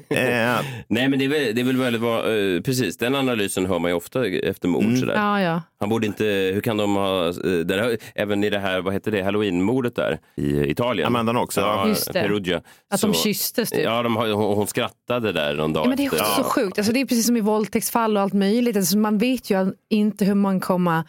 eh, 0.08 0.60
Nej, 0.88 1.08
men 1.08 1.18
det 1.18 1.24
är 1.24 1.28
väl, 1.28 1.54
det 1.54 1.60
är 1.60 1.64
väl 1.64 1.76
väldigt 1.76 2.02
bra. 2.02 2.32
eh, 2.32 2.60
precis, 2.60 2.96
den 2.96 3.14
analysen 3.14 3.66
hör 3.66 3.78
man 3.78 3.90
ju 3.90 3.96
ofta 3.96 4.26
efter 4.26 4.68
mord. 4.68 4.84
Mm. 4.84 4.96
Sådär. 5.00 5.14
Ja, 5.14 5.42
ja. 5.42 5.62
Han 5.80 5.88
borde 5.88 6.06
inte, 6.06 6.24
hur 6.24 6.60
kan 6.60 6.76
de 6.76 6.96
ha, 6.96 7.28
eh, 7.28 7.32
där, 7.64 7.98
även 8.14 8.44
i 8.44 8.50
det 8.50 8.58
här, 8.58 8.80
vad 8.80 8.94
heter 8.94 9.10
det, 9.10 9.22
halloween-mordet 9.22 9.96
där 9.96 10.18
i 10.36 10.70
Italien. 10.70 11.06
Amanda 11.06 11.40
också. 11.40 11.60
Ja, 11.60 11.88
Just 11.88 12.12
det. 12.12 12.22
Perugia. 12.22 12.62
Att 12.90 13.00
de 13.00 13.14
kysstes, 13.14 13.70
typ. 13.70 13.84
Ja, 13.84 14.02
de, 14.02 14.16
hon, 14.16 14.34
hon 14.34 14.66
skrattade 14.66 15.32
där 15.32 15.54
någon 15.54 15.72
dag 15.72 15.84
Ja, 15.84 15.88
men 15.88 15.96
det 15.96 16.06
är 16.06 16.12
också 16.12 16.24
så 16.36 16.42
sjukt. 16.44 16.78
Alltså, 16.78 16.92
det 16.92 17.00
är 17.00 17.06
precis 17.06 17.26
som 17.26 17.36
i 17.36 17.40
våldtäktsfall 17.40 18.16
och 18.16 18.22
allt 18.22 18.32
möjligt. 18.34 18.76
Alltså, 18.76 18.98
man 18.98 19.18
vet 19.18 19.50
ju 19.50 19.72
inte 19.90 20.24
hur 20.24 20.34
man 20.34 20.60
kommer 20.60 21.04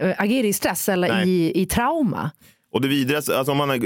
äh, 0.00 0.14
agera 0.18 0.46
i 0.46 0.52
stress 0.52 0.88
eller 0.88 1.08
Nej. 1.08 1.28
i, 1.28 1.62
i 1.62 1.66
trauma. 1.66 2.30
Och 2.74 2.80
det 2.80 2.88
vidrigaste, 2.88 3.38
alltså 3.38 3.52
om 3.52 3.58
man 3.58 3.70
är 3.70 3.84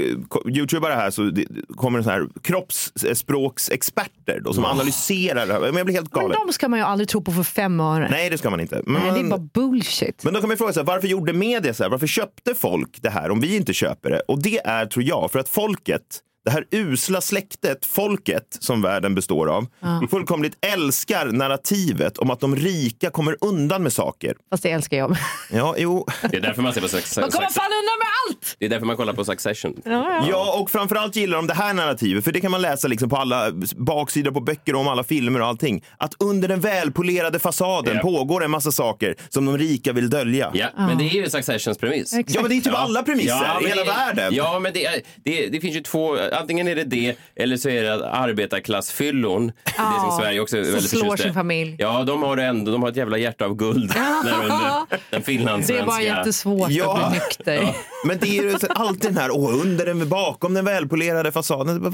youtubar 0.57 0.89
här 0.91 1.11
så 1.11 1.21
det 1.21 1.45
kommer 1.75 1.97
det 1.99 2.03
så 2.03 2.09
här 2.09 2.27
kroppsspråksexperter 2.41 4.39
då, 4.43 4.53
som 4.53 4.65
analyserar 4.65 5.47
det 5.47 5.53
här. 5.53 5.59
Men 5.59 5.75
jag 5.75 5.85
blir 5.85 5.95
helt 5.95 6.13
Men 6.15 6.21
galen. 6.23 6.37
de 6.47 6.53
ska 6.53 6.67
man 6.69 6.79
ju 6.79 6.85
aldrig 6.85 7.09
tro 7.09 7.21
på 7.21 7.31
för 7.31 7.43
fem 7.43 7.79
öre. 7.79 8.07
Nej, 8.11 8.29
det 8.29 8.37
ska 8.37 8.49
man 8.49 8.59
inte. 8.59 8.81
Men, 8.85 9.01
Nej, 9.01 9.11
det 9.11 9.19
är 9.19 9.29
bara 9.29 9.39
bullshit. 9.53 10.23
men 10.23 10.33
då 10.33 10.39
kan 10.39 10.47
man 10.49 10.53
ju 10.53 10.57
fråga 10.57 10.73
sig, 10.73 10.83
varför 10.83 11.07
gjorde 11.07 11.33
media 11.33 11.73
så 11.73 11.83
här? 11.83 11.89
Varför 11.89 12.07
köpte 12.07 12.55
folk 12.55 12.97
det 13.01 13.09
här 13.09 13.31
om 13.31 13.39
vi 13.39 13.55
inte 13.55 13.73
köper 13.73 14.09
det? 14.09 14.19
Och 14.27 14.41
det 14.41 14.59
är, 14.65 14.85
tror 14.85 15.03
jag, 15.05 15.31
för 15.31 15.39
att 15.39 15.49
folket, 15.49 16.01
det 16.45 16.51
här 16.51 16.65
usla 16.71 17.21
släktet, 17.21 17.85
folket 17.85 18.43
som 18.59 18.81
världen 18.81 19.15
består 19.15 19.47
av, 19.49 19.65
fullkomligt 20.11 20.57
älskar 20.73 21.25
narrativet 21.25 22.17
om 22.17 22.29
att 22.29 22.39
de 22.39 22.55
rika 22.55 23.09
kommer 23.09 23.35
undan 23.41 23.83
med 23.83 23.93
saker. 23.93 24.33
Fast 24.49 24.63
det 24.63 24.71
älskar 24.71 24.97
jag. 24.97 25.17
Ja, 25.51 25.75
jo. 25.77 26.05
Det 26.31 26.37
är 26.37 26.41
därför 26.41 26.61
man 26.61 26.73
ser 26.73 26.81
på 26.81 26.87
sex, 26.87 27.17
Man 27.17 27.29
kommer 27.31 27.49
fan 27.49 27.65
undan 27.65 27.99
med 27.99 28.07
allt! 28.29 28.55
Det 28.59 28.65
är 28.65 28.69
därför 28.69 28.85
man 28.85 28.95
kollar 28.97 29.13
på 29.13 29.25
Succession. 29.25 29.81
Ja, 30.29 30.59
och 30.61 30.69
framförallt 30.71 31.15
gillar 31.15 31.37
de 31.37 31.47
det 31.47 31.53
här 31.53 31.73
narrativet, 31.73 32.23
för 32.23 32.31
det 32.31 32.41
kan 32.41 32.51
man 32.51 32.61
läsa 32.61 32.87
liksom 32.87 33.09
på 33.09 33.15
alla 33.17 33.51
baksidor 33.75 34.31
på 34.31 34.39
böcker 34.41 34.75
om 34.75 34.87
alla 34.87 35.03
filmer 35.03 35.41
och 35.41 35.47
allting. 35.47 35.83
Att 35.97 36.13
under 36.19 36.47
den 36.47 36.59
välpolerade 36.59 37.39
fasaden 37.39 37.95
Ja. 37.95 38.01
pågår 38.01 38.43
en 38.43 38.51
massa 38.51 38.71
saker 38.71 39.15
som 39.29 39.45
de 39.45 39.57
rika 39.57 39.93
vill 39.93 40.09
dölja. 40.09 40.51
Ja, 40.53 40.67
men 40.77 40.97
det 40.97 41.03
är 41.03 41.13
ju 41.13 41.29
Successions 41.29 41.77
premiss. 41.77 42.13
Exakt. 42.13 42.35
Ja, 42.35 42.41
men 42.41 42.49
det 42.49 42.57
är 42.57 42.61
typ 42.61 42.73
alla 42.75 43.03
premisser 43.03 43.61
i 43.63 43.67
hela 43.67 43.83
det, 43.83 43.89
världen. 43.89 44.33
Ja, 44.35 44.59
men 44.59 44.73
det, 44.73 44.85
är- 44.85 45.01
det, 45.23 45.47
det 45.47 45.59
finns 45.61 45.75
ju 45.75 45.81
två, 45.81 46.17
antingen 46.33 46.67
är 46.67 46.75
det 46.75 46.83
det 46.83 47.15
eller 47.35 47.57
så 47.57 47.69
är 47.69 47.83
det 47.83 48.09
arbetarklassfyllon. 48.09 49.47
Det 49.65 49.73
som 50.01 50.17
Sverige 50.19 50.39
också 50.39 50.57
är 50.57 50.61
väldigt 50.61 50.89
slår 50.89 51.17
sin 51.17 51.33
familj. 51.33 51.75
Ja, 51.79 52.03
de 52.03 52.23
har 52.23 52.35
det 52.35 52.43
ändå, 52.43 52.71
de 52.71 52.81
har 52.81 52.89
ett 52.89 52.95
jävla 52.95 53.17
hjärta 53.17 53.45
av 53.45 53.55
guld. 53.55 53.91
där 54.23 54.33
under 54.43 54.49
den 54.89 54.99
Det 55.09 55.21
finlandssvenska. 55.21 55.83
är 55.83 55.87
bara 55.87 56.01
jättesvårt 56.01 56.69
Ja. 56.69 56.97
att 56.97 57.11
bli 57.11 57.19
nykter. 57.19 57.75
Men 58.05 58.17
det 58.19 58.27
är 58.27 58.43
ju 58.43 58.55
alltid 58.69 59.01
den 59.11 59.17
här, 59.17 59.29
åh, 59.31 59.61
under 59.61 59.85
den, 59.85 60.09
bakom 60.09 60.53
den 60.53 60.65
välpolerade 60.65 61.31
fasaden. 61.31 61.93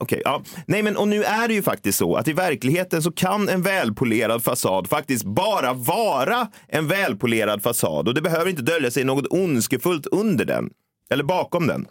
Okej, 0.00 0.22
ja. 0.24 0.42
Nej, 0.66 0.82
men 0.82 0.96
och 0.96 1.08
nu 1.08 1.24
är 1.24 1.48
det 1.48 1.54
ju 1.54 1.62
faktiskt 1.62 1.98
så 1.98 2.16
att 2.16 2.28
i 2.28 2.32
verkligheten 2.32 3.02
så 3.02 3.12
kan 3.12 3.48
en 3.48 3.62
välpolerad 3.62 4.42
fasad 4.44 4.88
faktiskt 4.88 5.24
bara 5.24 5.72
vara 5.72 6.48
en 6.68 6.88
välpolerad 6.88 7.62
fasad 7.62 8.08
och 8.08 8.14
det 8.14 8.22
behöver 8.22 8.50
inte 8.50 8.62
dölja 8.62 8.90
sig 8.90 9.04
något 9.04 9.26
ondskefullt 9.30 10.06
under 10.06 10.44
den 10.44 10.70
eller 11.10 11.24
bakom 11.24 11.66
den. 11.66 11.86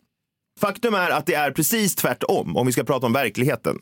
Faktum 0.59 0.93
är 0.93 1.09
att 1.09 1.25
det 1.25 1.33
är 1.33 1.51
precis 1.51 1.95
tvärtom 1.95 2.57
om 2.57 2.65
vi 2.65 2.71
ska 2.71 2.83
prata 2.83 3.05
om 3.05 3.13
verkligheten. 3.13 3.79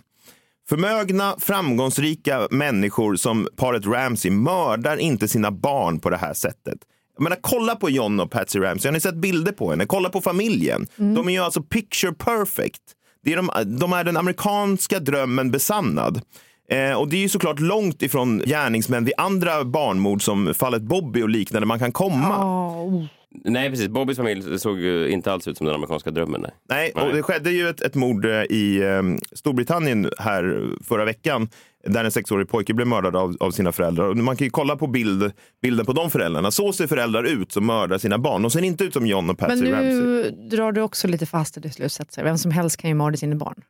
Förmögna, 0.70 1.36
framgångsrika 1.40 2.48
människor 2.52 3.16
som 3.16 3.48
paret 3.56 3.86
Ramsey 3.86 4.32
mördar 4.32 4.98
inte 4.98 5.28
sina 5.28 5.52
barn 5.52 6.00
på 6.00 6.10
det 6.10 6.18
här 6.18 6.34
sättet. 6.34 6.78
Jag 7.18 7.24
menar, 7.24 7.38
kolla 7.42 7.76
på 7.76 7.90
John 7.90 8.20
och 8.20 8.32
Patsy 8.32 8.60
Ramsey. 8.60 8.90
Har 8.90 8.94
ni 8.94 9.00
sett 9.00 9.16
bilder 9.16 9.52
på 9.52 9.70
henne? 9.70 9.86
Kolla 9.86 10.10
på 10.10 10.22
familjen. 10.22 10.88
De 10.96 11.28
är 11.28 11.34
ju 11.34 11.40
alltså 11.40 11.62
picture 11.62 12.14
perfect. 12.14 12.82
Det 13.24 13.34
är 13.34 13.38
de, 13.38 13.78
de 13.80 13.94
är 13.94 14.04
den 14.04 14.18
amerikanska 14.18 15.00
drömmen 15.00 15.52
besannad. 15.52 16.22
Eh, 16.70 16.94
och 16.94 17.08
det 17.08 17.18
är 17.18 17.22
ju 17.22 17.30
såklart 17.30 17.60
långt 17.60 18.02
ifrån 18.02 18.40
gärningsmän 18.46 19.06
vid 19.06 19.14
andra 19.18 19.64
barnmord 19.64 20.24
som 20.24 20.54
fallet 20.54 20.82
Bobby 20.82 21.22
och 21.22 21.30
liknande 21.30 21.66
man 21.66 21.80
kan 21.80 21.92
komma. 21.92 22.46
Oh. 22.46 23.06
Nej, 23.46 23.69
precis. 23.69 23.88
Bobbys 23.88 24.17
familj 24.17 24.60
såg 24.60 24.80
ju 24.80 25.10
inte 25.10 25.32
alls 25.32 25.48
ut 25.48 25.58
som 25.58 25.65
den 25.67 25.76
amerikanska 25.76 26.12
drömmen. 26.12 26.41
Nej. 26.41 26.52
Nej, 26.69 26.91
Nej. 26.96 27.06
och 27.06 27.13
det 27.15 27.24
skedde 27.24 27.52
ju 27.52 27.69
ett, 27.69 27.82
ett 27.82 27.96
mord 27.96 28.26
eh, 28.26 28.32
i 28.43 28.82
eh, 28.82 29.02
Storbritannien 29.38 30.10
här 30.17 30.69
förra 30.84 31.06
veckan 31.06 31.50
där 31.88 32.04
en 32.06 32.12
sexårig 32.12 32.50
pojke 32.50 32.74
blev 32.74 32.88
mördad 32.88 33.15
av, 33.15 33.38
av 33.39 33.52
sina 33.52 33.72
föräldrar. 33.72 34.06
Och 34.10 34.17
man 34.17 34.36
kan 34.38 34.46
ju 34.46 34.52
kolla 34.52 34.76
på 34.76 34.88
bild, 34.88 35.32
bilden 35.62 35.86
på 35.86 35.93
de 35.93 36.12
föräldrarna. 36.12 36.52
Så 36.52 36.74
ser 36.74 36.88
föräldrar 36.88 37.24
ut 37.24 37.52
som 37.52 37.65
mördar 37.65 37.98
sina 37.98 38.17
barn. 38.17 38.41
De 38.41 38.52
ser 38.52 38.62
inte 38.63 38.84
ut 38.84 38.93
som 38.93 39.08
John 39.08 39.17
och 39.30 39.38
Men 39.41 39.50
Patsy 39.50 39.72
Ramsey. 39.72 39.93
nu 39.93 40.32
drar 40.52 40.72
du 40.72 40.82
också 40.82 41.08
lite 41.08 41.26
fast 41.26 41.58
i 41.58 41.60
det 41.60 41.69
slutsatser. 41.69 42.24
Vem 42.24 42.38
som 42.38 42.52
helst 42.52 42.78
kan 42.78 42.89
ju 42.89 42.93
mörda 42.96 43.17
sina 43.17 43.36
barn. 43.36 43.62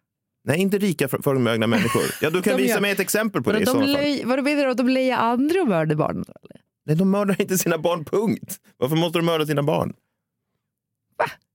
Nej, 0.48 0.60
inte 0.60 0.78
rika 0.78 1.08
för- 1.08 1.22
förmögna 1.22 1.68
människor. 1.68 2.02
Ja, 2.22 2.30
du 2.30 2.42
kan 2.42 2.58
De 2.58 2.64
visa 2.64 2.74
gör- 2.76 2.82
mig 2.82 2.92
ett 2.92 3.00
exempel 3.00 3.44
på 3.44 3.52
det 3.52 3.60
i 3.60 3.66
så 3.66 3.74
de 3.80 3.94
fall. 3.94 4.22
Vadå 4.26 4.42
menar 4.44 4.64
du? 4.66 4.70
att 4.72 4.78
De 4.78 4.90
lejar 4.90 5.18
andra 5.18 5.62
och 5.62 5.68
mördar 5.68 5.96
barn? 5.96 6.16
Eller? 6.16 6.62
Nej, 6.86 6.96
de 6.96 7.12
mördar 7.12 7.42
inte 7.42 7.58
sina 7.58 7.78
barn, 7.78 8.06
punkt. 8.06 8.58
Varför 8.78 8.96
måste 8.96 9.20
de 9.20 9.26
mörda 9.26 9.46
sina 9.46 9.64
barn? 9.64 9.94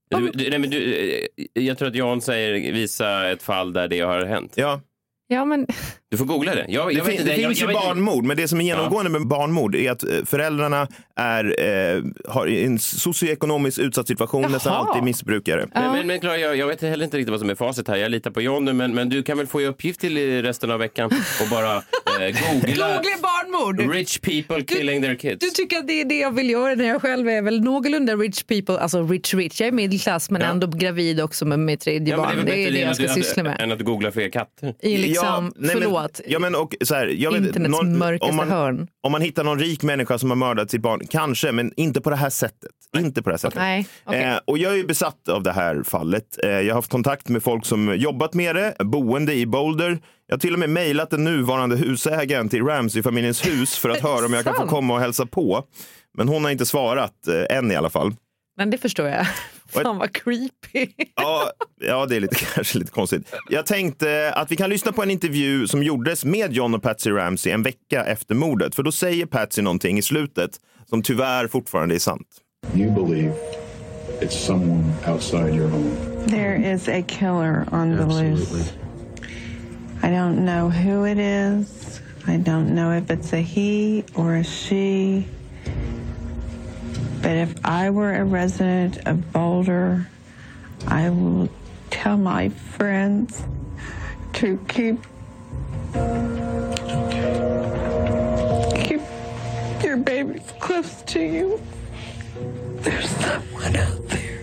Du, 0.09 0.31
du, 0.31 0.49
nej, 0.49 0.59
men 0.59 0.69
du, 0.69 0.93
eh, 0.93 1.27
jag 1.53 1.77
tror 1.77 1.87
att 1.87 1.95
Jan 1.95 2.21
säger 2.21 2.73
visa 2.73 3.29
ett 3.29 3.43
fall 3.43 3.73
där 3.73 3.87
det 3.87 3.99
har 3.99 4.25
hänt. 4.25 4.53
Ja, 4.57 4.81
Ja, 5.27 5.45
men 5.45 5.67
Du 6.11 6.17
får 6.17 6.25
googla 6.25 6.55
det. 6.55 6.65
Jag, 6.69 6.87
Det, 6.87 6.93
jag 6.93 7.03
vet 7.03 7.11
fin- 7.13 7.21
inte, 7.21 7.23
det 7.35 7.41
jag, 7.41 7.49
finns 7.49 7.61
jag 7.61 7.69
ju 7.69 7.73
barnmord, 7.73 8.23
men 8.25 8.37
det 8.37 8.47
som 8.47 8.61
är 8.61 8.65
genomgående 8.65 9.11
med 9.11 9.27
barnmord 9.27 9.75
är 9.75 9.91
att 9.91 10.03
eh, 10.03 10.09
föräldrarna 10.25 10.87
är, 11.15 11.55
eh, 11.97 12.03
har 12.27 12.47
en 12.47 12.79
socioekonomiskt 12.79 13.79
utsatt 13.79 14.07
situation, 14.07 14.51
nästan 14.51 14.73
Jaha. 14.73 14.87
alltid 14.87 15.03
missbrukare. 15.03 15.67
Men, 15.73 15.91
men, 15.91 16.07
men 16.07 16.19
Clara, 16.19 16.37
jag, 16.37 16.55
jag 16.55 16.67
vet 16.67 16.81
heller 16.81 17.05
inte 17.05 17.17
riktigt 17.17 17.31
vad 17.31 17.39
som 17.39 17.49
är 17.49 17.55
facit 17.55 17.87
här. 17.87 17.95
Jag 17.95 18.11
litar 18.11 18.31
på 18.31 18.41
John 18.41 18.65
nu, 18.65 18.73
men, 18.73 18.95
men 18.95 19.09
du 19.09 19.23
kan 19.23 19.37
väl 19.37 19.47
få 19.47 19.61
i 19.61 19.65
uppgift 19.65 19.99
till 19.99 20.41
resten 20.41 20.71
av 20.71 20.79
veckan 20.79 21.11
och 21.41 21.49
bara 21.51 21.75
eh, 21.75 21.81
googla 22.53 22.87
Googla 22.87 23.01
barnmord! 23.21 23.93
rich 23.95 24.19
people 24.21 24.61
killing 24.63 25.01
their 25.01 25.15
kids. 25.15 25.39
Du 25.39 25.49
tycker 25.49 25.77
att 25.77 25.87
det 25.87 26.01
är 26.01 26.05
det 26.05 26.19
jag 26.19 26.31
vill 26.31 26.49
göra 26.49 26.75
när 26.75 26.85
jag 26.87 27.01
själv 27.01 27.29
är 27.29 27.41
väl 27.41 27.61
någorlunda 27.61 28.15
rich 28.15 28.43
people, 28.43 28.77
alltså 28.79 29.03
rich 29.03 29.33
rich. 29.33 29.59
Jag 29.61 29.67
är 29.67 29.71
medelklass 29.71 30.29
men 30.29 30.41
Ja. 30.41 30.47
ändå 30.47 30.67
gravid 30.67 31.21
också 31.21 31.45
med 31.45 31.59
mitt 31.59 31.79
tredje 31.81 32.13
Ja, 32.13 32.17
barn. 32.17 32.29
Det 32.45 32.51
är, 32.51 32.57
det 32.57 32.71
bättre 32.71 32.79
jag 32.79 32.95
ska 32.95 33.07
du- 33.07 33.13
syssla 33.13 33.43
med. 33.43 33.61
Än 33.61 33.71
att 33.71 33.79
googla 33.81 34.11
fler 34.11 34.29
katter. 34.29 34.73
I 34.81 34.97
liksom, 34.97 35.53
nej, 35.55 35.75
men- 35.75 35.89
förlåt, 36.01 36.21
ja, 36.27 36.39
men, 36.39 36.55
och, 36.55 36.75
så 36.81 36.95
här, 36.95 37.07
jag 37.07 37.31
vet, 37.31 37.45
internets 37.45 37.71
någon- 37.71 37.97
mörkaste 37.97 38.29
om 38.29 38.35
man, 38.35 38.49
hörn. 38.51 38.87
Om 39.03 39.11
man 39.11 39.21
hittar 39.21 39.43
någon 39.43 39.59
rik 39.59 39.83
människa 39.83 40.17
som 40.17 40.29
har 40.29 40.35
mördat 40.37 40.71
sitt 40.71 40.81
barn, 40.81 41.01
kanske, 41.09 41.51
men 41.51 41.73
inte 41.77 42.01
på 42.01 42.09
det 42.09 42.15
här 42.15 42.29
sättet. 42.29 42.71
Inte 42.97 43.21
på 43.21 43.29
det 43.29 43.33
här 43.33 43.37
sättet. 43.37 43.59
Nej, 43.59 43.87
okej. 44.03 44.23
Eh, 44.23 44.37
och 44.45 44.57
jag 44.57 44.71
är 44.73 44.77
ju 44.77 44.85
besatt 44.87 45.29
av 45.29 45.43
det 45.43 45.51
här 45.51 45.83
fallet. 45.83 46.37
Eh, 46.43 46.49
jag 46.49 46.65
har 46.65 46.73
haft 46.75 46.91
kontakt 46.91 47.29
med 47.29 47.43
folk 47.43 47.65
som 47.65 47.95
jobbat 47.97 48.33
med 48.33 48.55
det, 48.55 48.75
boende 48.79 49.33
i 49.33 49.45
Boulder. 49.45 49.99
Jag 50.27 50.35
har 50.35 50.39
till 50.39 50.53
och 50.53 50.59
med 50.59 50.69
mejlat 50.69 51.09
den 51.09 51.23
nuvarande 51.23 51.75
husägaren 51.75 52.49
till 52.49 52.63
Ramsey-familjens 52.63 53.47
hus 53.47 53.77
för 53.77 53.89
att 53.89 54.01
höra 54.03 54.25
om 54.25 54.33
jag 54.33 54.43
kan 54.43 54.55
få 54.55 54.65
komma 54.67 54.93
och 54.93 54.99
hälsa 54.99 55.25
på. 55.25 55.63
Men 56.17 56.27
hon 56.27 56.43
har 56.43 56.51
inte 56.51 56.65
svarat, 56.65 57.27
eh, 57.27 57.57
än 57.57 57.71
i 57.71 57.75
alla 57.75 57.89
fall. 57.89 58.13
Men 58.57 58.69
det 58.69 58.77
förstår 58.77 59.07
jag. 59.07 59.25
Fan 59.83 59.97
vad 59.97 60.13
creepy. 60.13 60.87
Ja, 61.15 61.51
ja, 61.81 62.05
det 62.05 62.15
är 62.15 62.19
lite, 62.19 62.35
kanske 62.55 62.79
lite 62.79 62.91
konstigt. 62.91 63.35
Jag 63.49 63.65
tänkte 63.65 64.33
att 64.35 64.51
vi 64.51 64.55
kan 64.55 64.69
lyssna 64.69 64.91
på 64.91 65.03
en 65.03 65.11
intervju 65.11 65.67
som 65.67 65.83
gjordes 65.83 66.25
med 66.25 66.53
John 66.53 66.75
och 66.75 66.83
Patsy 66.83 67.11
Ramsey 67.11 67.51
en 67.51 67.63
vecka 67.63 68.05
efter 68.05 68.35
mordet. 68.35 68.75
För 68.75 68.83
då 68.83 68.91
säger 68.91 69.25
Patsy 69.25 69.61
någonting 69.61 69.97
i 69.97 70.01
slutet 70.01 70.51
som 70.89 71.03
tyvärr 71.03 71.47
fortfarande 71.47 71.95
är 71.95 71.99
sant. 71.99 72.27
You 72.75 72.91
believe 72.91 73.33
it's 74.21 74.45
someone 74.45 74.93
outside 75.07 75.55
your 75.55 75.69
home. 75.69 75.91
There 76.27 76.73
is 76.73 76.87
a 76.87 77.03
killer 77.07 77.65
on 77.71 77.97
the 77.97 78.05
loose. 78.05 78.73
I 80.03 80.07
don't 80.07 80.45
know 80.45 80.69
who 80.69 81.05
it 81.05 81.17
is. 81.17 82.01
I 82.27 82.37
don't 82.37 82.75
know 82.75 82.91
if 82.91 83.09
it's 83.09 83.33
a 83.33 83.41
he 83.41 84.03
or 84.15 84.35
a 84.35 84.43
she. 84.43 85.23
But 87.21 87.31
if 87.31 87.55
I 87.65 87.89
were 87.89 88.13
a 88.15 88.23
resident 88.23 88.97
of 89.07 89.31
Boulder, 89.33 90.07
I 90.87 91.09
will 91.09 91.49
tell 91.89 92.17
my 92.17 92.49
friends 92.49 93.43
to 94.33 94.57
keep 94.67 94.97
keep 98.75 99.01
your 99.83 99.97
babies 99.97 100.53
close 100.59 101.03
to 101.13 101.19
you. 101.19 101.59
There's 102.83 103.09
someone 103.09 103.75
out 103.75 104.09
there. 104.09 104.39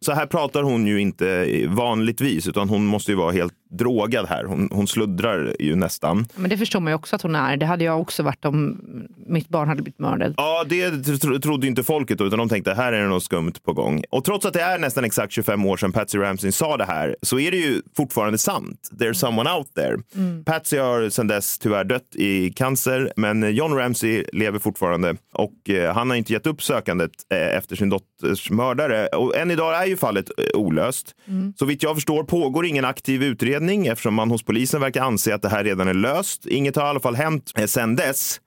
Så 0.00 0.12
här 0.12 0.26
pratar 0.26 0.62
hon 0.62 0.86
ju 0.86 1.00
inte 1.00 1.46
vanligtvis, 1.68 2.48
utan 2.48 2.68
hon 2.68 2.86
måste 2.86 3.10
ju 3.10 3.16
vara 3.16 3.32
helt 3.32 3.54
drogad 3.70 4.26
här. 4.28 4.44
Hon, 4.44 4.68
hon 4.72 4.86
sluddrar 4.88 5.56
ju 5.60 5.76
nästan. 5.76 6.26
Men 6.34 6.50
det 6.50 6.56
förstår 6.58 6.80
man 6.80 6.90
ju 6.90 6.94
också 6.94 7.16
att 7.16 7.22
hon 7.22 7.34
är. 7.34 7.56
Det 7.56 7.66
hade 7.66 7.84
jag 7.84 8.00
också 8.00 8.22
varit 8.22 8.44
om 8.44 8.80
mitt 9.26 9.48
barn 9.48 9.68
hade 9.68 9.82
blivit 9.82 9.98
mördad. 9.98 10.34
Ja, 10.36 10.64
det 10.68 10.90
tro- 11.02 11.38
trodde 11.38 11.66
inte 11.66 11.82
folket 11.82 12.18
då, 12.18 12.24
utan 12.26 12.38
de 12.38 12.48
tänkte 12.48 12.74
här 12.74 12.92
är 12.92 13.02
det 13.02 13.08
något 13.08 13.22
skumt 13.24 13.52
på 13.64 13.72
gång. 13.72 14.04
Och 14.10 14.24
trots 14.24 14.46
att 14.46 14.52
det 14.52 14.60
är 14.62 14.78
nästan 14.78 15.04
exakt 15.04 15.32
25 15.32 15.66
år 15.66 15.76
sedan 15.76 15.92
Patsy 15.92 16.18
Ramsey 16.18 16.52
sa 16.52 16.76
det 16.76 16.84
här 16.84 17.16
så 17.22 17.38
är 17.38 17.50
det 17.50 17.56
ju 17.56 17.82
fortfarande 17.96 18.38
sant. 18.38 18.90
There's 19.00 19.12
someone 19.12 19.50
out 19.52 19.74
there. 19.74 19.96
Patsy 20.44 20.78
har 20.78 21.08
sedan 21.08 21.26
dess 21.26 21.58
tyvärr 21.58 21.84
dött 21.84 22.14
i 22.14 22.50
cancer, 22.50 23.12
men 23.16 23.54
John 23.54 23.72
Ramsey 23.74 24.24
lever 24.32 24.58
fortfarande 24.58 25.14
och 25.32 25.70
eh, 25.70 25.94
han 25.94 26.10
har 26.10 26.16
inte 26.16 26.32
gett 26.32 26.46
upp 26.46 26.62
sökandet 26.62 27.10
eh, 27.32 27.56
efter 27.56 27.76
sin 27.76 27.88
dotters 27.88 28.50
mördare. 28.50 29.06
Och 29.06 29.36
än 29.36 29.50
idag 29.50 29.82
är 29.82 29.86
ju 29.86 29.96
fallet 29.96 30.30
eh, 30.38 30.44
olöst. 30.60 31.14
Så 31.58 31.64
vitt 31.64 31.82
jag 31.82 31.94
förstår 31.96 32.24
pågår 32.24 32.66
ingen 32.66 32.84
aktiv 32.84 33.22
utredning 33.22 33.59
eftersom 33.68 34.14
man 34.14 34.30
hos 34.30 34.42
polisen 34.42 34.80
verkar 34.80 35.02
anse 35.02 35.34
att 35.34 35.42
det 35.42 35.48
här 35.48 35.64
redan 35.64 35.88
är 35.88 35.94
löst. 35.94 36.46
Inget 36.46 36.76
har 36.76 36.86
i 36.86 36.88
alla 36.88 37.00
fall 37.00 37.14
hänt 37.14 37.52
eh, 37.56 37.66
sedan 37.66 37.96
dess. 37.96 38.40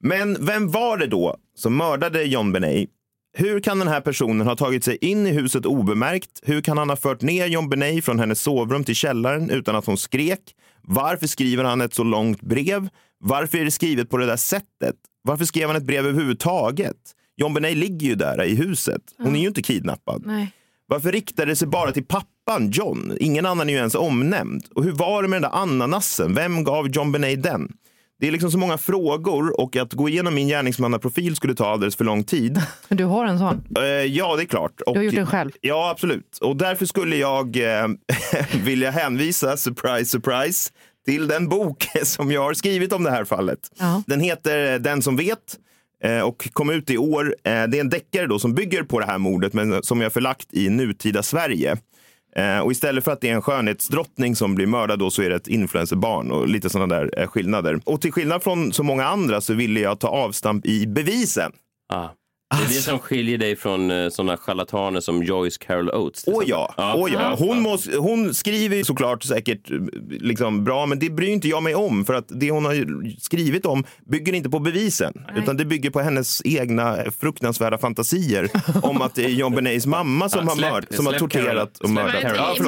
Men 0.00 0.46
vem 0.46 0.70
var 0.70 0.98
det 0.98 1.06
då 1.06 1.36
som 1.54 1.76
mördade 1.76 2.22
John 2.22 2.52
Benet? 2.52 2.88
Hur 3.38 3.60
kan 3.60 3.78
den 3.78 3.88
här 3.88 4.00
personen 4.00 4.46
ha 4.46 4.56
tagit 4.56 4.84
sig 4.84 4.98
in 5.00 5.26
i 5.26 5.30
huset 5.30 5.66
obemärkt? 5.66 6.40
Hur 6.42 6.60
kan 6.60 6.78
han 6.78 6.88
ha 6.88 6.96
fört 6.96 7.22
ner 7.22 7.46
John 7.46 7.68
Benet 7.68 8.04
från 8.04 8.18
hennes 8.18 8.40
sovrum 8.40 8.84
till 8.84 8.94
källaren 8.94 9.50
utan 9.50 9.76
att 9.76 9.86
hon 9.86 9.98
skrek? 9.98 10.40
Varför 10.82 11.26
skriver 11.26 11.64
han 11.64 11.80
ett 11.80 11.94
så 11.94 12.04
långt 12.04 12.40
brev? 12.40 12.88
Varför 13.18 13.58
är 13.58 13.64
det 13.64 13.70
skrivet 13.70 14.10
på 14.10 14.16
det 14.16 14.26
där 14.26 14.36
sättet? 14.36 14.96
Varför 15.22 15.44
skrev 15.44 15.68
han 15.68 15.76
ett 15.76 15.86
brev 15.86 16.06
överhuvudtaget? 16.06 16.96
John 17.36 17.54
Benet 17.54 17.76
ligger 17.76 18.06
ju 18.06 18.14
där 18.14 18.42
i 18.42 18.54
huset. 18.54 19.02
Hon 19.18 19.36
är 19.36 19.40
ju 19.40 19.48
inte 19.48 19.62
kidnappad. 19.62 20.22
Nej. 20.26 20.52
Varför 20.88 21.12
riktade 21.12 21.52
det 21.52 21.56
sig 21.56 21.68
bara 21.68 21.92
till 21.92 22.04
pappan 22.04 22.70
John? 22.70 23.16
Ingen 23.20 23.46
annan 23.46 23.68
är 23.68 23.72
ju 23.72 23.78
ens 23.78 23.94
omnämnd. 23.94 24.64
Och 24.74 24.84
hur 24.84 24.92
var 24.92 25.22
det 25.22 25.28
med 25.28 25.42
den 25.42 25.50
där 25.50 25.58
ananasen? 25.58 26.34
Vem 26.34 26.64
gav 26.64 26.88
John 26.88 27.12
Benet 27.12 27.42
den? 27.42 27.72
Det 28.20 28.28
är 28.28 28.32
liksom 28.32 28.50
så 28.50 28.58
många 28.58 28.78
frågor 28.78 29.60
och 29.60 29.76
att 29.76 29.92
gå 29.92 30.08
igenom 30.08 30.34
min 30.34 30.48
gärningsmannaprofil 30.48 31.36
skulle 31.36 31.54
ta 31.54 31.66
alldeles 31.66 31.96
för 31.96 32.04
lång 32.04 32.24
tid. 32.24 32.62
Du 32.88 33.04
har 33.04 33.26
en 33.26 33.38
sån. 33.38 33.64
Eh, 33.78 33.84
ja, 33.84 34.36
det 34.36 34.42
är 34.42 34.46
klart. 34.46 34.80
Och, 34.80 34.94
Du 34.94 34.98
har 34.98 35.04
gjort 35.04 35.14
den 35.14 35.26
själv. 35.26 35.50
Ja, 35.60 35.90
absolut. 35.90 36.38
Och 36.40 36.56
därför 36.56 36.86
skulle 36.86 37.16
jag 37.16 37.56
eh, 37.56 37.88
vilja 38.64 38.90
hänvisa, 38.90 39.56
surprise, 39.56 40.04
surprise, 40.10 40.70
till 41.06 41.28
den 41.28 41.48
bok 41.48 41.86
som 42.02 42.30
jag 42.30 42.42
har 42.42 42.54
skrivit 42.54 42.92
om 42.92 43.02
det 43.04 43.10
här 43.10 43.24
fallet. 43.24 43.58
Ja. 43.78 44.02
Den 44.06 44.20
heter 44.20 44.78
Den 44.78 45.02
som 45.02 45.16
vet 45.16 45.56
Eh, 46.04 46.20
och 46.20 46.48
kom 46.52 46.70
ut 46.70 46.90
i 46.90 46.98
år. 46.98 47.36
Eh, 47.44 47.64
det 47.64 47.76
är 47.76 47.80
en 47.80 47.88
deckare 47.88 48.26
då 48.26 48.38
som 48.38 48.54
bygger 48.54 48.82
på 48.82 49.00
det 49.00 49.06
här 49.06 49.18
mordet 49.18 49.52
men 49.52 49.82
som 49.82 50.00
jag 50.00 50.12
förlagt 50.12 50.54
i 50.54 50.68
nutida 50.68 51.22
Sverige. 51.22 51.76
Eh, 52.36 52.58
och 52.58 52.72
istället 52.72 53.04
för 53.04 53.12
att 53.12 53.20
det 53.20 53.28
är 53.28 53.34
en 53.34 53.42
skönhetsdrottning 53.42 54.36
som 54.36 54.54
blir 54.54 54.66
mördad 54.66 54.98
då 54.98 55.10
så 55.10 55.22
är 55.22 55.30
det 55.30 55.36
ett 55.36 55.48
influencerbarn 55.48 56.30
och 56.30 56.48
lite 56.48 56.70
sådana 56.70 56.94
där 56.94 57.26
skillnader. 57.26 57.80
Och 57.84 58.00
till 58.00 58.12
skillnad 58.12 58.42
från 58.42 58.72
så 58.72 58.82
många 58.82 59.06
andra 59.06 59.40
så 59.40 59.54
ville 59.54 59.80
jag 59.80 60.00
ta 60.00 60.08
avstamp 60.08 60.66
i 60.66 60.86
bevisen. 60.86 61.52
Ah. 61.92 62.08
Det 62.50 62.56
är 62.64 62.68
det 62.68 62.74
som 62.74 62.98
skiljer 62.98 63.38
dig 63.38 63.56
från 63.56 63.90
eh, 63.90 64.08
sådana 64.08 64.36
charlataner 64.36 65.00
som 65.00 65.22
Joyce 65.22 65.58
Carol 65.58 65.90
Oates. 65.90 66.24
Åh 66.26 66.32
exempel. 66.42 66.48
ja, 66.76 66.94
åh 66.96 67.12
ja. 67.12 67.34
Hon, 67.38 67.60
måste, 67.60 67.96
hon 67.96 68.34
skriver 68.34 68.76
ju 68.76 68.84
såklart 68.84 69.22
säkert 69.22 69.70
eh, 69.70 69.76
liksom 70.08 70.64
bra, 70.64 70.86
men 70.86 70.98
det 70.98 71.10
bryr 71.10 71.28
inte 71.28 71.48
jag 71.48 71.62
mig 71.62 71.74
om 71.74 72.04
för 72.04 72.14
att 72.14 72.24
det 72.28 72.50
hon 72.50 72.64
har 72.64 72.74
skrivit 73.20 73.66
om 73.66 73.84
bygger 74.10 74.32
inte 74.32 74.50
på 74.50 74.58
bevisen, 74.58 75.26
utan 75.36 75.56
det 75.56 75.64
bygger 75.64 75.90
på 75.90 76.00
hennes 76.00 76.42
egna 76.44 76.96
fruktansvärda 77.20 77.78
fantasier 77.78 78.48
om 78.82 79.02
att 79.02 79.14
det 79.14 79.24
är 79.24 79.28
John 79.28 79.54
Benets 79.54 79.86
mamma 79.86 80.28
som 80.28 80.40
Ja, 80.44 80.50
har, 80.50 80.56
släpp- 80.56 80.70
mörd, 80.70 80.86
som 80.90 81.06
har 81.06 81.12
torterat 81.12 81.78
och 81.78 81.90
mördat. 81.90 82.22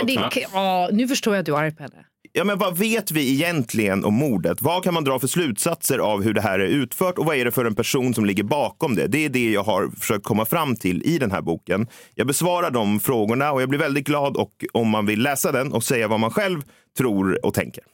Ja, 0.07 0.31
ja, 0.53 0.89
nu 0.93 1.09
förstår 1.09 1.35
jag 1.35 1.41
att 1.41 1.47
du 1.47 1.53
är 1.55 1.59
arg 1.59 1.75
på 1.75 1.83
henne. 1.83 1.95
Ja, 2.33 2.45
men 2.45 2.59
vad 2.59 2.79
vet 2.79 3.11
vi 3.11 3.33
egentligen 3.33 4.05
om 4.05 4.15
mordet? 4.15 4.63
Vad 4.63 4.85
kan 4.85 4.95
man 4.95 5.05
dra 5.05 5.19
för 5.19 5.27
slutsatser 5.27 5.99
av 5.99 6.23
hur 6.23 6.35
det 6.35 6.41
här 6.41 6.59
är 6.59 6.67
utfört 6.67 7.19
och 7.19 7.27
vad 7.27 7.37
är 7.37 7.45
det 7.45 7.51
för 7.51 7.65
en 7.65 7.75
person 7.75 8.15
som 8.15 8.25
ligger 8.25 8.43
bakom 8.43 8.95
det? 8.95 9.07
Det 9.07 9.25
är 9.25 9.29
det 9.29 9.51
jag 9.51 9.63
har 9.63 9.89
försökt 10.01 10.25
komma 10.25 10.45
fram 10.45 10.77
till 10.77 11.03
i 11.03 11.19
den 11.19 11.31
här 11.31 11.43
boken. 11.43 11.87
Jag 12.15 12.27
besvarar 12.27 12.71
de 12.71 13.01
frågorna 13.01 13.53
och 13.53 13.63
jag 13.63 13.69
blir 13.69 13.79
väldigt 13.79 14.07
glad 14.07 14.37
och 14.37 14.65
om 14.73 14.89
man 14.89 15.07
vill 15.07 15.23
läsa 15.23 15.53
den 15.53 15.73
och 15.73 15.85
säga 15.85 16.09
vad 16.09 16.21
man 16.21 16.31
själv 16.31 16.63
tror 16.99 17.47
och 17.47 17.55
tänker. 17.55 17.85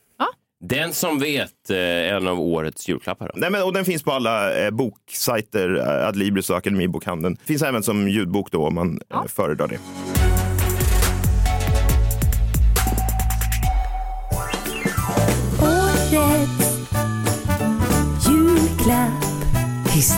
Den 0.69 0.93
som 0.93 1.19
vet, 1.19 1.71
eh, 1.71 1.79
en 1.79 2.29
av 2.29 2.41
årets 2.41 2.89
julklappar. 2.89 3.27
Då. 3.27 3.33
Nej, 3.37 3.51
men, 3.51 3.63
och 3.63 3.73
den 3.73 3.85
finns 3.85 4.03
på 4.03 4.13
alla 4.13 4.65
eh, 4.65 4.71
boksajter, 4.71 5.77
eh, 5.77 6.09
Adlibris 6.09 6.51
och 6.51 6.57
Akademibokhandeln. 6.57 7.37
Finns 7.45 7.63
även 7.63 7.83
som 7.83 8.09
ljudbok 8.09 8.51
då 8.51 8.67
om 8.67 8.75
man 8.75 9.01
eh, 9.15 9.27
föredrar 9.27 9.69
det. 9.69 9.79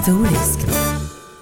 Historiskt. 0.07 0.67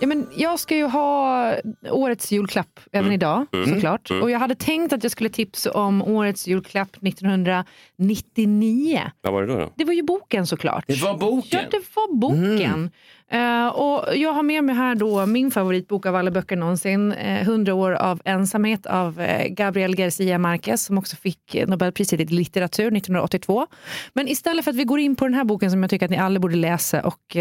Ja, 0.00 0.06
men 0.06 0.26
jag 0.34 0.60
ska 0.60 0.76
ju 0.76 0.84
ha 0.84 1.54
årets 1.90 2.32
julklapp 2.32 2.73
även 2.94 3.12
idag 3.12 3.46
Mm. 3.52 3.74
såklart. 3.74 4.10
Mm. 4.10 4.22
Och 4.22 4.30
jag 4.30 4.38
hade 4.38 4.54
tänkt 4.54 4.92
att 4.92 5.02
jag 5.02 5.12
skulle 5.12 5.30
tipsa 5.30 5.70
om 5.72 6.02
årets 6.02 6.46
julklapp 6.46 6.96
1999. 7.02 9.00
Vad 9.20 9.32
var 9.32 9.42
det 9.42 9.48
då? 9.52 9.58
då? 9.58 9.72
Det 9.76 9.84
var 9.84 9.92
ju 9.92 10.02
boken 10.02 10.46
såklart. 10.46 10.84
Det 10.86 11.02
var 11.02 11.18
boken? 11.18 11.60
Ja, 11.62 11.68
det 11.70 11.82
var 11.96 12.14
boken. 12.16 12.90
Eh, 13.30 13.66
och 13.66 14.16
jag 14.16 14.32
har 14.32 14.42
med 14.42 14.64
mig 14.64 14.74
här 14.74 14.94
då 14.94 15.26
min 15.26 15.50
favoritbok 15.50 16.06
av 16.06 16.16
alla 16.16 16.30
böcker 16.30 16.56
någonsin. 16.56 17.12
100 17.12 17.74
år 17.74 17.92
av 17.92 18.20
ensamhet 18.24 18.86
av 18.86 19.20
eh, 19.20 19.48
Gabriel 19.48 19.96
Garcia 19.96 20.38
Marquez 20.38 20.84
som 20.84 20.98
också 20.98 21.16
fick 21.16 21.56
Nobelpriset 21.66 22.20
i 22.20 22.24
litteratur 22.24 22.86
1982. 22.96 23.66
Men 24.12 24.28
istället 24.28 24.64
för 24.64 24.70
att 24.70 24.76
vi 24.76 24.84
går 24.84 24.98
in 24.98 25.16
på 25.16 25.24
den 25.24 25.34
här 25.34 25.44
boken 25.44 25.70
som 25.70 25.82
jag 25.82 25.90
tycker 25.90 26.04
att 26.06 26.10
ni 26.10 26.18
alla 26.18 26.40
borde 26.40 26.56
läsa 26.56 27.02
och 27.02 27.36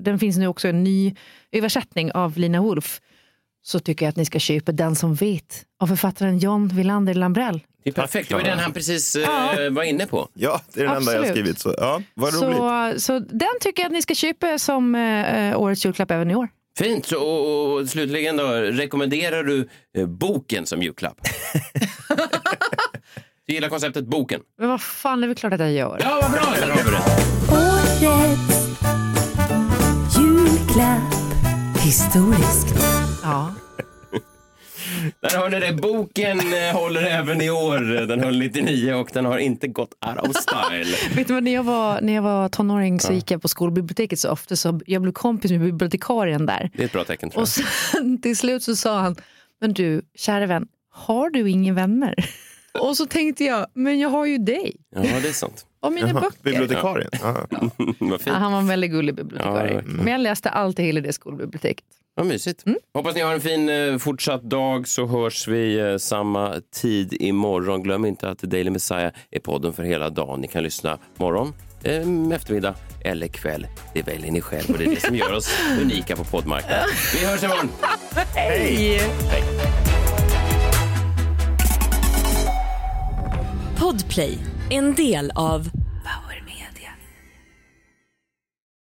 den 0.00 0.18
finns 0.18 0.36
nu 0.38 0.46
också 0.46 0.68
en 0.68 0.84
ny 0.84 1.14
översättning 1.52 2.12
av 2.12 2.38
Lina 2.38 2.60
Wolf 2.60 3.00
så 3.62 3.80
tycker 3.80 4.06
jag 4.06 4.10
att 4.10 4.16
ni 4.16 4.24
ska 4.24 4.38
köpa 4.38 4.72
Den 4.72 4.96
som 4.96 5.14
vet 5.14 5.64
av 5.80 5.86
författaren 5.86 6.38
John 6.38 6.68
Wilander 6.68 7.14
Lambrell. 7.14 7.60
Det 7.84 7.90
är 7.90 7.94
perfekt. 7.94 8.28
Det 8.28 8.34
var 8.34 8.42
den 8.42 8.58
han 8.58 8.72
precis 8.72 9.16
eh, 9.16 9.70
var 9.70 9.82
inne 9.82 10.06
på. 10.06 10.28
Ja, 10.34 10.60
det 10.74 10.80
är 10.80 10.84
den 10.84 10.96
enda 10.96 11.14
jag 11.14 11.28
skrivit. 11.28 11.58
Så, 11.58 11.74
ja, 11.78 12.02
vad 12.14 12.34
roligt. 12.34 12.56
Så, 12.56 13.00
så 13.00 13.18
den 13.18 13.48
tycker 13.60 13.82
jag 13.82 13.86
att 13.86 13.92
ni 13.92 14.02
ska 14.02 14.14
köpa 14.14 14.58
som 14.58 14.94
eh, 14.94 15.60
årets 15.60 15.84
julklapp 15.84 16.10
även 16.10 16.30
i 16.30 16.34
år. 16.34 16.48
Fint. 16.78 17.06
Så, 17.06 17.22
och, 17.22 17.72
och 17.80 17.88
slutligen 17.88 18.36
då, 18.36 18.44
rekommenderar 18.52 19.44
du 19.44 19.68
eh, 19.98 20.06
boken 20.06 20.66
som 20.66 20.82
julklapp? 20.82 21.16
du 23.46 23.54
gillar 23.54 23.68
konceptet 23.68 24.06
boken? 24.06 24.40
Men 24.58 24.68
vad 24.68 24.80
fan, 24.80 25.20
det 25.20 25.24
är 25.24 25.28
väl 25.28 25.36
klart 25.36 25.52
att 25.52 25.60
jag 25.60 25.72
gör. 25.72 25.98
Ja, 26.00 26.18
vad 26.22 26.30
bra! 26.30 26.54
Där 26.60 26.68
har 26.68 26.84
vi 26.84 26.90
det. 26.90 27.02
Årets 27.56 28.00
julklapp. 30.18 31.14
Historiskt. 31.84 32.66
Ja. 33.22 33.54
Där 35.20 35.38
hörde 35.38 35.60
det. 35.60 35.72
Boken 35.72 36.38
eh, 36.40 36.76
håller 36.80 37.02
även 37.02 37.40
i 37.42 37.50
år. 37.50 38.06
Den 38.06 38.20
höll 38.20 38.38
99 38.38 38.92
och 38.94 39.10
den 39.12 39.24
har 39.24 39.38
inte 39.38 39.68
gått 39.68 39.94
out 40.06 40.28
of 40.30 40.36
style. 40.42 40.96
Vet 41.14 41.28
du 41.28 41.34
vad, 41.34 41.42
när 41.42 41.54
jag 41.54 41.62
var, 41.62 42.00
när 42.00 42.12
jag 42.12 42.22
var 42.22 42.48
tonåring 42.48 43.00
så 43.00 43.12
gick 43.12 43.30
jag 43.30 43.42
på 43.42 43.48
skolbiblioteket 43.48 44.18
så 44.18 44.30
ofta 44.30 44.56
så 44.56 44.80
jag 44.86 45.02
blev 45.02 45.12
kompis 45.12 45.50
med 45.50 45.60
bibliotekarien 45.60 46.46
där. 46.46 46.70
Det 46.74 46.82
är 46.82 46.86
ett 46.86 46.92
bra 46.92 47.04
tecken 47.04 47.30
tror 47.30 47.42
Och 47.42 47.48
jag. 47.58 47.66
sen 47.92 48.20
till 48.22 48.36
slut 48.36 48.62
så 48.62 48.76
sa 48.76 48.98
han, 49.00 49.16
men 49.60 49.72
du, 49.72 50.02
kära 50.14 50.46
vän, 50.46 50.66
har 50.90 51.30
du 51.30 51.50
inga 51.50 51.72
vänner? 51.72 52.14
Och 52.80 52.96
så 52.96 53.06
tänkte 53.06 53.44
jag, 53.44 53.66
men 53.74 53.98
jag 53.98 54.08
har 54.08 54.26
ju 54.26 54.38
dig. 54.38 54.76
Ja, 54.96 55.00
det 55.02 55.28
är 55.28 55.32
sant. 55.32 55.66
Och 55.80 55.92
mina 55.92 56.08
Jaha, 56.08 56.20
böcker. 56.20 56.42
bibliotekarien. 56.42 57.10
Ja. 57.22 57.46
Ja, 57.50 58.18
fint. 58.18 58.36
han 58.36 58.52
var 58.52 58.58
en 58.58 58.66
väldigt 58.66 58.90
gullig 58.90 59.12
Ja, 59.12 59.16
bibliotekarie. 59.16 59.74
verkligen. 59.74 59.96
men 59.96 60.12
jag 60.12 60.20
läste 60.20 60.50
alltid 60.50 60.84
hela 60.84 61.00
det 61.00 61.12
skolbiblioteket. 61.12 61.84
Vad 62.20 62.26
mysigt. 62.26 62.66
Mm. 62.66 62.78
Hoppas 62.94 63.14
ni 63.14 63.20
har 63.20 63.34
en 63.34 63.40
fin 63.40 63.68
eh, 63.68 63.98
fortsatt 63.98 64.42
dag 64.42 64.88
så 64.88 65.06
hörs 65.06 65.48
vi 65.48 65.78
eh, 65.78 65.96
samma 65.96 66.60
tid 66.74 67.12
imorgon. 67.20 67.82
Glöm 67.82 68.04
inte 68.04 68.28
att 68.30 68.38
Daily 68.38 68.70
Messiah 68.70 69.12
är 69.30 69.40
podden 69.40 69.72
för 69.72 69.82
hela 69.82 70.10
dagen. 70.10 70.40
Ni 70.40 70.48
kan 70.48 70.62
lyssna 70.62 70.98
morgon, 71.16 71.54
eh, 71.82 72.36
eftermiddag 72.36 72.74
eller 73.04 73.28
kväll. 73.28 73.66
Det 73.94 74.02
väljer 74.02 74.32
ni 74.32 74.40
själv 74.40 74.70
och 74.70 74.78
det 74.78 74.84
är 74.84 74.90
det 74.90 75.00
som 75.00 75.16
gör 75.16 75.32
oss 75.32 75.50
unika 75.80 76.16
på 76.16 76.24
poddmarknaden. 76.24 76.84
Vi 77.20 77.26
hörs 77.26 77.42
imorgon. 77.42 77.68
Hej! 78.34 79.00
Podplay, 83.78 84.38
en 84.70 84.94
del 84.94 85.32
av 85.34 85.70